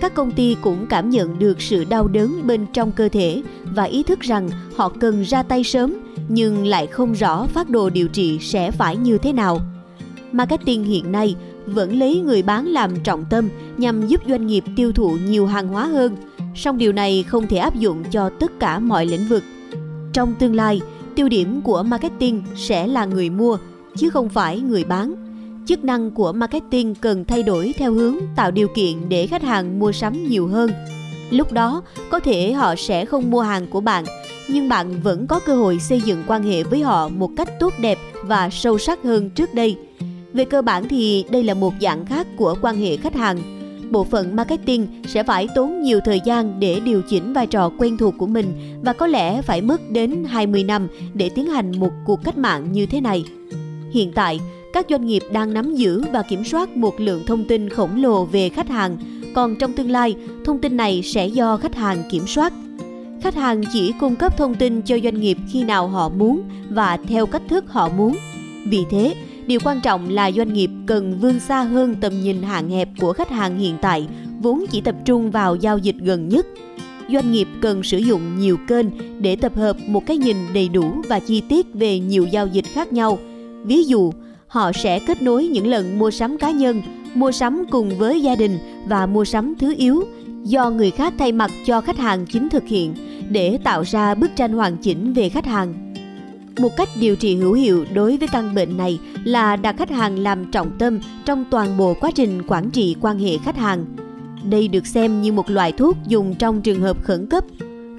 các 0.00 0.14
công 0.14 0.30
ty 0.30 0.56
cũng 0.62 0.86
cảm 0.86 1.10
nhận 1.10 1.38
được 1.38 1.62
sự 1.62 1.84
đau 1.84 2.08
đớn 2.08 2.46
bên 2.46 2.66
trong 2.72 2.92
cơ 2.92 3.08
thể 3.08 3.42
và 3.74 3.84
ý 3.84 4.02
thức 4.02 4.20
rằng 4.20 4.48
họ 4.76 4.88
cần 4.88 5.22
ra 5.22 5.42
tay 5.42 5.64
sớm 5.64 5.94
nhưng 6.28 6.66
lại 6.66 6.86
không 6.86 7.12
rõ 7.12 7.46
phát 7.46 7.70
đồ 7.70 7.90
điều 7.90 8.08
trị 8.08 8.38
sẽ 8.40 8.70
phải 8.70 8.96
như 8.96 9.18
thế 9.18 9.32
nào. 9.32 9.60
Marketing 10.32 10.84
hiện 10.84 11.12
nay 11.12 11.36
vẫn 11.66 11.98
lấy 11.98 12.20
người 12.20 12.42
bán 12.42 12.66
làm 12.66 12.96
trọng 13.04 13.24
tâm 13.30 13.48
nhằm 13.76 14.06
giúp 14.06 14.20
doanh 14.28 14.46
nghiệp 14.46 14.64
tiêu 14.76 14.92
thụ 14.92 15.16
nhiều 15.26 15.46
hàng 15.46 15.68
hóa 15.68 15.86
hơn, 15.86 16.16
song 16.54 16.78
điều 16.78 16.92
này 16.92 17.22
không 17.22 17.46
thể 17.46 17.56
áp 17.56 17.74
dụng 17.74 18.04
cho 18.10 18.30
tất 18.40 18.60
cả 18.60 18.78
mọi 18.78 19.06
lĩnh 19.06 19.28
vực. 19.28 19.42
Trong 20.12 20.34
tương 20.34 20.54
lai, 20.54 20.80
tiêu 21.14 21.28
điểm 21.28 21.60
của 21.62 21.82
marketing 21.82 22.42
sẽ 22.56 22.86
là 22.86 23.04
người 23.04 23.30
mua 23.30 23.58
chứ 23.96 24.10
không 24.10 24.28
phải 24.28 24.60
người 24.60 24.84
bán 24.84 25.23
chức 25.66 25.84
năng 25.84 26.10
của 26.10 26.32
marketing 26.32 26.94
cần 26.94 27.24
thay 27.24 27.42
đổi 27.42 27.74
theo 27.78 27.92
hướng 27.92 28.16
tạo 28.36 28.50
điều 28.50 28.68
kiện 28.68 29.08
để 29.08 29.26
khách 29.26 29.42
hàng 29.42 29.78
mua 29.78 29.92
sắm 29.92 30.28
nhiều 30.28 30.46
hơn. 30.46 30.70
Lúc 31.30 31.52
đó 31.52 31.82
có 32.10 32.20
thể 32.20 32.52
họ 32.52 32.74
sẽ 32.76 33.04
không 33.04 33.30
mua 33.30 33.40
hàng 33.40 33.66
của 33.66 33.80
bạn 33.80 34.04
nhưng 34.48 34.68
bạn 34.68 35.00
vẫn 35.02 35.26
có 35.26 35.40
cơ 35.40 35.56
hội 35.56 35.78
xây 35.78 36.00
dựng 36.00 36.22
quan 36.26 36.42
hệ 36.42 36.62
với 36.62 36.82
họ 36.82 37.08
một 37.08 37.30
cách 37.36 37.48
tốt 37.60 37.72
đẹp 37.80 37.98
và 38.22 38.50
sâu 38.50 38.78
sắc 38.78 39.02
hơn 39.02 39.30
trước 39.30 39.54
đây. 39.54 39.76
Về 40.32 40.44
cơ 40.44 40.62
bản 40.62 40.88
thì 40.88 41.24
đây 41.30 41.42
là 41.42 41.54
một 41.54 41.74
dạng 41.80 42.06
khác 42.06 42.26
của 42.36 42.56
quan 42.62 42.76
hệ 42.76 42.96
khách 42.96 43.14
hàng. 43.14 43.38
Bộ 43.90 44.04
phận 44.04 44.36
marketing 44.36 45.02
sẽ 45.06 45.22
phải 45.22 45.48
tốn 45.54 45.82
nhiều 45.82 46.00
thời 46.04 46.20
gian 46.24 46.60
để 46.60 46.80
điều 46.80 47.02
chỉnh 47.02 47.32
vai 47.32 47.46
trò 47.46 47.70
quen 47.78 47.96
thuộc 47.96 48.14
của 48.18 48.26
mình 48.26 48.78
và 48.82 48.92
có 48.92 49.06
lẽ 49.06 49.42
phải 49.42 49.60
mất 49.60 49.80
đến 49.90 50.24
20 50.24 50.64
năm 50.64 50.88
để 51.14 51.28
tiến 51.28 51.46
hành 51.46 51.80
một 51.80 51.90
cuộc 52.04 52.24
cách 52.24 52.38
mạng 52.38 52.72
như 52.72 52.86
thế 52.86 53.00
này. 53.00 53.24
Hiện 53.92 54.12
tại, 54.12 54.40
các 54.74 54.86
doanh 54.90 55.06
nghiệp 55.06 55.22
đang 55.32 55.54
nắm 55.54 55.74
giữ 55.74 56.02
và 56.12 56.22
kiểm 56.22 56.44
soát 56.44 56.76
một 56.76 57.00
lượng 57.00 57.22
thông 57.26 57.44
tin 57.44 57.68
khổng 57.68 58.02
lồ 58.02 58.24
về 58.24 58.48
khách 58.48 58.68
hàng, 58.68 58.96
còn 59.34 59.56
trong 59.56 59.72
tương 59.72 59.90
lai, 59.90 60.16
thông 60.44 60.58
tin 60.58 60.76
này 60.76 61.02
sẽ 61.02 61.26
do 61.26 61.56
khách 61.56 61.74
hàng 61.74 62.02
kiểm 62.10 62.26
soát. 62.26 62.52
Khách 63.22 63.34
hàng 63.34 63.62
chỉ 63.72 63.92
cung 64.00 64.16
cấp 64.16 64.36
thông 64.38 64.54
tin 64.54 64.82
cho 64.82 64.98
doanh 65.04 65.20
nghiệp 65.20 65.38
khi 65.52 65.64
nào 65.64 65.88
họ 65.88 66.08
muốn 66.08 66.42
và 66.70 66.98
theo 67.06 67.26
cách 67.26 67.42
thức 67.48 67.64
họ 67.68 67.88
muốn. 67.88 68.16
Vì 68.66 68.84
thế, 68.90 69.14
điều 69.46 69.60
quan 69.64 69.80
trọng 69.80 70.08
là 70.08 70.32
doanh 70.32 70.52
nghiệp 70.52 70.70
cần 70.86 71.18
vươn 71.20 71.40
xa 71.40 71.62
hơn 71.62 71.94
tầm 72.00 72.22
nhìn 72.22 72.42
hạn 72.42 72.70
hẹp 72.70 72.88
của 73.00 73.12
khách 73.12 73.30
hàng 73.30 73.58
hiện 73.58 73.74
tại, 73.82 74.06
vốn 74.40 74.64
chỉ 74.70 74.80
tập 74.80 74.94
trung 75.04 75.30
vào 75.30 75.56
giao 75.56 75.78
dịch 75.78 75.96
gần 75.96 76.28
nhất. 76.28 76.46
Doanh 77.12 77.32
nghiệp 77.32 77.48
cần 77.60 77.82
sử 77.82 77.98
dụng 77.98 78.38
nhiều 78.38 78.56
kênh 78.68 78.86
để 79.18 79.36
tập 79.36 79.56
hợp 79.56 79.76
một 79.86 80.06
cái 80.06 80.16
nhìn 80.16 80.36
đầy 80.54 80.68
đủ 80.68 80.94
và 81.08 81.20
chi 81.20 81.42
tiết 81.48 81.66
về 81.74 81.98
nhiều 81.98 82.26
giao 82.26 82.46
dịch 82.46 82.66
khác 82.72 82.92
nhau. 82.92 83.18
Ví 83.64 83.84
dụ, 83.84 84.12
họ 84.54 84.72
sẽ 84.72 84.98
kết 84.98 85.22
nối 85.22 85.46
những 85.46 85.66
lần 85.66 85.98
mua 85.98 86.10
sắm 86.10 86.38
cá 86.38 86.50
nhân, 86.50 86.82
mua 87.14 87.32
sắm 87.32 87.64
cùng 87.70 87.98
với 87.98 88.22
gia 88.22 88.36
đình 88.36 88.58
và 88.86 89.06
mua 89.06 89.24
sắm 89.24 89.54
thứ 89.58 89.74
yếu 89.78 90.04
do 90.42 90.70
người 90.70 90.90
khác 90.90 91.14
thay 91.18 91.32
mặt 91.32 91.50
cho 91.66 91.80
khách 91.80 91.98
hàng 91.98 92.26
chính 92.26 92.48
thực 92.48 92.64
hiện 92.66 92.94
để 93.30 93.58
tạo 93.64 93.82
ra 93.82 94.14
bức 94.14 94.30
tranh 94.36 94.52
hoàn 94.52 94.76
chỉnh 94.76 95.12
về 95.12 95.28
khách 95.28 95.46
hàng. 95.46 95.94
Một 96.58 96.76
cách 96.76 96.88
điều 97.00 97.16
trị 97.16 97.36
hữu 97.36 97.52
hiệu 97.52 97.84
đối 97.94 98.16
với 98.16 98.28
căn 98.28 98.54
bệnh 98.54 98.76
này 98.76 98.98
là 99.24 99.56
đặt 99.56 99.76
khách 99.78 99.90
hàng 99.90 100.18
làm 100.18 100.50
trọng 100.50 100.78
tâm 100.78 101.00
trong 101.24 101.44
toàn 101.50 101.76
bộ 101.76 101.94
quá 102.00 102.10
trình 102.14 102.42
quản 102.46 102.70
trị 102.70 102.96
quan 103.00 103.18
hệ 103.18 103.38
khách 103.38 103.56
hàng. 103.56 103.84
Đây 104.50 104.68
được 104.68 104.86
xem 104.86 105.22
như 105.22 105.32
một 105.32 105.50
loại 105.50 105.72
thuốc 105.72 105.96
dùng 106.06 106.34
trong 106.34 106.62
trường 106.62 106.80
hợp 106.80 107.04
khẩn 107.04 107.26
cấp. 107.26 107.44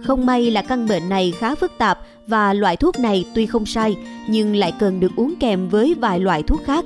Không 0.03 0.25
may 0.25 0.51
là 0.51 0.61
căn 0.61 0.87
bệnh 0.87 1.09
này 1.09 1.33
khá 1.39 1.55
phức 1.55 1.71
tạp 1.77 1.99
và 2.27 2.53
loại 2.53 2.77
thuốc 2.77 2.99
này 2.99 3.25
tuy 3.35 3.45
không 3.45 3.65
sai 3.65 3.95
nhưng 4.27 4.55
lại 4.55 4.73
cần 4.79 4.99
được 4.99 5.11
uống 5.15 5.33
kèm 5.39 5.69
với 5.69 5.93
vài 5.93 6.19
loại 6.19 6.43
thuốc 6.43 6.63
khác. 6.65 6.85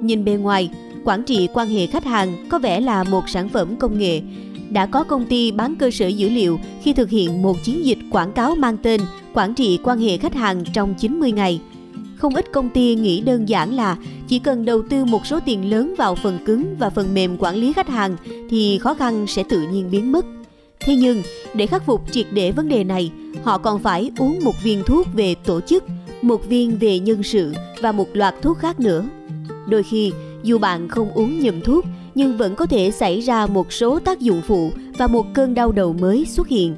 Nhìn 0.00 0.24
bề 0.24 0.32
ngoài, 0.32 0.70
quản 1.04 1.22
trị 1.22 1.48
quan 1.54 1.68
hệ 1.68 1.86
khách 1.86 2.04
hàng 2.04 2.48
có 2.48 2.58
vẻ 2.58 2.80
là 2.80 3.04
một 3.04 3.28
sản 3.28 3.48
phẩm 3.48 3.76
công 3.76 3.98
nghệ. 3.98 4.20
Đã 4.70 4.86
có 4.86 5.04
công 5.04 5.24
ty 5.24 5.52
bán 5.52 5.76
cơ 5.76 5.90
sở 5.90 6.06
dữ 6.06 6.28
liệu 6.28 6.60
khi 6.82 6.92
thực 6.92 7.10
hiện 7.10 7.42
một 7.42 7.56
chiến 7.64 7.84
dịch 7.84 7.98
quảng 8.10 8.32
cáo 8.32 8.54
mang 8.54 8.76
tên 8.76 9.00
quản 9.34 9.54
trị 9.54 9.78
quan 9.82 9.98
hệ 9.98 10.16
khách 10.16 10.34
hàng 10.34 10.64
trong 10.72 10.94
90 10.94 11.32
ngày. 11.32 11.60
Không 12.16 12.34
ít 12.34 12.52
công 12.52 12.70
ty 12.70 12.94
nghĩ 12.94 13.20
đơn 13.20 13.48
giản 13.48 13.74
là 13.74 13.96
chỉ 14.28 14.38
cần 14.38 14.64
đầu 14.64 14.82
tư 14.90 15.04
một 15.04 15.26
số 15.26 15.40
tiền 15.40 15.70
lớn 15.70 15.94
vào 15.98 16.14
phần 16.14 16.38
cứng 16.44 16.76
và 16.78 16.90
phần 16.90 17.14
mềm 17.14 17.36
quản 17.38 17.56
lý 17.56 17.72
khách 17.72 17.88
hàng 17.88 18.16
thì 18.50 18.78
khó 18.78 18.94
khăn 18.94 19.26
sẽ 19.26 19.42
tự 19.48 19.60
nhiên 19.72 19.90
biến 19.90 20.12
mất. 20.12 20.26
Thế 20.84 20.96
nhưng, 20.96 21.22
để 21.54 21.66
khắc 21.66 21.86
phục 21.86 22.12
triệt 22.12 22.26
để 22.32 22.52
vấn 22.52 22.68
đề 22.68 22.84
này, 22.84 23.10
họ 23.42 23.58
còn 23.58 23.82
phải 23.82 24.10
uống 24.18 24.44
một 24.44 24.62
viên 24.62 24.82
thuốc 24.86 25.06
về 25.14 25.34
tổ 25.34 25.60
chức, 25.60 25.84
một 26.22 26.48
viên 26.48 26.78
về 26.78 26.98
nhân 26.98 27.22
sự 27.22 27.54
và 27.80 27.92
một 27.92 28.08
loạt 28.12 28.34
thuốc 28.42 28.58
khác 28.58 28.80
nữa. 28.80 29.04
Đôi 29.68 29.82
khi, 29.82 30.12
dù 30.42 30.58
bạn 30.58 30.88
không 30.88 31.10
uống 31.10 31.40
nhầm 31.40 31.60
thuốc, 31.60 31.84
nhưng 32.14 32.36
vẫn 32.36 32.54
có 32.54 32.66
thể 32.66 32.90
xảy 32.90 33.20
ra 33.20 33.46
một 33.46 33.72
số 33.72 33.98
tác 33.98 34.20
dụng 34.20 34.42
phụ 34.46 34.70
và 34.98 35.06
một 35.06 35.26
cơn 35.34 35.54
đau 35.54 35.72
đầu 35.72 35.92
mới 35.92 36.26
xuất 36.26 36.48
hiện. 36.48 36.76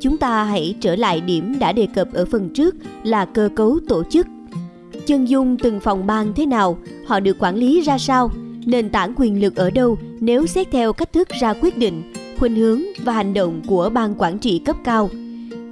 Chúng 0.00 0.16
ta 0.16 0.44
hãy 0.44 0.74
trở 0.80 0.96
lại 0.96 1.20
điểm 1.20 1.58
đã 1.58 1.72
đề 1.72 1.86
cập 1.94 2.12
ở 2.12 2.24
phần 2.24 2.48
trước 2.54 2.74
là 3.04 3.24
cơ 3.24 3.48
cấu 3.56 3.78
tổ 3.88 4.02
chức. 4.10 4.26
Chân 5.06 5.28
dung 5.28 5.56
từng 5.56 5.80
phòng 5.80 6.06
ban 6.06 6.32
thế 6.34 6.46
nào, 6.46 6.78
họ 7.06 7.20
được 7.20 7.36
quản 7.38 7.56
lý 7.56 7.80
ra 7.80 7.98
sao, 7.98 8.30
nền 8.66 8.90
tảng 8.90 9.12
quyền 9.16 9.40
lực 9.40 9.56
ở 9.56 9.70
đâu 9.70 9.98
nếu 10.20 10.46
xét 10.46 10.70
theo 10.70 10.92
cách 10.92 11.12
thức 11.12 11.28
ra 11.40 11.54
quyết 11.60 11.78
định, 11.78 12.12
khuynh 12.38 12.56
hướng 12.56 12.82
và 13.04 13.12
hành 13.12 13.34
động 13.34 13.62
của 13.66 13.90
ban 13.94 14.14
quản 14.18 14.38
trị 14.38 14.58
cấp 14.58 14.76
cao. 14.84 15.10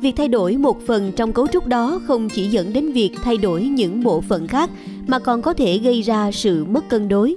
Việc 0.00 0.16
thay 0.16 0.28
đổi 0.28 0.56
một 0.56 0.86
phần 0.86 1.12
trong 1.16 1.32
cấu 1.32 1.46
trúc 1.46 1.66
đó 1.66 2.00
không 2.06 2.28
chỉ 2.28 2.46
dẫn 2.46 2.72
đến 2.72 2.92
việc 2.92 3.10
thay 3.22 3.36
đổi 3.36 3.62
những 3.62 4.02
bộ 4.02 4.20
phận 4.20 4.48
khác 4.48 4.70
mà 5.06 5.18
còn 5.18 5.42
có 5.42 5.54
thể 5.54 5.78
gây 5.78 6.02
ra 6.02 6.32
sự 6.32 6.64
mất 6.64 6.88
cân 6.88 7.08
đối. 7.08 7.36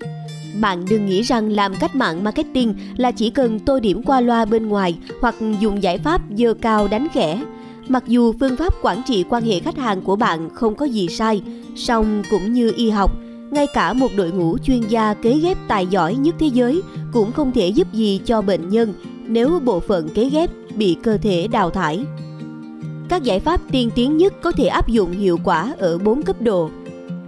Bạn 0.62 0.86
đừng 0.90 1.06
nghĩ 1.06 1.22
rằng 1.22 1.50
làm 1.50 1.76
cách 1.80 1.96
mạng 1.96 2.24
marketing 2.24 2.76
là 2.98 3.12
chỉ 3.12 3.30
cần 3.30 3.60
tô 3.60 3.80
điểm 3.80 4.04
qua 4.04 4.22
loa 4.22 4.46
bên 4.46 4.68
ngoài 4.68 4.98
hoặc 5.22 5.36
dùng 5.60 5.84
giải 5.84 5.98
pháp 5.98 6.22
dơ 6.38 6.54
cao 6.54 6.88
đánh 6.88 7.08
khẽ. 7.14 7.44
Mặc 7.88 8.04
dù 8.08 8.34
phương 8.40 8.56
pháp 8.56 8.74
quản 8.82 9.02
trị 9.08 9.24
quan 9.30 9.44
hệ 9.44 9.60
khách 9.60 9.78
hàng 9.78 10.02
của 10.02 10.16
bạn 10.16 10.50
không 10.54 10.76
có 10.76 10.86
gì 10.86 11.08
sai, 11.08 11.42
song 11.76 12.24
cũng 12.30 12.54
như 12.54 12.74
y 12.76 12.90
học, 12.90 13.12
ngay 13.52 13.68
cả 13.74 13.94
một 13.94 14.08
đội 14.18 14.32
ngũ 14.32 14.58
chuyên 14.58 14.82
gia 14.82 15.14
kế 15.14 15.40
ghép 15.40 15.58
tài 15.68 15.88
giỏi 15.88 16.16
nhất 16.16 16.36
thế 16.40 16.48
giới 16.48 16.82
cũng 17.14 17.32
không 17.32 17.52
thể 17.52 17.68
giúp 17.68 17.94
gì 17.94 18.20
cho 18.26 18.42
bệnh 18.42 18.70
nhân 18.70 18.94
nếu 19.28 19.60
bộ 19.66 19.80
phận 19.80 20.10
kế 20.10 20.30
ghép 20.30 20.50
bị 20.76 20.98
cơ 21.04 21.18
thể 21.18 21.48
đào 21.48 21.70
thải. 21.70 22.06
Các 23.10 23.24
giải 23.24 23.40
pháp 23.40 23.62
tiên 23.72 23.90
tiến 23.96 24.18
nhất 24.18 24.34
có 24.42 24.52
thể 24.52 24.68
áp 24.68 24.88
dụng 24.88 25.12
hiệu 25.12 25.40
quả 25.44 25.74
ở 25.78 25.98
4 25.98 26.24
cấp 26.24 26.42
độ. 26.42 26.70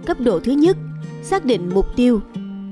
Cấp 0.06 0.20
độ 0.20 0.40
thứ 0.40 0.52
nhất, 0.52 0.76
xác 1.22 1.44
định 1.44 1.70
mục 1.74 1.86
tiêu. 1.96 2.20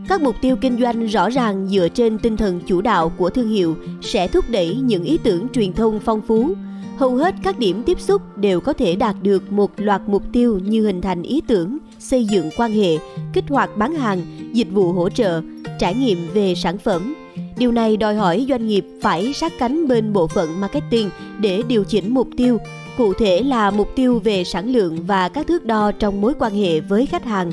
Các 0.09 0.23
mục 0.23 0.37
tiêu 0.41 0.57
kinh 0.57 0.81
doanh 0.81 1.07
rõ 1.07 1.31
ràng 1.31 1.69
dựa 1.69 1.89
trên 1.89 2.19
tinh 2.19 2.37
thần 2.37 2.61
chủ 2.67 2.81
đạo 2.81 3.13
của 3.17 3.31
thương 3.31 3.49
hiệu 3.49 3.77
sẽ 4.03 4.29
thúc 4.29 4.45
đẩy 4.51 4.77
những 4.77 5.05
ý 5.05 5.19
tưởng 5.19 5.49
truyền 5.49 5.73
thông 5.73 6.01
phong 6.01 6.21
phú. 6.21 6.55
Hầu 6.97 7.17
hết 7.17 7.35
các 7.43 7.59
điểm 7.59 7.83
tiếp 7.83 8.01
xúc 8.01 8.23
đều 8.39 8.61
có 8.61 8.73
thể 8.73 8.97
đạt 8.97 9.17
được 9.23 9.53
một 9.53 9.71
loạt 9.77 10.03
mục 10.07 10.23
tiêu 10.33 10.59
như 10.65 10.87
hình 10.87 11.01
thành 11.01 11.23
ý 11.23 11.41
tưởng, 11.47 11.79
xây 11.99 12.25
dựng 12.25 12.51
quan 12.57 12.73
hệ, 12.73 12.99
kích 13.33 13.45
hoạt 13.49 13.77
bán 13.77 13.95
hàng, 13.95 14.51
dịch 14.53 14.69
vụ 14.71 14.93
hỗ 14.93 15.09
trợ, 15.09 15.43
trải 15.79 15.95
nghiệm 15.95 16.19
về 16.35 16.55
sản 16.55 16.79
phẩm. 16.79 17.15
Điều 17.59 17.73
này 17.73 17.97
đòi 17.97 18.15
hỏi 18.15 18.47
doanh 18.49 18.67
nghiệp 18.67 18.87
phải 19.01 19.33
sát 19.33 19.53
cánh 19.59 19.89
bên 19.89 20.13
bộ 20.13 20.27
phận 20.27 20.61
marketing 20.61 21.11
để 21.41 21.63
điều 21.69 21.85
chỉnh 21.85 22.15
mục 22.15 22.29
tiêu, 22.37 22.59
cụ 22.99 23.13
thể 23.13 23.43
là 23.43 23.71
mục 23.71 23.89
tiêu 23.95 24.21
về 24.25 24.45
sản 24.45 24.73
lượng 24.73 24.99
và 25.07 25.29
các 25.29 25.47
thước 25.47 25.65
đo 25.65 25.93
trong 25.93 26.21
mối 26.21 26.35
quan 26.39 26.55
hệ 26.55 26.81
với 26.81 27.07
khách 27.07 27.25
hàng. 27.25 27.51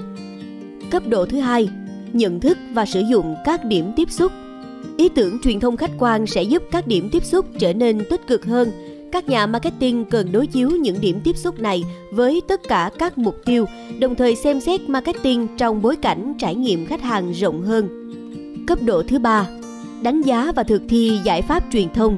Cấp 0.92 1.04
độ 1.08 1.26
thứ 1.26 1.40
hai, 1.40 1.70
nhận 2.14 2.40
thức 2.40 2.58
và 2.74 2.86
sử 2.86 3.02
dụng 3.12 3.36
các 3.46 3.66
điểm 3.66 3.92
tiếp 3.96 4.12
xúc. 4.12 4.32
Ý 4.98 5.10
tưởng 5.10 5.40
truyền 5.44 5.60
thông 5.60 5.78
khách 5.78 5.92
quan 6.00 6.28
sẽ 6.28 6.44
giúp 6.44 6.64
các 6.72 6.88
điểm 6.88 7.10
tiếp 7.12 7.24
xúc 7.26 7.46
trở 7.60 7.74
nên 7.74 8.06
tích 8.10 8.28
cực 8.28 8.46
hơn. 8.46 8.72
Các 9.12 9.30
nhà 9.30 9.48
marketing 9.48 10.06
cần 10.06 10.32
đối 10.32 10.48
chiếu 10.48 10.70
những 10.70 11.02
điểm 11.02 11.20
tiếp 11.24 11.38
xúc 11.38 11.60
này 11.60 11.84
với 12.12 12.42
tất 12.48 12.62
cả 12.68 12.92
các 13.00 13.18
mục 13.18 13.36
tiêu, 13.46 13.66
đồng 14.00 14.16
thời 14.16 14.36
xem 14.36 14.60
xét 14.60 14.82
marketing 14.82 15.48
trong 15.58 15.82
bối 15.82 15.96
cảnh 15.96 16.34
trải 16.40 16.56
nghiệm 16.56 16.86
khách 16.86 17.02
hàng 17.02 17.32
rộng 17.32 17.62
hơn. 17.62 17.90
Cấp 18.68 18.80
độ 18.82 19.04
thứ 19.04 19.20
ba, 19.20 19.48
đánh 20.04 20.22
giá 20.22 20.52
và 20.56 20.64
thực 20.64 20.82
thi 20.90 21.12
giải 21.24 21.42
pháp 21.42 21.64
truyền 21.72 21.90
thông. 21.94 22.18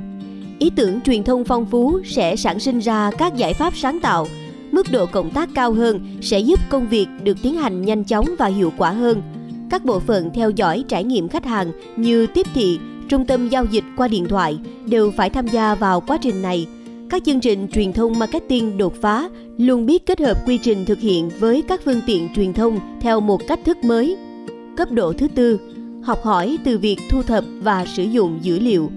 Ý 0.59 0.69
tưởng 0.75 1.01
truyền 1.01 1.23
thông 1.23 1.43
phong 1.43 1.65
phú 1.65 1.99
sẽ 2.05 2.35
sản 2.35 2.59
sinh 2.59 2.79
ra 2.79 3.11
các 3.17 3.35
giải 3.35 3.53
pháp 3.53 3.77
sáng 3.77 3.99
tạo. 3.99 4.27
Mức 4.71 4.85
độ 4.91 5.05
cộng 5.05 5.29
tác 5.29 5.49
cao 5.53 5.73
hơn 5.73 6.17
sẽ 6.21 6.39
giúp 6.39 6.59
công 6.69 6.87
việc 6.89 7.07
được 7.23 7.37
tiến 7.41 7.55
hành 7.55 7.81
nhanh 7.81 8.03
chóng 8.03 8.25
và 8.37 8.45
hiệu 8.45 8.73
quả 8.77 8.91
hơn. 8.91 9.21
Các 9.69 9.85
bộ 9.85 9.99
phận 9.99 10.29
theo 10.33 10.49
dõi 10.49 10.83
trải 10.87 11.03
nghiệm 11.03 11.27
khách 11.27 11.45
hàng 11.45 11.71
như 11.95 12.27
tiếp 12.27 12.47
thị, 12.53 12.79
trung 13.09 13.25
tâm 13.25 13.49
giao 13.49 13.65
dịch 13.65 13.83
qua 13.97 14.07
điện 14.07 14.25
thoại 14.27 14.59
đều 14.85 15.11
phải 15.11 15.29
tham 15.29 15.47
gia 15.47 15.75
vào 15.75 16.01
quá 16.01 16.17
trình 16.21 16.41
này. 16.41 16.67
Các 17.09 17.23
chương 17.25 17.39
trình 17.39 17.67
truyền 17.73 17.93
thông 17.93 18.19
marketing 18.19 18.77
đột 18.77 18.93
phá 19.01 19.29
luôn 19.57 19.85
biết 19.85 20.05
kết 20.05 20.19
hợp 20.19 20.47
quy 20.47 20.57
trình 20.57 20.85
thực 20.85 20.99
hiện 20.99 21.29
với 21.39 21.61
các 21.61 21.81
phương 21.85 22.01
tiện 22.05 22.29
truyền 22.35 22.53
thông 22.53 22.79
theo 23.01 23.19
một 23.19 23.47
cách 23.47 23.59
thức 23.65 23.83
mới. 23.83 24.17
Cấp 24.77 24.91
độ 24.91 25.13
thứ 25.13 25.27
tư 25.27 25.59
học 26.05 26.23
hỏi 26.23 26.57
từ 26.63 26.77
việc 26.77 26.97
thu 27.09 27.23
thập 27.23 27.43
và 27.61 27.85
sử 27.85 28.03
dụng 28.03 28.39
dữ 28.41 28.59
liệu. 28.59 28.91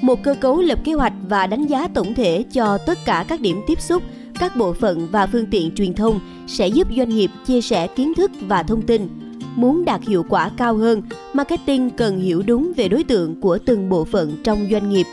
Một 0.00 0.22
cơ 0.22 0.34
cấu 0.34 0.60
lập 0.60 0.78
kế 0.84 0.92
hoạch 0.92 1.12
và 1.28 1.46
đánh 1.46 1.66
giá 1.66 1.88
tổng 1.88 2.14
thể 2.14 2.44
cho 2.52 2.78
tất 2.78 2.98
cả 3.04 3.24
các 3.28 3.40
điểm 3.40 3.60
tiếp 3.66 3.80
xúc, 3.80 4.02
các 4.40 4.56
bộ 4.56 4.72
phận 4.72 5.08
và 5.10 5.26
phương 5.26 5.46
tiện 5.46 5.74
truyền 5.74 5.94
thông 5.94 6.20
sẽ 6.46 6.68
giúp 6.68 6.88
doanh 6.96 7.08
nghiệp 7.08 7.30
chia 7.46 7.60
sẻ 7.60 7.86
kiến 7.86 8.14
thức 8.14 8.30
và 8.40 8.62
thông 8.62 8.82
tin. 8.82 9.08
Muốn 9.56 9.84
đạt 9.84 10.00
hiệu 10.08 10.24
quả 10.28 10.50
cao 10.56 10.76
hơn, 10.76 11.02
marketing 11.32 11.90
cần 11.90 12.20
hiểu 12.20 12.42
đúng 12.46 12.72
về 12.76 12.88
đối 12.88 13.04
tượng 13.04 13.40
của 13.40 13.58
từng 13.58 13.88
bộ 13.88 14.04
phận 14.04 14.32
trong 14.44 14.66
doanh 14.70 14.90
nghiệp. 14.90 15.06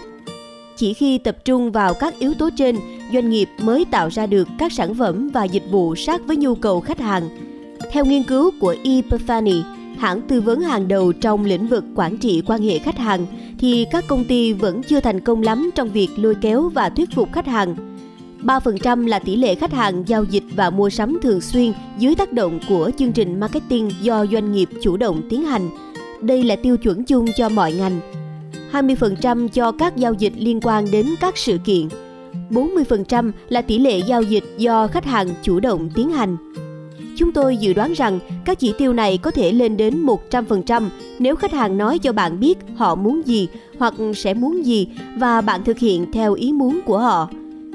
Chỉ 0.78 0.94
khi 0.94 1.18
tập 1.18 1.38
trung 1.46 1.72
vào 1.72 1.94
các 1.94 2.20
yếu 2.20 2.34
tố 2.34 2.50
trên, 2.58 2.76
doanh 3.14 3.30
nghiệp 3.30 3.50
mới 3.62 3.86
tạo 3.86 4.10
ra 4.12 4.26
được 4.26 4.48
các 4.58 4.74
sản 4.74 4.96
phẩm 4.96 5.30
và 5.30 5.44
dịch 5.44 5.64
vụ 5.72 5.96
sát 5.96 6.22
với 6.28 6.38
nhu 6.38 6.56
cầu 6.56 6.80
khách 6.80 7.00
hàng. 7.00 7.30
Theo 7.92 8.06
nghiên 8.06 8.24
cứu 8.24 8.52
của 8.60 8.76
epiphany 8.84 9.62
hãng 9.98 10.22
tư 10.22 10.42
vấn 10.42 10.62
hàng 10.62 10.88
đầu 10.88 11.14
trong 11.14 11.46
lĩnh 11.46 11.68
vực 11.68 11.84
quản 11.96 12.18
trị 12.18 12.42
quan 12.46 12.62
hệ 12.62 12.80
khách 12.80 12.98
hàng, 12.98 13.26
thì 13.60 13.86
các 13.92 14.08
công 14.08 14.26
ty 14.26 14.54
vẫn 14.54 14.84
chưa 14.84 15.00
thành 15.00 15.20
công 15.20 15.42
lắm 15.42 15.72
trong 15.76 15.92
việc 15.92 16.10
lôi 16.16 16.36
kéo 16.36 16.70
và 16.70 16.90
thuyết 16.90 17.10
phục 17.16 17.34
khách 17.34 17.48
hàng. 17.48 17.76
3% 18.44 19.08
là 19.08 19.20
tỷ 19.20 19.36
lệ 19.36 19.56
khách 19.56 19.74
hàng 19.74 20.04
giao 20.08 20.24
dịch 20.24 20.44
và 20.56 20.70
mua 20.70 20.90
sắm 20.90 21.20
thường 21.22 21.42
xuyên 21.42 21.74
dưới 21.98 22.16
tác 22.16 22.34
động 22.34 22.60
của 22.70 22.92
chương 22.98 23.12
trình 23.12 23.40
marketing 23.40 23.92
do 24.02 24.26
doanh 24.26 24.52
nghiệp 24.52 24.70
chủ 24.82 24.98
động 24.98 25.22
tiến 25.30 25.44
hành. 25.44 25.70
Đây 26.22 26.44
là 26.44 26.56
tiêu 26.56 26.78
chuẩn 26.78 27.04
chung 27.04 27.26
cho 27.36 27.50
mọi 27.50 27.74
ngành. 27.74 28.00
20% 28.72 29.48
cho 29.48 29.72
các 29.72 29.98
giao 29.98 30.14
dịch 30.14 30.34
liên 30.38 30.60
quan 30.62 30.92
đến 30.92 31.06
các 31.20 31.38
sự 31.38 31.58
kiện. 31.66 31.88
40% 32.50 33.32
là 33.50 33.62
tỷ 33.62 33.80
lệ 33.80 34.00
giao 34.08 34.22
dịch 34.22 34.44
do 34.58 34.88
khách 34.88 35.06
hàng 35.06 35.30
chủ 35.42 35.60
động 35.60 35.90
tiến 35.96 36.10
hành. 36.10 36.38
Chúng 37.18 37.32
tôi 37.32 37.58
dự 37.58 37.74
đoán 37.74 37.94
rằng 37.94 38.20
các 38.46 38.60
chỉ 38.60 38.74
tiêu 38.78 38.94
này 38.94 39.18
có 39.18 39.32
thể 39.32 39.52
lên 39.52 39.78
đến 39.78 40.06
100% 40.06 40.90
nếu 41.20 41.36
khách 41.36 41.52
hàng 41.52 41.78
nói 41.78 42.00
cho 42.00 42.14
bạn 42.14 42.40
biết 42.40 42.58
họ 42.76 42.96
muốn 42.96 43.22
gì 43.28 43.48
hoặc 43.80 43.94
sẽ 44.16 44.34
muốn 44.34 44.66
gì 44.66 44.88
và 45.18 45.42
bạn 45.42 45.64
thực 45.64 45.78
hiện 45.78 46.12
theo 46.12 46.34
ý 46.34 46.54
muốn 46.54 46.80
của 46.86 47.00
họ. 47.00 47.30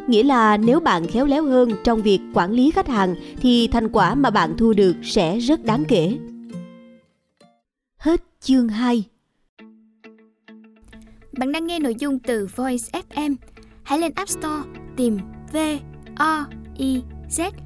Nghĩa 0.09 0.23
là 0.23 0.57
nếu 0.57 0.81
bạn 0.81 1.07
khéo 1.07 1.27
léo 1.27 1.45
hơn 1.45 1.71
trong 1.85 2.03
việc 2.03 2.21
quản 2.35 2.53
lý 2.53 2.71
khách 2.71 2.89
hàng 2.89 3.15
thì 3.41 3.69
thành 3.69 3.89
quả 3.89 4.15
mà 4.15 4.31
bạn 4.31 4.57
thu 4.59 4.73
được 4.73 4.97
sẽ 5.03 5.39
rất 5.39 5.65
đáng 5.65 5.85
kể. 5.85 6.19
Hết 7.99 8.23
chương 8.41 8.69
2 8.69 9.05
Bạn 11.39 11.53
đang 11.53 11.67
nghe 11.67 11.79
nội 11.79 11.95
dung 11.99 12.19
từ 12.19 12.49
Voice 12.57 13.01
FM. 13.15 13.35
Hãy 13.83 13.99
lên 13.99 14.13
App 14.15 14.29
Store 14.29 14.63
tìm 14.97 15.19
V 15.53 15.57
O 16.17 16.47
I 16.79 17.03
Z 17.31 17.66